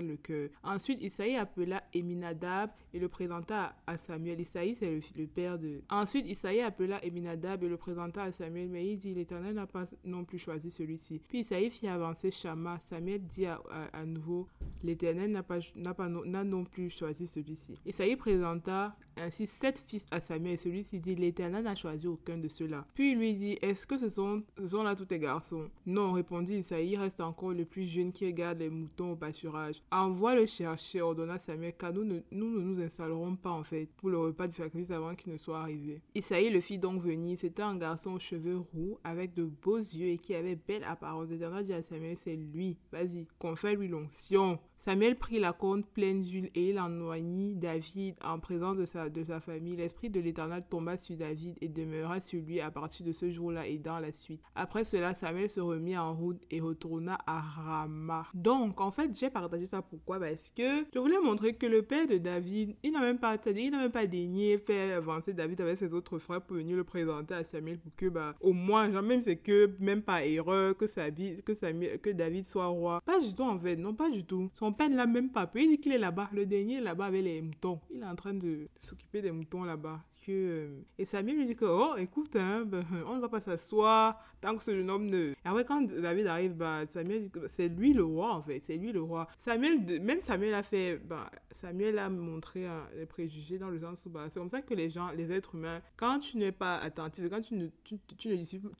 le 0.00 0.16
cœur. 0.16 0.48
Ensuite, 0.62 1.02
Isaïe 1.02 1.36
appela 1.36 1.82
Eminadab 1.92 2.70
et 2.94 2.98
le 2.98 3.08
présenta 3.08 3.74
à 3.86 3.96
Samuel. 3.96 4.40
Isaïe, 4.40 4.74
c'est 4.74 5.00
le, 5.16 5.26
père 5.26 5.58
de. 5.58 5.82
Ensuite, 5.90 6.26
Isaïe 6.26 6.60
appela 6.60 7.04
Eminadab 7.04 7.62
et 7.64 7.68
le 7.68 7.76
présenta 7.76 8.22
à 8.22 8.32
Samuel, 8.32 8.68
mais 8.68 8.86
il 8.86 8.96
dit 8.96 9.14
L'Éternel 9.14 9.54
n'a 9.54 9.66
pas 9.66 9.84
non 10.04 10.24
plus 10.24 10.38
choisi 10.38 10.70
celui-ci. 10.70 11.20
Puis 11.28 11.40
Isaïe 11.40 11.70
fit 11.70 11.88
avancer 11.88 12.30
Shama. 12.30 12.78
Samuel 12.80 13.22
dit 13.26 13.46
à 13.46 13.60
à, 13.92 14.04
nouveau, 14.04 14.48
l'Éternel 14.82 15.30
n'a 15.30 15.42
pas, 15.42 15.58
pas 15.96 16.08
n'a 16.08 16.44
non 16.44 16.64
plus 16.64 16.90
choisi 16.90 17.26
celui-ci. 17.26 17.78
Isaïe 17.86 18.16
présenta 18.16 18.96
ainsi 19.16 19.46
sept 19.46 19.84
fils 19.86 20.06
à 20.10 20.20
Samuel 20.20 20.58
celui-ci 20.58 20.98
dit, 20.98 21.14
l'Éternel 21.14 21.64
n'a 21.64 21.74
choisi 21.74 22.06
aucun 22.06 22.38
de 22.38 22.48
ceux-là. 22.48 22.86
Puis 22.94 23.12
il 23.12 23.18
lui 23.18 23.34
dit, 23.34 23.58
est-ce 23.62 23.86
que 23.86 23.96
ce 23.96 24.08
sont, 24.08 24.42
ce 24.58 24.68
sont 24.68 24.82
là 24.82 24.94
tous 24.94 25.04
tes 25.04 25.18
garçons? 25.18 25.68
Non, 25.86 26.12
répondit 26.12 26.54
Isaïe, 26.54 26.96
reste 26.96 27.20
encore 27.20 27.52
le 27.52 27.64
plus 27.64 27.84
jeune 27.84 28.12
qui 28.12 28.26
regarde 28.26 28.58
les 28.58 28.70
moutons 28.70 29.12
au 29.12 29.16
pâturage. 29.16 29.81
Envoie 29.90 30.34
le 30.34 30.46
chercher, 30.46 31.02
ordonna 31.02 31.38
Samuel, 31.38 31.74
car 31.76 31.92
nous 31.92 32.04
ne 32.04 32.20
nous, 32.30 32.80
installerons 32.80 33.36
pas 33.36 33.50
en 33.50 33.62
fait 33.62 33.88
pour 33.96 34.08
le 34.10 34.18
repas 34.18 34.46
du 34.46 34.54
sacrifice 34.54 34.90
avant 34.90 35.14
qu'il 35.14 35.32
ne 35.32 35.38
soit 35.38 35.60
arrivé. 35.60 36.00
Isaïe 36.14 36.50
le 36.50 36.60
fit 36.60 36.78
donc 36.78 37.02
venir, 37.02 37.36
c'était 37.36 37.62
un 37.62 37.76
garçon 37.76 38.12
aux 38.12 38.18
cheveux 38.18 38.58
roux, 38.58 38.98
avec 39.04 39.34
de 39.34 39.44
beaux 39.44 39.76
yeux 39.76 40.08
et 40.08 40.18
qui 40.18 40.34
avait 40.34 40.56
belle 40.56 40.84
apparence. 40.84 41.28
L'Éternel 41.28 41.64
dit 41.64 41.74
à 41.74 41.82
Samuel, 41.82 42.16
c'est 42.16 42.36
lui, 42.36 42.78
vas-y, 42.90 43.26
confère-lui 43.38 43.88
l'onction. 43.88 44.58
Samuel 44.84 45.14
prit 45.14 45.38
la 45.38 45.52
corne 45.52 45.84
pleine 45.84 46.22
d'huile 46.22 46.50
et 46.56 46.70
il 46.70 46.78
enoignit 46.80 47.56
David 47.56 48.16
en 48.20 48.40
présence 48.40 48.76
de 48.76 48.84
sa 48.84 49.08
de 49.08 49.22
sa 49.22 49.38
famille, 49.38 49.76
l'Esprit 49.76 50.10
de 50.10 50.18
l'Éternel 50.18 50.64
tomba 50.68 50.96
sur 50.96 51.16
David 51.16 51.54
et 51.60 51.68
demeura 51.68 52.20
sur 52.20 52.42
lui 52.42 52.60
à 52.60 52.72
partir 52.72 53.06
de 53.06 53.12
ce 53.12 53.30
jour-là 53.30 53.68
et 53.68 53.78
dans 53.78 54.00
la 54.00 54.12
suite. 54.12 54.40
Après 54.56 54.82
cela, 54.82 55.14
Samuel 55.14 55.48
se 55.48 55.60
remit 55.60 55.96
en 55.96 56.12
route 56.12 56.42
et 56.50 56.60
retourna 56.60 57.16
à 57.28 57.40
Rama. 57.40 58.26
Donc, 58.34 58.80
en 58.80 58.90
fait, 58.90 59.16
j'ai 59.16 59.30
partagé 59.30 59.66
ça 59.66 59.82
pourquoi? 59.82 60.18
Parce 60.18 60.50
que 60.50 60.84
je 60.92 60.98
voulais 60.98 61.20
montrer 61.22 61.54
que 61.54 61.66
le 61.66 61.82
père 61.82 62.08
de 62.08 62.18
David, 62.18 62.74
il 62.82 62.90
n'a 62.90 63.02
même 63.02 63.20
pas, 63.20 63.36
il 63.46 63.70
n'a 63.70 63.78
même 63.78 63.92
pas 63.92 64.08
daigné 64.08 64.58
faire 64.58 64.96
avancer 64.96 65.32
David 65.32 65.60
avec 65.60 65.78
ses 65.78 65.94
autres 65.94 66.18
frères 66.18 66.42
pour 66.42 66.56
venir 66.56 66.76
le 66.76 66.82
présenter 66.82 67.34
à 67.34 67.44
Samuel 67.44 67.78
pour 67.78 67.94
que, 67.94 68.06
bah, 68.06 68.34
au 68.40 68.52
moins, 68.52 68.90
genre, 68.90 69.02
même 69.02 69.20
c'est 69.20 69.36
que, 69.36 69.70
même 69.78 70.02
pas 70.02 70.24
erreur, 70.26 70.76
que, 70.76 70.86
que, 70.86 71.96
que 71.98 72.10
David 72.10 72.48
soit 72.48 72.66
roi. 72.66 73.00
Pas 73.04 73.20
du 73.20 73.32
tout, 73.32 73.44
en 73.44 73.60
fait. 73.60 73.76
Non, 73.76 73.94
pas 73.94 74.10
du 74.10 74.24
tout. 74.24 74.50
Père 74.72 74.90
ne 74.90 74.96
l'a 74.96 75.06
même 75.06 75.30
pas 75.30 75.50
Il 75.54 75.68
dit 75.68 75.78
qu'il 75.78 75.92
est 75.92 75.98
là-bas. 75.98 76.30
Le 76.32 76.46
dernier 76.46 76.80
là-bas 76.80 77.06
avec 77.06 77.22
les 77.22 77.40
moutons. 77.42 77.80
Il 77.90 78.02
est 78.02 78.06
en 78.06 78.14
train 78.14 78.34
de 78.34 78.68
s'occuper 78.78 79.22
des 79.22 79.30
moutons 79.30 79.64
là-bas. 79.64 80.00
Euh, 80.28 80.82
et 80.98 81.04
Samuel 81.04 81.36
lui 81.36 81.46
dit 81.46 81.56
que, 81.56 81.64
oh, 81.64 81.96
écoute, 81.96 82.36
hein, 82.36 82.64
ben, 82.64 82.84
on 83.06 83.16
ne 83.16 83.20
va 83.20 83.28
pas 83.28 83.40
s'asseoir 83.40 84.22
tant 84.40 84.56
que 84.56 84.62
ce 84.62 84.74
jeune 84.74 84.90
homme 84.90 85.06
ne... 85.06 85.30
Et 85.30 85.36
après, 85.44 85.64
quand 85.64 85.82
David 85.82 86.26
arrive, 86.26 86.54
bah, 86.54 86.86
Samuel 86.86 87.22
dit 87.22 87.30
que 87.30 87.46
c'est 87.46 87.68
lui 87.68 87.92
le 87.92 88.04
roi, 88.04 88.34
en 88.34 88.42
fait, 88.42 88.60
c'est 88.62 88.76
lui 88.76 88.92
le 88.92 89.00
roi. 89.00 89.28
Samuel, 89.36 90.02
même 90.02 90.20
Samuel 90.20 90.54
a 90.54 90.62
fait, 90.62 90.98
bah, 90.98 91.30
Samuel 91.50 91.98
a 91.98 92.10
montré 92.10 92.66
hein, 92.66 92.84
les 92.96 93.06
préjugés 93.06 93.58
dans 93.58 93.70
le 93.70 93.80
sens 93.80 94.04
où, 94.06 94.10
bah, 94.10 94.26
c'est 94.28 94.40
comme 94.40 94.50
ça 94.50 94.60
que 94.60 94.74
les 94.74 94.90
gens, 94.90 95.10
les 95.12 95.30
êtres 95.32 95.54
humains, 95.54 95.80
quand 95.96 96.18
tu 96.18 96.38
n'es 96.38 96.52
pas 96.52 96.76
attentif, 96.78 97.28
quand 97.30 97.40
tu 97.40 97.54
ne, 97.54 97.68
tu, 97.84 97.98
ne 98.28 98.36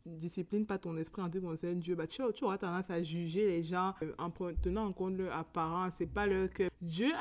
disciplines 0.07 0.67
pas 0.67 0.79
ton 0.79 0.97
esprit 0.97 1.23
en 1.23 1.27
ce 1.27 1.39
qui 1.39 1.41
concerne 1.41 1.79
Dieu, 1.79 1.95
bah, 1.95 2.09
tu, 2.09 2.23
tu, 2.35 2.45
auras 2.45 2.59
tendance 2.59 2.91
à 2.91 3.01
juger 3.03 3.47
les 3.47 3.63
gens 3.63 3.95
euh, 4.03 4.13
en 4.19 4.31
tenant 4.61 4.87
en 4.87 4.93
compte 4.93 5.17
leur 5.17 5.37
apparence, 5.37 5.95
c'est 5.99 6.07
pas 6.07 6.27
leur 6.27 6.51
cœur. 6.51 6.71
Dieu, 6.81 7.13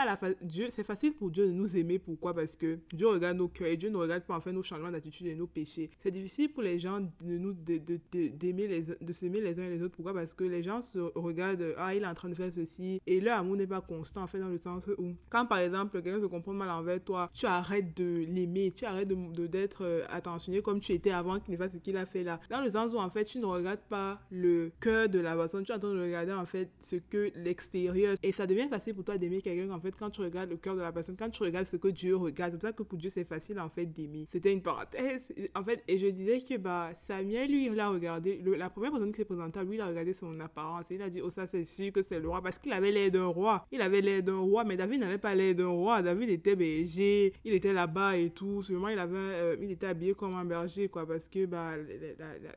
Dieu, 0.42 0.68
c'est 0.70 0.84
facile 0.84 1.14
pour 1.14 1.30
Dieu 1.30 1.46
de 1.46 1.52
nous 1.52 1.78
aimer, 1.78 2.00
pourquoi? 2.00 2.34
Parce 2.34 2.56
que 2.56 2.80
Dieu 2.92 3.08
regarde 3.08 3.38
nos 3.38 3.48
cœurs 3.48 3.68
et 3.68 3.78
Dieu 3.78 3.90
ne 3.90 3.98
regarde 3.98 4.11
pour 4.20 4.36
en 4.36 4.42
faire 4.42 4.54
nos 4.54 4.64
changements 4.64 4.92
d'attitude 4.92 5.28
et 5.28 5.36
nos 5.36 5.48
péchés. 5.48 5.90
C'est 6.00 6.12
difficile 6.12 6.52
pour 6.52 6.64
les 6.64 6.80
gens 6.80 7.00
de 7.00 7.38
nous 7.38 7.54
d'aimer 7.54 8.68
les 8.68 8.82
de 9.02 9.14
s'aimer 9.14 9.42
les 9.42 9.60
uns 9.60 9.64
et 9.64 9.70
les 9.70 9.82
autres. 9.82 9.96
Pourquoi? 9.96 10.14
Parce 10.14 10.34
que 10.34 10.44
les 10.44 10.64
gens 10.64 10.82
se 10.82 11.00
regardent 11.16 11.74
ah 11.78 11.96
il 11.96 12.04
est 12.04 12.08
en 12.08 12.14
train 12.14 12.30
de 12.30 12.36
faire 12.36 12.54
ceci 12.54 13.02
et 13.08 13.22
leur 13.22 13.40
amour 13.40 13.56
n'est 13.56 13.68
pas 13.68 13.82
constant 13.82 14.24
en 14.24 14.28
fait 14.28 14.40
dans 14.40 14.50
le 14.50 14.58
sens 14.58 14.88
où 14.98 15.14
quand 15.30 15.46
par 15.46 15.60
exemple 15.60 16.02
quelqu'un 16.02 16.20
se 16.20 16.26
comporte 16.26 16.58
mal 16.58 16.70
envers 16.70 17.04
toi, 17.04 17.30
tu 17.34 17.46
arrêtes 17.46 17.96
de 17.98 18.26
l'aimer, 18.28 18.72
tu 18.72 18.86
arrêtes 18.86 19.08
de 19.08 19.48
d'être 19.48 19.84
euh, 19.84 20.04
attentionné 20.10 20.62
comme 20.62 20.80
tu 20.80 20.92
étais 20.94 21.12
avant 21.12 21.40
qu'il 21.40 21.54
ne 21.54 21.58
fasse 21.58 21.74
ce 21.74 21.78
qu'il 21.78 21.98
a 21.98 22.06
fait 22.06 22.24
là. 22.24 22.40
Dans 22.50 22.62
le 22.62 22.70
sens 22.70 22.94
où 22.94 22.98
en 22.98 23.10
fait 23.10 23.26
tu 23.26 23.40
ne 23.40 23.46
regardes 23.46 23.82
pas 23.90 24.20
le 24.30 24.72
cœur 24.80 25.10
de 25.10 25.20
la 25.20 25.36
personne, 25.36 25.64
tu 25.64 25.72
es 25.72 25.76
en 25.76 25.80
train 25.80 25.94
de 25.94 26.02
regarder 26.02 26.34
en 26.34 26.46
fait 26.46 26.70
ce 26.82 26.96
que 26.98 27.32
l'extérieur 27.36 28.16
et 28.24 28.32
ça 28.32 28.46
devient 28.46 28.68
facile 28.70 28.94
pour 28.94 29.04
toi 29.04 29.18
d'aimer 29.18 29.42
quelqu'un 29.42 29.72
en 29.74 29.80
fait 29.80 29.96
quand 29.98 30.10
tu 30.10 30.22
regardes 30.22 30.50
le 30.50 30.58
cœur 30.58 30.76
de 30.76 30.82
la 30.82 30.92
personne, 30.92 31.16
quand 31.18 31.30
tu 31.30 31.44
regardes 31.44 31.66
ce 31.66 31.78
que 31.78 31.88
Dieu 31.88 32.16
regarde. 32.16 32.52
C'est 32.52 32.58
pour 32.58 32.68
ça 32.70 32.74
que 32.74 32.84
pour 32.84 32.98
Dieu 32.98 33.10
c'est 33.10 33.26
facile 33.26 33.60
en 33.60 33.70
fait 33.70 33.86
c'était 34.32 34.52
une 34.52 34.62
parenthèse. 34.62 35.34
En 35.56 35.64
fait, 35.64 35.84
et 35.88 35.98
je 35.98 36.08
disais 36.08 36.40
que 36.42 36.58
bah, 36.58 36.92
Samuel, 36.96 37.52
lui, 37.52 37.68
il 37.68 37.80
a 37.80 37.90
regardé, 37.90 38.42
la 38.58 38.70
première 38.70 38.92
personne 38.92 39.12
qui 39.12 39.18
s'est 39.18 39.26
présentée 39.26 39.60
lui, 39.64 39.76
il 39.76 39.82
a 39.82 39.88
regardé 39.88 40.14
son 40.14 40.40
apparence. 40.40 40.90
Il 40.92 41.02
a 41.02 41.10
dit, 41.10 41.22
oh, 41.22 41.30
ça, 41.30 41.48
c'est 41.48 41.66
sûr 41.66 41.92
que 41.92 42.02
c'est 42.02 42.20
le 42.20 42.28
roi. 42.28 42.42
Parce 42.42 42.58
qu'il 42.58 42.74
avait 42.74 42.92
l'air 42.92 43.12
d'un 43.12 43.26
roi. 43.26 43.66
Il 43.72 43.82
avait 43.82 44.02
l'air 44.02 44.24
d'un 44.24 44.38
roi, 44.38 44.64
mais 44.64 44.78
David 44.78 45.02
n'avait 45.02 45.18
pas 45.18 45.36
l'air 45.36 45.56
d'un 45.56 45.68
roi. 45.68 46.02
David 46.02 46.30
était 46.30 46.56
berger, 46.56 47.34
il 47.44 47.54
était 47.54 47.74
là-bas 47.74 48.18
et 48.18 48.30
tout. 48.30 48.62
Seulement, 48.62 48.90
il, 48.90 49.00
avait, 49.00 49.18
euh, 49.18 49.56
il 49.62 49.72
était 49.72 49.88
habillé 49.88 50.14
comme 50.14 50.36
un 50.36 50.46
berger, 50.46 50.88
quoi. 50.88 51.06
Parce 51.06 51.28
que, 51.28 51.46
bah, 51.46 51.74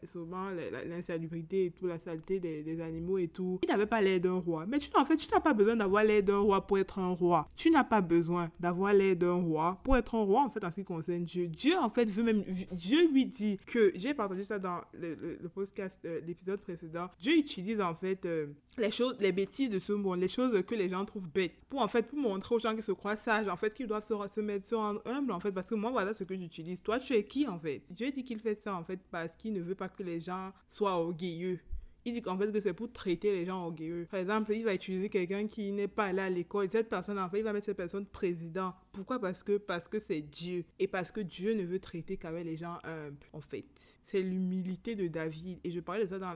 souvent, 0.04 0.48
l'insalubrité 0.86 1.66
et 1.66 1.70
tout, 1.70 1.86
la 1.86 1.98
saleté 1.98 2.40
des, 2.40 2.62
des 2.62 2.80
animaux 2.80 3.18
et 3.18 3.28
tout. 3.28 3.58
Il 3.62 3.68
n'avait 3.68 3.86
pas 3.86 4.00
l'air 4.00 4.20
d'un 4.20 4.38
roi. 4.38 4.66
Mais 4.66 4.78
tu, 4.78 4.90
en 4.96 5.04
fait, 5.04 5.16
tu 5.16 5.28
n'as 5.32 5.40
pas 5.40 5.52
besoin 5.52 5.76
d'avoir 5.76 6.04
l'air 6.04 6.22
d'un 6.22 6.38
roi 6.38 6.66
pour 6.66 6.78
être 6.78 6.98
un 6.98 7.12
roi. 7.12 7.48
Tu 7.56 7.70
n'as 7.70 7.84
pas 7.84 8.00
besoin 8.00 8.50
d'avoir 8.60 8.92
l'air 8.92 9.16
d'un 9.16 9.34
roi 9.34 9.80
pour 9.84 9.96
être 9.96 10.14
un 10.14 10.22
roi, 10.22 10.42
en 10.42 10.50
fait, 10.50 10.64
en 10.64 10.70
ce 10.70 10.76
qui 10.76 10.84
concerne 10.84 11.26
Dieu. 11.42 11.76
En 11.78 11.90
fait, 11.90 12.08
veut 12.10 12.22
même. 12.22 12.42
Dieu 12.72 13.08
lui 13.10 13.26
dit 13.26 13.58
que. 13.66 13.92
J'ai 13.94 14.14
partagé 14.14 14.44
ça 14.44 14.58
dans 14.58 14.80
le, 14.92 15.38
podcast, 15.54 16.00
euh, 16.04 16.20
l'épisode 16.26 16.60
précédent. 16.60 17.08
Dieu 17.20 17.36
utilise 17.36 17.80
en 17.80 17.94
fait 17.94 18.24
euh, 18.24 18.46
les 18.78 18.90
choses, 18.90 19.16
les 19.20 19.32
bêtises 19.32 19.70
de 19.70 19.78
ce 19.78 19.92
monde, 19.92 20.18
les 20.18 20.28
choses 20.28 20.62
que 20.64 20.74
les 20.74 20.88
gens 20.88 21.04
trouvent 21.04 21.28
bêtes, 21.28 21.54
pour 21.68 21.80
en 21.80 21.88
fait, 21.88 22.02
pour 22.02 22.18
montrer 22.18 22.54
aux 22.54 22.58
gens 22.58 22.74
qui 22.74 22.82
se 22.82 22.92
croient 22.92 23.16
sages, 23.16 23.48
en 23.48 23.56
fait, 23.56 23.72
qu'ils 23.74 23.86
doivent 23.86 24.04
se, 24.04 24.14
se 24.28 24.40
mettre, 24.40 24.66
se 24.66 24.74
rendre 24.74 25.02
humble, 25.06 25.32
en 25.32 25.40
fait, 25.40 25.52
parce 25.52 25.68
que 25.68 25.74
moi, 25.74 25.90
voilà 25.90 26.14
ce 26.14 26.24
que 26.24 26.36
j'utilise. 26.36 26.82
Toi, 26.82 26.98
tu 26.98 27.14
es 27.14 27.24
qui, 27.24 27.46
en 27.46 27.58
fait? 27.58 27.82
Dieu 27.90 28.10
dit 28.10 28.24
qu'il 28.24 28.38
fait 28.38 28.60
ça, 28.60 28.74
en 28.74 28.84
fait, 28.84 29.00
parce 29.10 29.36
qu'il 29.36 29.52
ne 29.52 29.60
veut 29.60 29.74
pas 29.74 29.88
que 29.88 30.02
les 30.02 30.20
gens 30.20 30.52
soient 30.68 30.92
orgueilleux 30.92 31.58
il 32.04 32.12
dit 32.12 32.22
qu'en 32.22 32.36
fait 32.36 32.52
que 32.52 32.60
c'est 32.60 32.74
pour 32.74 32.92
traiter 32.92 33.32
les 33.32 33.46
gens 33.46 33.64
orgueilleux. 33.64 34.06
Par 34.10 34.20
exemple, 34.20 34.52
il 34.52 34.64
va 34.64 34.74
utiliser 34.74 35.08
quelqu'un 35.08 35.46
qui 35.46 35.72
n'est 35.72 35.88
pas 35.88 36.06
allé 36.06 36.20
à 36.20 36.30
l'école. 36.30 36.68
Cette 36.70 36.88
personne, 36.88 37.18
en 37.18 37.28
fait, 37.30 37.38
il 37.38 37.44
va 37.44 37.52
mettre 37.52 37.66
cette 37.66 37.76
personne 37.76 38.06
président. 38.06 38.74
Pourquoi? 38.94 39.18
Parce 39.18 39.42
que 39.42 39.58
parce 39.58 39.88
que 39.88 39.98
c'est 39.98 40.22
Dieu 40.22 40.64
et 40.78 40.86
parce 40.86 41.10
que 41.10 41.20
Dieu 41.20 41.52
ne 41.54 41.64
veut 41.64 41.80
traiter 41.80 42.16
qu'avec 42.16 42.44
les 42.44 42.56
gens 42.56 42.78
humbles. 42.84 43.16
En 43.32 43.40
fait, 43.40 43.66
c'est 44.02 44.22
l'humilité 44.22 44.94
de 44.94 45.08
David 45.08 45.58
et 45.64 45.70
je 45.72 45.80
parlais 45.80 46.04
de 46.04 46.10
ça 46.10 46.20
dans 46.20 46.34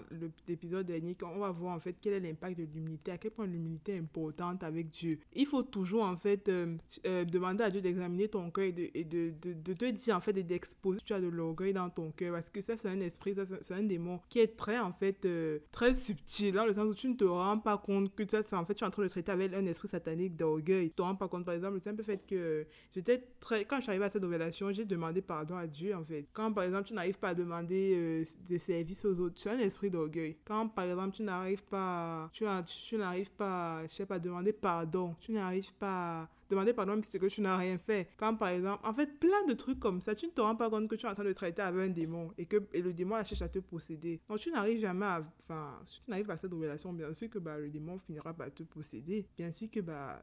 l'épisode 0.49 0.85
dernier. 0.85 1.15
Quand 1.15 1.31
on 1.35 1.39
va 1.39 1.53
voir 1.53 1.77
en 1.77 1.79
fait 1.79 1.97
quel 2.01 2.15
est 2.15 2.21
l'impact 2.21 2.59
de 2.59 2.65
l'humilité, 2.65 3.13
à 3.13 3.19
quel 3.19 3.31
point 3.31 3.47
l'humilité 3.47 3.93
est 3.93 3.99
importante 3.99 4.65
avec 4.65 4.91
Dieu. 4.91 5.21
Il 5.35 5.47
faut 5.47 5.63
toujours 5.63 6.03
en 6.03 6.17
fait 6.17 6.49
euh, 6.49 6.77
euh, 7.07 7.25
demander 7.25 7.63
à 7.63 7.71
Dieu 7.71 7.81
d'examiner 7.81 8.27
ton 8.27 8.51
cœur 8.51 8.65
et 8.65 8.73
de, 8.73 8.91
de, 9.05 9.53
de, 9.53 9.73
te 9.73 9.91
dire 9.91 10.17
en 10.17 10.21
fait 10.21 10.37
et 10.37 10.43
d'exposer 10.43 11.01
tu 11.05 11.13
as 11.13 11.21
de 11.21 11.29
l'orgueil 11.29 11.73
dans 11.73 11.91
ton 11.91 12.11
cœur 12.11 12.35
parce 12.35 12.51
que 12.51 12.61
ça 12.61 12.77
c'est 12.77 12.89
un 12.89 13.01
esprit, 13.01 13.37
ça 13.37 13.45
c'est 13.45 13.75
un 13.75 13.85
démon 13.85 14.21
qui 14.29 14.41
est 14.41 14.57
très 14.57 14.81
en 14.81 14.93
fait 14.93 15.25
euh, 15.27 15.61
très 15.71 15.95
subtil 15.95 16.55
dans 16.55 16.67
le 16.67 16.73
sens 16.73 16.87
où 16.87 16.95
tu 16.95 17.09
ne 17.09 17.15
te 17.15 17.25
rends 17.25 17.61
pas 17.61 17.79
compte 17.79 18.13
que 18.17 18.29
ça 18.29 18.43
c'est 18.43 18.57
en 18.57 18.65
fait 18.65 18.75
tu 18.75 18.83
es 18.83 18.87
en 18.87 18.91
train 18.91 19.05
de 19.05 19.09
traiter 19.09 19.31
avec 19.31 19.55
un 19.55 19.67
esprit 19.67 19.87
satanique 19.87 20.35
d'orgueil. 20.37 20.89
Tu 20.89 20.97
te 20.97 21.03
rends 21.03 21.15
pas 21.15 21.29
compte 21.29 21.45
par 21.45 21.55
exemple 21.55 21.79
un 21.87 21.95
peu 21.95 22.03
fait 22.03 22.27
que 22.27 22.48
j'étais 22.95 23.23
très. 23.41 23.65
Quand 23.65 23.77
je 23.77 23.83
suis 23.83 23.91
arrivée 23.91 24.07
à 24.07 24.11
cette 24.11 24.23
révélation, 24.23 24.73
j'ai 24.73 24.85
demandé 24.85 25.23
pardon 25.23 25.57
à 25.57 25.67
Dieu, 25.67 25.95
en 25.95 26.05
fait. 26.05 26.27
Quand, 26.33 26.53
par 26.53 26.65
exemple, 26.65 26.85
tu 26.85 26.95
n'arrives 26.95 27.19
pas 27.19 27.31
à 27.31 27.35
demander 27.35 27.95
euh, 27.97 28.25
des 28.47 28.59
services 28.59 29.05
aux 29.05 29.21
autres, 29.21 29.35
tu 29.35 29.49
as 29.49 29.53
un 29.53 29.59
esprit 29.59 29.91
d'orgueil. 29.91 30.37
Quand, 30.45 30.69
par 30.69 30.85
exemple, 30.85 31.17
tu 31.17 31.23
n'arrives 31.23 31.65
pas. 31.65 32.31
Tu, 32.33 32.45
n'arrives 32.45 33.33
pas, 33.33 33.83
je 33.87 33.93
sais 33.93 34.07
pas, 34.07 34.19
demander 34.19 34.53
pardon. 34.53 35.15
Tu 35.21 35.33
n'arrives 35.33 35.75
pas 35.75 36.29
demander 36.49 36.73
pardon 36.73 37.01
si 37.03 37.19
que 37.19 37.27
tu 37.27 37.41
n'as 37.41 37.57
rien 37.57 37.79
fait. 37.79 38.09
Quand 38.17 38.35
par 38.35 38.49
exemple, 38.49 38.87
en 38.87 38.93
fait, 38.93 39.19
plein 39.19 39.45
de 39.47 39.55
trucs 39.55 39.81
comme 39.81 40.01
ça, 40.01 40.15
tu 40.15 40.27
ne 40.27 40.31
te 40.31 40.41
rends 40.41 40.57
pas 40.57 40.71
compte 40.71 40.89
que 40.89 40.95
tu 40.95 41.07
es 41.07 41.09
en 41.09 41.15
train 41.15 41.25
de 41.25 41.33
traiter 41.33 41.63
avec 41.63 41.91
un 41.91 41.93
démon 41.93 42.31
et 42.39 42.47
que 42.47 42.57
le 42.75 42.93
démon 42.93 43.17
cherche 43.25 43.43
à 43.43 43.49
te 43.49 43.59
posséder. 43.59 44.21
Donc 44.29 44.39
tu 44.39 44.51
n'arrives 44.51 44.81
jamais 44.81 45.07
à, 45.07 45.23
enfin, 45.41 45.79
si 45.85 46.03
tu 46.03 46.11
n'arrives 46.11 46.27
pas 46.27 46.35
à 46.35 46.37
cette 46.37 46.53
relation, 46.53 46.93
bien 46.93 47.13
sûr 47.13 47.29
que 47.29 47.39
bah, 47.39 47.59
le 47.59 47.71
démon 47.71 47.99
finira 47.99 48.33
par 48.35 48.53
te 48.53 48.63
posséder. 48.63 49.27
Bien 49.37 49.53
sûr 49.53 49.71
que 49.71 49.81
bah, 49.81 50.21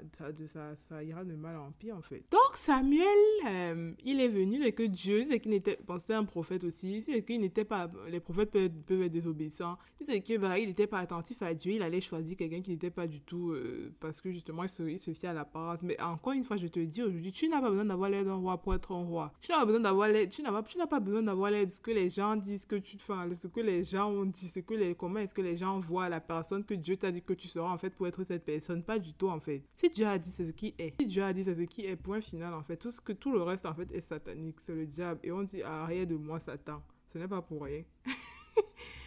ça, 0.47 0.75
ça, 0.75 1.03
ira 1.03 1.23
de 1.23 1.35
mal 1.35 1.57
en 1.57 1.71
pire 1.71 1.95
en 1.95 2.01
fait. 2.01 2.23
Donc 2.31 2.55
Samuel, 2.55 3.05
euh, 3.47 3.93
il 4.03 4.19
est 4.19 4.29
venu 4.29 4.63
et 4.65 4.71
que 4.71 4.83
Dieu, 4.83 5.23
c'est 5.23 5.39
qu'il 5.39 5.51
n'était, 5.51 5.79
bon, 5.85 5.97
c'était 5.97 6.13
un 6.13 6.25
prophète 6.25 6.63
aussi, 6.63 7.01
c'est 7.01 7.23
qu'il 7.23 7.41
n'était 7.41 7.65
pas, 7.65 7.91
les 8.09 8.19
prophètes 8.19 8.51
peuvent, 8.51 8.69
peuvent 8.85 9.03
être 9.03 9.11
désobéissants. 9.11 9.77
C'est 10.01 10.21
que 10.21 10.37
bah, 10.37 10.57
n'était 10.57 10.87
pas 10.87 10.99
attentif 10.99 11.41
à 11.41 11.53
Dieu, 11.53 11.73
il 11.73 11.81
allait 11.81 12.01
choisir 12.01 12.37
quelqu'un 12.37 12.61
qui 12.61 12.71
n'était 12.71 12.91
pas 12.91 13.07
du 13.07 13.21
tout, 13.21 13.51
euh, 13.51 13.93
parce 13.99 14.21
que 14.21 14.31
justement 14.31 14.63
il 14.63 14.69
se, 14.69 14.83
il 14.83 14.99
se 14.99 15.13
fiait 15.13 15.29
à 15.29 15.33
l'apparence. 15.33 15.81
Mais 15.83 15.99
en 16.01 16.14
encore 16.15 16.31
une 16.31 16.45
fois, 16.45 16.55
je 16.55 16.67
te 16.67 16.79
dis 16.79 17.03
aujourd'hui, 17.03 17.33
tu 17.33 17.49
n'as 17.49 17.59
pas 17.59 17.69
besoin 17.69 17.83
d'avoir 17.83 18.09
l'aide 18.09 18.25
d'un 18.25 18.35
roi 18.35 18.57
pour 18.57 18.73
être 18.73 18.93
un 18.93 19.03
roi. 19.03 19.33
Tu 19.41 19.51
n'as 19.51 19.59
pas 19.59 19.65
besoin 19.65 19.81
d'avoir 19.81 20.07
l'aide, 20.07 20.29
tu 20.29 20.41
n'as 20.41 20.51
pas, 20.51 20.63
tu 20.63 20.77
n'as 20.77 20.87
pas 20.87 21.01
besoin 21.01 21.21
d'avoir 21.21 21.51
l'aide 21.51 21.67
de 21.67 21.73
ce 21.73 21.81
que 21.81 21.91
les 21.91 22.09
gens 22.09 22.37
disent 22.37 22.63
que 22.63 22.77
tu 22.77 22.97
fais, 22.97 23.35
ce 23.35 23.47
que 23.47 23.59
les 23.59 23.83
gens 23.83 24.09
ont 24.09 24.25
dit, 24.25 24.47
ce 24.47 24.61
que 24.61 24.73
les, 24.73 24.95
comment 24.95 25.19
est-ce 25.19 25.33
que 25.33 25.41
les 25.41 25.57
gens 25.57 25.77
voient 25.77 26.07
la 26.07 26.21
personne 26.21 26.63
que 26.63 26.73
Dieu 26.73 26.95
t'a 26.95 27.11
dit 27.11 27.21
que 27.21 27.33
tu 27.33 27.49
seras 27.49 27.69
en 27.69 27.77
fait 27.77 27.89
pour 27.89 28.07
être 28.07 28.23
cette 28.23 28.45
personne. 28.45 28.81
Pas 28.81 28.97
du 28.97 29.11
tout 29.13 29.27
en 29.27 29.41
fait. 29.41 29.63
Si 29.73 29.89
Dieu 29.89 30.07
a 30.07 30.17
dit, 30.17 30.31
c'est 30.31 30.45
ce 30.45 30.53
qui 30.53 30.73
est. 30.79 30.93
Si 31.01 31.05
Dieu 31.05 31.21
a 31.21 31.33
dit, 31.33 31.43
c'est 31.43 31.55
ce 31.55 31.61
qui 31.63 31.85
est. 31.85 31.97
Point 31.97 32.21
final 32.21 32.53
en 32.53 32.63
fait. 32.63 32.77
Tout 32.77 32.91
ce 32.91 33.01
que 33.01 33.11
tout 33.11 33.33
le 33.33 33.41
reste 33.41 33.65
en 33.65 33.73
fait 33.73 33.91
est 33.91 33.99
satanique. 33.99 34.61
C'est 34.61 34.73
le 34.73 34.85
diable. 34.85 35.19
Et 35.21 35.33
on 35.33 35.43
dit, 35.43 35.61
arrière 35.63 36.07
de 36.07 36.15
moi, 36.15 36.39
Satan. 36.39 36.81
Ce 37.11 37.17
n'est 37.17 37.27
pas 37.27 37.41
pour 37.41 37.63
rien. 37.63 37.83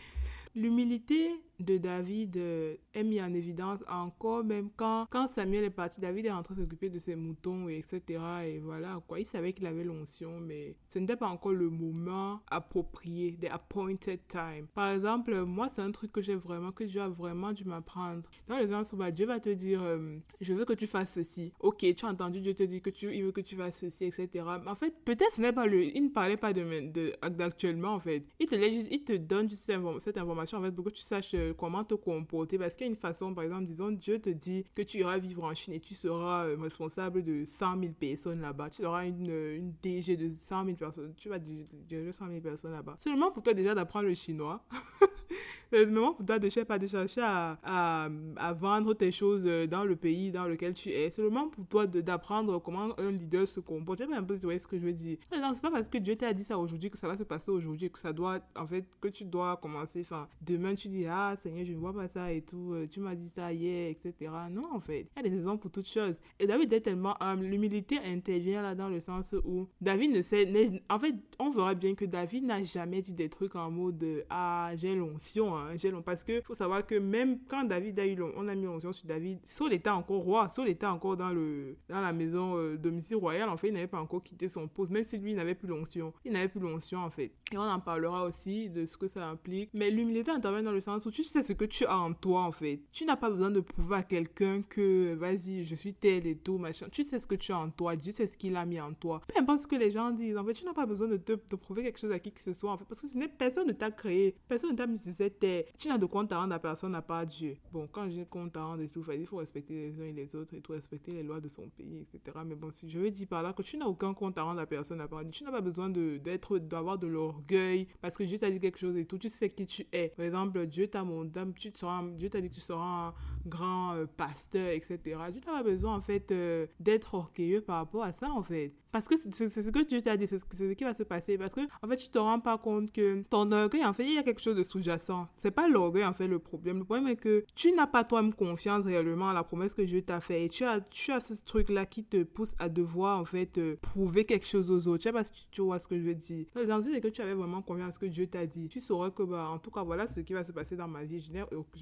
L'humilité 0.59 1.41
de 1.61 1.77
David 1.77 2.37
euh, 2.37 2.77
est 2.95 3.03
mise 3.03 3.21
en 3.21 3.33
évidence 3.35 3.83
encore 3.89 4.45
même 4.45 4.71
quand, 4.77 5.07
quand 5.11 5.29
Samuel 5.29 5.65
est 5.65 5.71
parti. 5.71 6.01
David 6.01 6.27
est 6.27 6.31
rentré 6.31 6.55
s'occuper 6.55 6.89
de 6.89 6.99
ses 6.99 7.17
moutons, 7.17 7.69
et 7.69 7.79
etc. 7.79 8.21
Et 8.47 8.59
voilà, 8.59 9.01
quoi. 9.07 9.19
Il 9.21 9.27
savait 9.27 9.53
qu'il 9.53 9.67
avait 9.67 9.85
l'onction, 9.85 10.41
mais 10.41 10.77
ce 10.87 10.99
n'était 10.99 11.17
pas 11.17 11.29
encore 11.29 11.53
le 11.53 11.69
moment 11.69 12.41
approprié, 12.51 13.37
the 13.37 13.51
appointed 13.51 14.21
time. 14.29 14.67
Par 14.75 14.93
exemple, 14.93 15.35
moi, 15.45 15.69
c'est 15.69 15.83
un 15.83 15.91
truc 15.91 16.13
que 16.13 16.23
j'ai 16.23 16.37
vraiment, 16.37 16.73
que 16.73 16.85
Dieu 16.85 17.01
a 17.01 17.09
vraiment 17.09 17.53
dû 17.53 17.65
m'apprendre. 17.65 18.23
Dans 18.47 18.59
les 18.59 18.69
sens 18.69 18.93
où 18.93 18.99
Dieu 19.11 19.27
va 19.27 19.41
te 19.41 19.51
dire, 19.51 19.83
euh, 19.83 20.19
je 20.41 20.55
veux 20.55 20.65
que 20.65 20.73
tu 20.73 20.87
fasses 20.87 21.13
ceci. 21.13 21.53
Ok, 21.61 21.85
tu 21.97 22.07
as 22.07 22.09
entendu 22.09 22.41
Dieu 22.41 22.55
te 22.55 22.63
dire 22.63 22.83
que 22.83 22.91
tu, 22.91 23.13
il 23.15 23.25
veut 23.25 23.33
que 23.33 23.41
tu 23.41 23.57
fasses 23.57 23.81
ceci, 23.81 24.05
etc. 24.05 24.29
Mais 24.63 24.71
en 24.71 24.77
fait, 24.77 24.95
peut-être 25.05 25.33
ce 25.33 25.43
n'est 25.43 25.53
pas 25.53 25.67
le, 25.67 25.85
il 25.85 26.05
ne 26.05 26.09
parlait 26.11 26.37
pas 26.37 26.53
de, 26.53 27.29
d'actuellement, 27.31 27.95
en 27.95 28.01
fait. 28.01 28.25
Il 28.39 28.47
te, 28.47 28.55
il 28.55 29.05
te 29.05 29.13
donne 29.15 29.49
juste 29.49 29.73
cette 29.99 30.19
information, 30.19 30.48
en 30.55 30.63
fait, 30.63 30.73
pour 30.73 30.85
que 30.85 30.91
tu 30.91 31.03
saches 31.03 31.35
euh, 31.35 31.53
comment 31.55 31.85
te 31.85 31.95
comporter. 31.95 32.59
Parce 32.59 32.75
qu'il 32.75 32.87
y 32.87 32.89
a 32.89 32.91
une 32.91 32.97
façon, 32.97 33.35
par 33.35 33.45
exemple, 33.45 33.65
disons, 33.65 33.91
Dieu 33.91 34.19
te 34.21 34.31
dit 34.31 34.65
que 34.75 34.83
tu 34.83 34.99
iras 34.99 35.19
vivre 35.19 35.45
en 35.45 35.55
Chine 35.55 35.75
et 35.75 35.81
tu 35.81 35.95
seras 35.95 36.47
euh, 36.47 36.57
responsable 36.61 37.23
de 37.23 37.45
100 37.45 37.81
000 37.81 37.93
personnes 37.99 38.41
là-bas. 38.41 38.71
Tu 38.71 38.85
auras 38.85 39.07
une, 39.07 39.31
euh, 39.31 39.57
une 39.57 39.73
DG 39.83 40.17
de 40.17 40.29
100 40.29 40.65
000 40.65 40.77
personnes. 40.77 41.15
Tu 41.17 41.29
vas 41.29 41.39
diriger 41.39 42.13
100 42.13 42.29
000 42.29 42.41
personnes 42.41 42.73
là-bas. 42.73 42.95
Seulement 42.99 43.31
pour 43.31 43.43
toi 43.43 43.55
déjà 43.55 43.75
d'apprendre 43.75 44.07
le 44.07 44.15
chinois. 44.15 44.65
Le 45.71 45.87
moment 45.87 46.15
pour 46.15 46.25
toi 46.25 46.39
de, 46.39 46.65
pas, 46.65 46.79
de 46.79 46.87
chercher 46.87 47.21
à, 47.21 47.59
à, 47.63 48.09
à, 48.37 48.53
vendre 48.55 48.95
tes 48.95 49.13
choses 49.13 49.45
dans 49.69 49.85
le 49.85 49.97
pays 49.97 50.31
dans 50.31 50.45
lequel 50.45 50.73
tu 50.73 50.91
es. 50.91 51.11
C'est 51.11 51.23
le 51.23 51.29
moment 51.29 51.49
pour 51.49 51.67
toi 51.67 51.87
d'apprendre 51.87 52.59
comment 52.59 52.99
un 52.99 53.11
leader 53.11 53.47
se 53.47 53.61
comporte. 53.61 53.99
Tu 53.99 54.07
sais 54.07 54.15
un 54.15 54.23
peu 54.23 54.35
ce 54.35 54.67
que 54.67 54.79
je 54.79 54.85
veux 54.85 54.93
dire. 54.93 55.19
Non, 55.33 55.53
c'est 55.53 55.61
pas 55.61 55.71
parce 55.71 55.89
que 55.89 55.99
Dieu 55.99 56.17
t'a 56.17 56.33
dit 56.33 56.45
ça 56.45 56.59
aujourd'hui 56.59 56.91
que 56.91 56.97
ça 56.97 57.07
va 57.07 57.17
se 57.17 57.23
passer 57.23 57.51
aujourd'hui, 57.51 57.91
que 57.91 57.99
ça 57.99 58.13
doit, 58.13 58.41
en 58.57 58.67
fait, 58.67 58.87
que 59.01 59.09
tu 59.09 59.25
dois 59.25 59.57
commencer. 59.59 60.01
Enfin, 60.01 60.29
demain, 60.41 60.75
tu 60.75 60.89
dis, 60.89 61.07
ah, 61.07 61.35
Seigneur, 61.37 61.67
je 61.67 61.73
ne 61.73 61.79
vois 61.79 61.93
pas 61.93 62.09
ça 62.09 62.33
et 62.33 62.43
tout. 62.43 62.75
Tu 62.91 63.01
m'as 63.01 63.15
dit 63.15 63.29
ça 63.29 63.53
hier, 63.53 63.91
etc. 63.91 64.31
Non, 64.51 64.73
en 64.73 64.81
fait. 64.81 65.09
Il 65.17 65.23
y 65.23 65.27
a 65.27 65.31
des 65.31 65.37
exemples 65.37 65.61
pour 65.61 65.71
toutes 65.71 65.89
choses. 65.89 66.19
Et 66.39 66.47
David 66.47 66.73
est 66.73 66.81
tellement 66.81 67.23
humble. 67.23 67.45
L'humilité 67.45 67.99
intervient 67.99 68.63
là 68.63 68.75
dans 68.75 68.89
le 68.89 69.01
sens 69.01 69.35
où 69.45 69.69
David 69.81 70.13
ne 70.13 70.23
sait. 70.23 70.51
En 70.89 70.99
fait, 70.99 71.15
on 71.39 71.51
verra 71.51 71.75
bien 71.75 71.95
que 71.95 72.05
David 72.05 72.45
n'a 72.45 72.63
jamais 72.63 73.03
dit 73.03 73.13
des 73.13 73.29
trucs 73.29 73.55
en 73.55 73.71
mode 73.71 74.25
Ah, 74.31 74.73
j'ai 74.77 74.95
l'onction, 74.95 75.58
hein. 75.59 76.03
Parce 76.05 76.25
que 76.25 76.41
faut 76.43 76.55
savoir 76.55 76.87
que 76.87 76.95
même 76.95 77.39
quand 77.49 77.65
David 77.65 77.99
a 77.99 78.07
eu 78.07 78.19
on 78.37 78.49
a 78.49 78.55
mis 78.55 78.65
l'onction 78.65 78.93
sur 78.93 79.07
David, 79.07 79.39
Saul 79.45 79.73
était 79.73 79.91
encore 79.91 80.23
roi, 80.23 80.49
Saul 80.49 80.69
était 80.69 80.87
encore 80.87 81.17
dans, 81.17 81.31
le, 81.31 81.77
dans 81.89 82.01
la 82.01 82.13
maison 82.13 82.57
euh, 82.57 82.77
domicile 82.77 83.17
royal. 83.17 83.49
En 83.49 83.57
fait, 83.57 83.69
il 83.69 83.75
n'avait 83.75 83.87
pas 83.87 84.01
encore 84.01 84.23
quitté 84.23 84.49
son 84.49 84.69
poste, 84.69 84.91
même 84.91 85.03
si 85.03 85.19
lui 85.19 85.35
n'avait 85.35 85.55
plus 85.55 85.69
l'onction. 85.69 86.13
Il 86.25 86.33
n'avait 86.33 86.49
plus 86.49 86.61
l'onction 86.61 87.01
en 87.01 87.11
fait. 87.11 87.33
Et 87.53 87.59
on 87.59 87.63
en 87.63 87.81
parlera 87.81 88.25
aussi 88.25 88.69
de 88.69 88.87
ce 88.87 88.97
que 88.97 89.07
ça 89.07 89.27
implique. 89.27 89.71
Mais 89.73 89.91
l'humilité 89.91 90.31
intervient 90.31 90.63
dans 90.63 90.73
le 90.73 90.81
sens 90.81 91.07
où 91.07 91.11
tu 91.11 91.25
sais 91.25 91.43
ce 91.43 91.53
que 91.53 91.65
tu 91.65 91.85
as 91.87 91.99
en 91.99 92.13
toi 92.13 92.43
en 92.43 92.53
fait. 92.53 92.81
Tu 92.93 93.05
n'as 93.05 93.17
pas 93.17 93.31
besoin 93.31 93.51
de 93.51 93.61
prouver 93.61 93.97
à 93.97 94.03
quelqu'un 94.03 94.63
que 94.63 95.15
vas-y, 95.15 95.65
je 95.65 95.75
suis 95.75 95.95
tel 95.95 96.27
et 96.27 96.37
tout, 96.37 96.59
machin. 96.59 96.87
Tu 96.91 97.05
sais 97.05 97.19
ce 97.19 97.27
que 97.27 97.35
tu 97.35 97.53
as 97.53 97.59
en 97.59 97.71
toi, 97.71 97.97
Dieu 97.97 98.13
sait 98.13 98.27
ce 98.27 98.37
qu'il 98.37 98.57
a 98.57 98.65
mis 98.65 98.81
en 98.81 98.93
toi. 98.93 99.21
Peu 99.29 99.41
importe 99.41 99.61
ce 99.61 99.67
que 99.67 99.77
les 99.77 99.91
gens 99.91 100.11
disent, 100.11 100.37
en 100.37 100.45
fait, 100.45 100.53
tu 100.53 100.65
n'as 100.65 100.73
pas 100.73 100.87
besoin 100.87 101.09
de 101.09 101.17
te 101.17 101.39
de 101.51 101.57
prouver 101.57 101.83
quelque 101.83 101.99
chose 101.99 102.13
à 102.13 102.19
qui 102.19 102.33
que 102.33 102.41
ce 102.41 102.53
soit 102.53 102.71
en 102.71 102.79
fait. 102.79 102.85
Parce 102.85 103.01
que 103.01 103.09
ce 103.09 103.19
personne 103.27 103.67
ne 103.67 103.73
t'a 103.73 103.91
créé, 103.91 104.37
personne 104.49 104.73
ne 104.73 104.77
t'a 104.77 104.87
mis 104.87 104.99
sur 104.99 105.13
cette. 105.13 105.45
Tu 105.79 105.89
n'as 105.89 105.99
de 105.99 106.07
compte 106.07 106.33
à 106.33 106.41
rendre 106.41 106.55
à 106.55 106.59
personne 106.59 106.95
à 106.95 107.03
part 107.03 107.27
Dieu. 107.27 107.57
Bon, 107.73 107.89
quand 107.91 108.09
j'ai 108.09 108.25
compte 108.25 108.57
à 108.57 108.65
rendre 108.65 108.83
et 108.83 108.89
tout, 108.89 109.05
il 109.13 109.27
faut 109.27 109.37
respecter 109.37 109.75
les 109.75 110.01
uns 110.01 110.05
et 110.05 110.13
les 110.13 110.35
autres 110.37 110.55
et 110.55 110.61
tout, 110.61 110.73
respecter 110.73 111.13
les 111.13 111.23
lois 111.23 111.41
de 111.41 111.49
son 111.49 111.69
pays, 111.69 112.01
etc. 112.03 112.39
Mais 112.47 112.55
bon, 112.55 112.71
si 112.71 112.89
je 112.89 112.99
veux 112.99 113.11
dire 113.11 113.27
par 113.27 113.43
là 113.43 113.53
que 113.53 113.63
tu 113.63 113.77
n'as 113.77 113.87
aucun 113.87 114.15
compte 114.15 114.39
à 114.39 114.43
rendre 114.43 114.61
à 114.61 114.67
personne 114.67 115.01
à 115.01 115.09
part 115.09 115.23
Dieu, 115.23 115.33
tu 115.33 115.45
n'as 115.45 115.51
pas 115.51 115.61
besoin 115.61 115.89
d'être, 115.91 116.59
d'avoir 116.59 116.99
de 116.99 117.07
l'orgueil 117.07 117.89
parce 118.01 118.17
que 118.17 118.25
Dieu 118.25 118.39
t'a 118.39 118.51
dit 118.51 118.61
quelque 118.61 118.79
chose 118.79 118.97
et 118.97 119.05
tout, 119.05 119.19
tu 119.19 119.29
sais 119.29 119.49
qui 119.49 119.67
tu 119.67 119.87
es. 119.93 120.13
Par 120.17 120.25
exemple, 120.25 120.67
Dieu 120.67 120.89
t'a 120.89 121.05
mon 121.05 121.29
tu 121.57 121.71
seras, 121.75 122.03
Dieu 122.17 122.31
t'a 122.31 122.41
dit 122.41 122.49
que 122.49 122.55
tu 122.55 122.61
seras 122.61 123.09
un 123.09 123.15
grand 123.47 123.95
euh, 123.95 124.07
pasteur, 124.07 124.69
etc. 124.69 124.99
Tu 125.05 125.15
n'as 125.15 125.41
pas 125.41 125.63
besoin 125.63 125.97
en 125.97 126.01
fait 126.01 126.31
euh, 126.31 126.67
d'être 126.81 127.15
orgueilleux 127.15 127.61
par 127.61 127.77
rapport 127.77 128.03
à 128.03 128.13
ça 128.13 128.31
en 128.31 128.43
fait. 128.43 128.75
Parce 128.91 129.07
que 129.07 129.17
c'est 129.17 129.51
ce 129.51 129.71
que 129.71 129.85
Dieu 129.85 130.01
t'a 130.01 130.17
dit, 130.17 130.27
c'est 130.27 130.39
ce, 130.39 130.45
ce, 130.51 130.73
qui 130.73 130.85
va 130.85 130.95
se 130.95 131.03
passer. 131.03 131.37
Parce 131.37 131.55
que, 131.55 131.61
en 131.61 131.89
fait, 131.89 131.97
tu 131.97 132.09
te 132.09 132.19
rends 132.19 132.41
pas 132.41 132.57
compte 132.57 132.91
que 132.91 133.23
ton 133.29 133.53
orgueil, 133.53 133.85
en 133.85 133.93
fait, 133.93 134.05
il 134.05 134.15
y 134.15 134.19
a 134.19 134.23
quelque 134.23 134.41
chose 134.41 134.57
de 134.57 134.63
sous-jacent. 134.63 135.29
C'est 135.39 135.53
pas 135.53 135.69
l'orgueil, 135.69 136.05
en 136.05 136.13
fait, 136.13 136.27
le 136.27 136.41
problème. 136.41 136.79
Le 136.79 136.85
problème 136.85 137.07
est 137.07 137.15
que 137.15 137.45
tu 137.55 137.71
n'as 137.71 137.87
pas 137.87 138.03
toi-même 138.03 138.35
confiance 138.35 138.85
réellement 138.85 139.29
à 139.29 139.33
la 139.33 139.45
promesse 139.45 139.73
que 139.73 139.83
Dieu 139.83 140.03
t'a 140.03 140.21
fait. 140.21 140.45
Et 140.45 140.49
tu 140.49 140.65
as, 140.65 140.81
tu 140.81 141.13
as 141.13 141.21
ce 141.21 141.35
truc-là 141.45 141.87
qui 141.87 142.03
te 142.03 142.25
pousse 142.25 142.57
à 142.59 142.69
devoir, 142.69 143.21
en 143.21 143.25
fait, 143.25 143.57
euh, 143.59 143.77
prouver 143.81 144.25
quelque 144.25 144.47
chose 144.47 144.73
aux 144.73 144.89
autres. 144.89 145.05
Je 145.05 145.09
sais 145.09 145.13
pas 145.13 145.23
si 145.23 145.47
tu, 145.53 145.63
vois 145.63 145.79
ce 145.79 145.87
que 145.87 145.97
je 145.97 146.03
veux 146.03 146.15
dire. 146.17 146.47
Dans 146.67 146.83
c'est 146.83 147.01
que 147.01 147.07
tu 147.07 147.23
avais 147.23 147.35
vraiment 147.35 147.63
confiance 147.63 147.89
à 147.89 147.91
ce 147.93 147.99
que 148.01 148.07
Dieu 148.07 148.27
t'a 148.27 148.47
dit. 148.47 148.69
Tu 148.69 148.81
saurais 148.81 149.13
que, 149.13 149.23
bah, 149.23 149.49
en 149.49 149.59
tout 149.59 149.71
cas, 149.71 149.85
voilà 149.85 150.09
ce 150.09 150.21
qui 150.23 150.33
va 150.33 150.43
se 150.43 150.51
passer 150.51 150.75
dans 150.75 150.89
ma 150.89 151.05
vie. 151.05 151.21
Je 151.21 151.31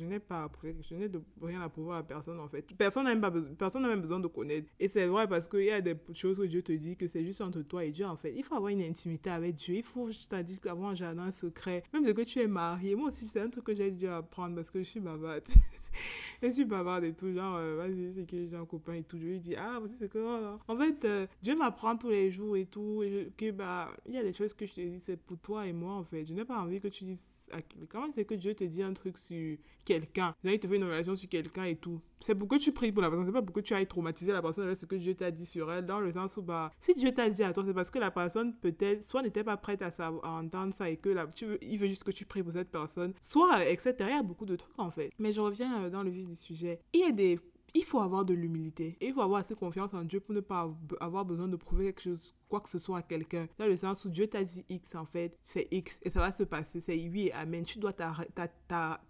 n'ai 0.04 0.18
pas 0.20 0.48
je 0.62 0.94
n'ai 0.94 1.10
rien 1.40 1.62
à 1.62 1.70
prouver 1.70 1.96
à 1.96 2.02
personne, 2.02 2.38
en 2.38 2.48
fait. 2.48 2.66
Personne 2.76 3.04
n'a 3.04 3.14
même, 3.14 3.40
même 3.88 4.00
besoin 4.02 4.20
de 4.20 4.26
connaître. 4.26 4.68
Et 4.78 4.88
c'est 4.88 5.06
vrai 5.06 5.26
parce 5.26 5.48
qu'il 5.48 5.64
y 5.64 5.70
a 5.70 5.80
des 5.80 5.96
choses 6.12 6.36
que 6.36 6.44
Dieu 6.44 6.60
te 6.60 6.72
dit 6.72 6.94
que 6.94 7.06
c'est 7.06 7.24
juste 7.24 7.40
entre 7.40 7.62
toi 7.62 7.86
et 7.86 7.90
Dieu, 7.90 8.04
en 8.04 8.16
fait. 8.16 8.34
Il 8.36 8.42
faut 8.42 8.54
avoir 8.54 8.68
une 8.68 8.82
intimité 8.82 9.30
avec 9.30 9.54
Dieu. 9.54 9.76
Il 9.76 9.82
faut, 9.82 10.10
je 10.10 10.26
t'ai 10.28 10.44
dit, 10.44 10.60
avoir 10.66 10.90
un 10.90 10.94
jardin 10.94 11.30
secret. 11.30 11.84
Même 11.94 12.04
de 12.04 12.12
que 12.12 12.20
tu 12.20 12.38
es 12.40 12.46
marié. 12.46 12.94
Moi 12.94 13.08
aussi, 13.08 13.28
c'est 13.28 13.45
un 13.46 13.50
truc 13.50 13.64
que 13.64 13.74
j'ai 13.74 13.90
dû 13.90 14.06
apprendre 14.06 14.54
parce 14.54 14.70
que 14.70 14.78
je 14.80 14.84
suis 14.84 15.00
bavarde. 15.00 15.44
je 16.42 16.48
suis 16.48 16.64
bavarde 16.64 17.04
et 17.04 17.12
tout. 17.12 17.32
Genre, 17.32 17.56
euh, 17.56 17.76
vas-y, 17.76 18.12
c'est 18.12 18.26
que 18.26 18.46
j'ai 18.46 18.56
un 18.56 18.66
copain 18.66 18.94
et 18.94 19.02
tout. 19.02 19.18
Je 19.18 19.26
lui 19.26 19.40
dis, 19.40 19.56
ah, 19.56 19.76
voici 19.78 19.94
c'est 19.94 20.08
que. 20.08 20.18
Oh, 20.18 20.58
en 20.68 20.76
fait, 20.76 21.04
euh, 21.04 21.26
Dieu 21.42 21.56
m'apprend 21.56 21.96
tous 21.96 22.10
les 22.10 22.30
jours 22.30 22.56
et 22.56 22.66
tout. 22.66 23.02
Et 23.02 23.32
que, 23.36 23.50
bah, 23.50 23.90
il 24.06 24.14
y 24.14 24.18
a 24.18 24.22
des 24.22 24.32
choses 24.32 24.54
que 24.54 24.66
je 24.66 24.74
te 24.74 24.80
dis, 24.80 25.00
c'est 25.00 25.16
pour 25.16 25.38
toi 25.38 25.66
et 25.66 25.72
moi, 25.72 25.94
en 25.94 26.04
fait. 26.04 26.24
Je 26.24 26.34
n'ai 26.34 26.44
pas 26.44 26.58
envie 26.58 26.80
que 26.80 26.88
tu 26.88 27.04
dises 27.04 27.36
Comment 27.88 28.10
c'est 28.10 28.24
que 28.24 28.34
Dieu 28.34 28.54
te 28.54 28.64
dit 28.64 28.82
un 28.82 28.92
truc 28.92 29.18
sur 29.18 29.56
quelqu'un? 29.84 30.34
Là, 30.42 30.52
il 30.52 30.58
te 30.58 30.66
fait 30.66 30.76
une 30.76 30.84
relation 30.84 31.14
sur 31.14 31.28
quelqu'un 31.28 31.64
et 31.64 31.76
tout. 31.76 32.00
C'est 32.20 32.34
pour 32.34 32.48
que 32.48 32.56
tu 32.56 32.72
pries 32.72 32.92
pour 32.92 33.02
la 33.02 33.08
personne. 33.08 33.26
C'est 33.26 33.32
pas 33.32 33.42
pour 33.42 33.54
que 33.54 33.60
tu 33.60 33.74
ailles 33.74 33.86
traumatiser 33.86 34.32
la 34.32 34.42
personne 34.42 34.64
avec 34.64 34.76
ce 34.76 34.86
que 34.86 34.96
Dieu 34.96 35.14
t'a 35.14 35.30
dit 35.30 35.46
sur 35.46 35.70
elle. 35.70 35.86
Dans 35.86 36.00
le 36.00 36.12
sens 36.12 36.36
où, 36.36 36.42
bah, 36.42 36.70
si 36.78 36.94
Dieu 36.94 37.12
t'a 37.12 37.28
dit 37.28 37.42
à 37.42 37.52
toi, 37.52 37.64
c'est 37.64 37.74
parce 37.74 37.90
que 37.90 37.98
la 37.98 38.10
personne, 38.10 38.54
peut-être, 38.56 39.04
soit 39.04 39.22
n'était 39.22 39.44
pas 39.44 39.56
prête 39.56 39.82
à, 39.82 39.90
savoir, 39.90 40.24
à 40.24 40.38
entendre 40.38 40.72
ça 40.72 40.88
et 40.90 40.96
que 40.96 41.08
là, 41.08 41.26
tu 41.34 41.46
veux, 41.46 41.64
il 41.64 41.78
veut 41.78 41.86
juste 41.86 42.04
que 42.04 42.12
tu 42.12 42.24
pries 42.24 42.42
pour 42.42 42.52
cette 42.52 42.70
personne. 42.70 43.12
Soit, 43.20 43.66
etc. 43.66 43.94
Il 44.00 44.08
y 44.08 44.12
a 44.12 44.22
beaucoup 44.22 44.46
de 44.46 44.56
trucs, 44.56 44.78
en 44.78 44.90
fait. 44.90 45.10
Mais 45.18 45.32
je 45.32 45.40
reviens 45.40 45.84
euh, 45.84 45.90
dans 45.90 46.02
le 46.02 46.10
vif 46.10 46.28
du 46.28 46.36
sujet. 46.36 46.80
Il 46.92 47.00
y 47.00 47.04
a 47.04 47.12
des 47.12 47.38
il 47.76 47.84
faut 47.84 48.00
avoir 48.00 48.24
de 48.24 48.32
l'humilité. 48.32 48.96
Et 49.00 49.08
il 49.08 49.12
faut 49.12 49.20
avoir 49.20 49.40
assez 49.40 49.54
confiance 49.54 49.92
en 49.92 50.02
Dieu 50.02 50.20
pour 50.20 50.34
ne 50.34 50.40
pas 50.40 50.74
avoir 51.00 51.24
besoin 51.24 51.46
de 51.46 51.56
prouver 51.56 51.84
quelque 51.84 52.02
chose 52.02 52.34
quoi 52.48 52.60
que 52.60 52.68
ce 52.68 52.78
soit 52.78 52.98
à 52.98 53.02
quelqu'un. 53.02 53.48
Dans 53.58 53.66
le 53.66 53.76
sens 53.76 54.04
où 54.04 54.10
Dieu 54.10 54.26
t'a 54.26 54.44
dit 54.44 54.64
X, 54.68 54.94
en 54.94 55.06
fait, 55.06 55.38
c'est 55.42 55.68
X 55.70 56.00
et 56.02 56.10
ça 56.10 56.20
va 56.20 56.32
se 56.32 56.44
passer. 56.44 56.80
C'est 56.80 56.94
oui 56.94 57.28
et 57.28 57.32
Amen. 57.32 57.64
Tu 57.64 57.78
dois 57.78 57.92
t'attacher 57.92 59.06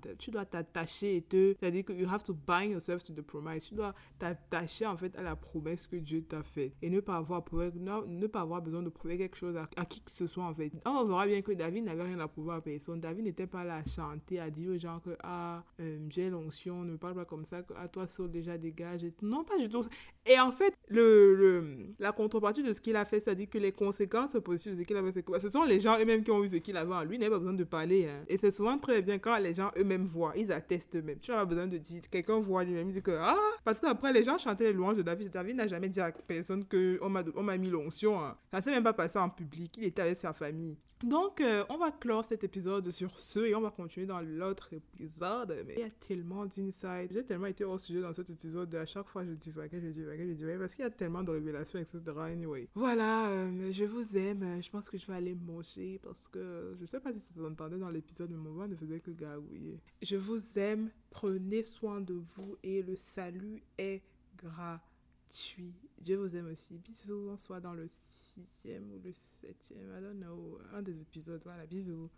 et 1.17 1.23
te. 1.23 1.55
C'est-à-dire 1.59 1.85
que 1.85 1.93
you 1.93 2.09
have 2.09 2.25
to 2.25 2.35
bind 2.35 2.73
yourself 2.73 3.05
to 3.05 3.13
the 3.13 3.23
promise. 3.23 3.69
Tu 3.69 3.75
dois 3.75 3.95
t'attacher, 4.19 4.87
en 4.87 4.97
fait, 4.97 5.15
à 5.17 5.23
la 5.23 5.37
promesse 5.37 5.87
que 5.87 5.97
Dieu 5.97 6.23
t'a 6.23 6.43
faite 6.43 6.73
et 6.83 6.91
ne 6.91 7.01
pas 7.01 7.17
avoir, 7.17 7.43
ne, 7.53 8.27
pas 8.27 8.41
avoir 8.41 8.63
besoin 8.63 8.83
de 8.83 8.89
prouver 8.89 9.17
quelque 9.17 9.37
chose 9.37 9.57
à, 9.57 9.85
qui 9.85 10.01
que 10.01 10.11
ce 10.11 10.27
soit, 10.27 10.45
en 10.45 10.55
fait. 10.55 10.73
On 10.85 11.05
verra 11.05 11.27
bien 11.27 11.43
que 11.43 11.53
David 11.53 11.85
n'avait 11.85 12.05
rien 12.05 12.21
à 12.21 12.29
prouver 12.29 12.55
à 12.55 12.61
personne. 12.61 13.01
David 13.01 13.25
n'était 13.25 13.47
pas 13.47 13.65
là 13.65 13.77
à 13.77 13.85
chanter, 13.85 14.41
à 14.41 14.51
dire 14.51 14.71
aux 14.71 14.79
gens 14.79 15.01
que, 15.01 15.17
ah, 15.23 15.65
euh, 15.81 15.99
j'ai 16.11 16.31
l'onction, 16.31 16.85
ne 16.85 16.93
me 16.93 16.99
parle 16.99 17.15
pas 17.15 17.25
comme 17.25 17.45
ça, 17.45 17.59
à 17.59 17.63
ah, 17.77 17.89
toi, 17.89 18.07
Saul, 18.07 18.31
déjà 18.31 18.59
dégage. 18.59 19.07
Non, 19.23 19.45
pas 19.45 19.59
du 19.59 19.69
tout. 19.69 19.83
Et 20.25 20.39
en 20.41 20.53
fait, 20.53 20.75
la 20.89 22.13
contrepartie 22.13 22.63
de 22.63 22.73
ce 22.73 22.81
qu'il 22.81 22.97
a 22.97 23.05
fait, 23.05 23.21
c'est-à-dire 23.27 23.51
que 23.51 23.59
les 23.59 23.73
conséquences 23.73 24.37
positives 24.45 24.77
de 24.77 24.83
ce 24.83 24.87
qu'il 24.87 24.97
avait, 24.97 25.11
ce 25.11 25.51
sont 25.51 25.65
les 25.65 25.81
gens 25.81 25.99
eux-mêmes 25.99 26.23
qui 26.23 26.31
ont 26.31 26.41
vu 26.41 26.49
ce 26.49 26.57
qu'il 26.57 26.77
avait 26.77 26.95
en 26.95 27.03
lui, 27.03 27.17
il 27.17 27.19
n'avait 27.19 27.33
pas 27.33 27.39
besoin 27.39 27.55
de 27.55 27.65
parler. 27.65 28.07
Hein. 28.07 28.25
Et 28.29 28.39
c'est 28.39 28.53
souvent 28.53 28.79
très 28.79 29.03
bien 29.03 29.19
quand 29.19 29.37
les 29.39 29.53
gens 29.53 29.73
eux-mêmes 29.77 30.05
voient, 30.05 30.33
ils 30.37 30.53
attestent 30.53 30.95
eux-mêmes. 30.95 31.19
Tu 31.19 31.33
n'as 31.33 31.39
pas 31.39 31.45
besoin 31.45 31.67
de 31.67 31.77
dire, 31.77 32.03
quelqu'un 32.09 32.39
voit 32.39 32.63
lui-même, 32.63 32.89
il 32.89 32.93
dit 32.93 33.03
que, 33.03 33.11
ah, 33.19 33.37
parce 33.65 33.81
qu'après 33.81 34.13
les 34.13 34.23
gens 34.23 34.39
chantaient 34.39 34.67
les 34.67 34.73
louanges 34.73 34.97
de 34.97 35.03
David. 35.03 35.31
David 35.33 35.57
n'a 35.57 35.67
jamais 35.67 35.89
dit 35.89 36.01
à 36.01 36.13
personne 36.13 36.65
qu'on 36.65 37.09
m'a, 37.09 37.59
mis 37.59 37.69
l'onction. 37.69 38.23
Hein. 38.23 38.37
Ça 38.53 38.63
s'est 38.63 38.71
même 38.71 38.85
pas 38.85 38.93
passé 38.93 39.19
en 39.19 39.29
public, 39.29 39.75
il 39.79 39.85
était 39.85 40.03
avec 40.03 40.17
sa 40.17 40.33
famille. 40.33 40.77
Donc, 41.03 41.43
euh, 41.43 41.63
on 41.69 41.77
va 41.77 41.91
clore 41.91 42.25
cet 42.25 42.43
épisode 42.43 42.91
sur 42.91 43.19
ce 43.19 43.41
et 43.41 43.55
on 43.55 43.61
va 43.61 43.71
continuer 43.71 44.07
dans 44.07 44.23
l'autre 44.23 44.73
épisode. 44.73 45.63
Mais 45.67 45.75
il 45.77 45.81
y 45.81 45.85
a 45.85 45.91
tellement 45.91 46.47
d'insights. 46.47 47.13
J'ai 47.13 47.23
tellement 47.23 47.47
été 47.47 47.65
hors 47.65 47.79
sujet 47.79 48.01
dans 48.01 48.15
cet 48.15 48.31
épisode. 48.31 48.75
À 48.75 48.87
chaque 48.87 49.09
fois, 49.09 49.23
je 49.23 49.33
dis, 49.33 49.53
je 49.53 49.77
dis, 49.77 49.93
je 49.93 50.33
dis, 50.33 50.59
parce 50.59 50.75
qu'il 50.75 50.85
y 50.85 50.87
a 50.87 50.91
tellement 50.91 51.23
de 51.23 51.33
révélations, 51.33 51.79
etc. 51.79 52.01
Anyway. 52.19 52.69
Voilà, 53.17 53.31
euh, 53.31 53.73
je 53.73 53.85
vous 53.85 54.17
aime. 54.17 54.61
Je 54.61 54.69
pense 54.69 54.91
que 54.91 54.99
je 54.99 55.07
vais 55.07 55.15
aller 55.15 55.35
manger 55.35 55.99
parce 56.03 56.29
que 56.29 56.77
je 56.79 56.85
sais 56.85 57.01
pas 57.01 57.13
si 57.13 57.21
ça 57.21 57.35
s'entendait 57.35 57.79
dans 57.79 57.89
l'épisode, 57.89 58.31
mais 58.31 58.37
mon 58.37 58.53
voix 58.53 58.69
ne 58.69 58.77
faisait 58.77 59.01
que 59.01 59.11
gargouiller. 59.11 59.81
Je 60.03 60.17
vous 60.17 60.59
aime. 60.59 60.91
Prenez 61.11 61.63
soin 61.63 62.01
de 62.01 62.15
vous 62.15 62.57
et 62.63 62.83
le 62.83 62.95
salut 62.95 63.63
est 63.79 64.03
gratuit. 64.37 65.73
Je 66.07 66.15
vous 66.15 66.37
aime 66.37 66.49
aussi. 66.49 66.77
Bisous. 66.79 67.31
On 67.31 67.37
soit 67.39 67.61
dans 67.61 67.73
le 67.73 67.87
sixième 67.89 68.93
ou 68.93 69.01
le 69.03 69.13
septième. 69.13 69.89
I 69.99 70.03
don't 70.03 70.21
know. 70.21 70.59
Un 70.75 70.83
des 70.83 71.01
épisodes. 71.01 71.41
Voilà, 71.45 71.65
bisous. 71.65 72.11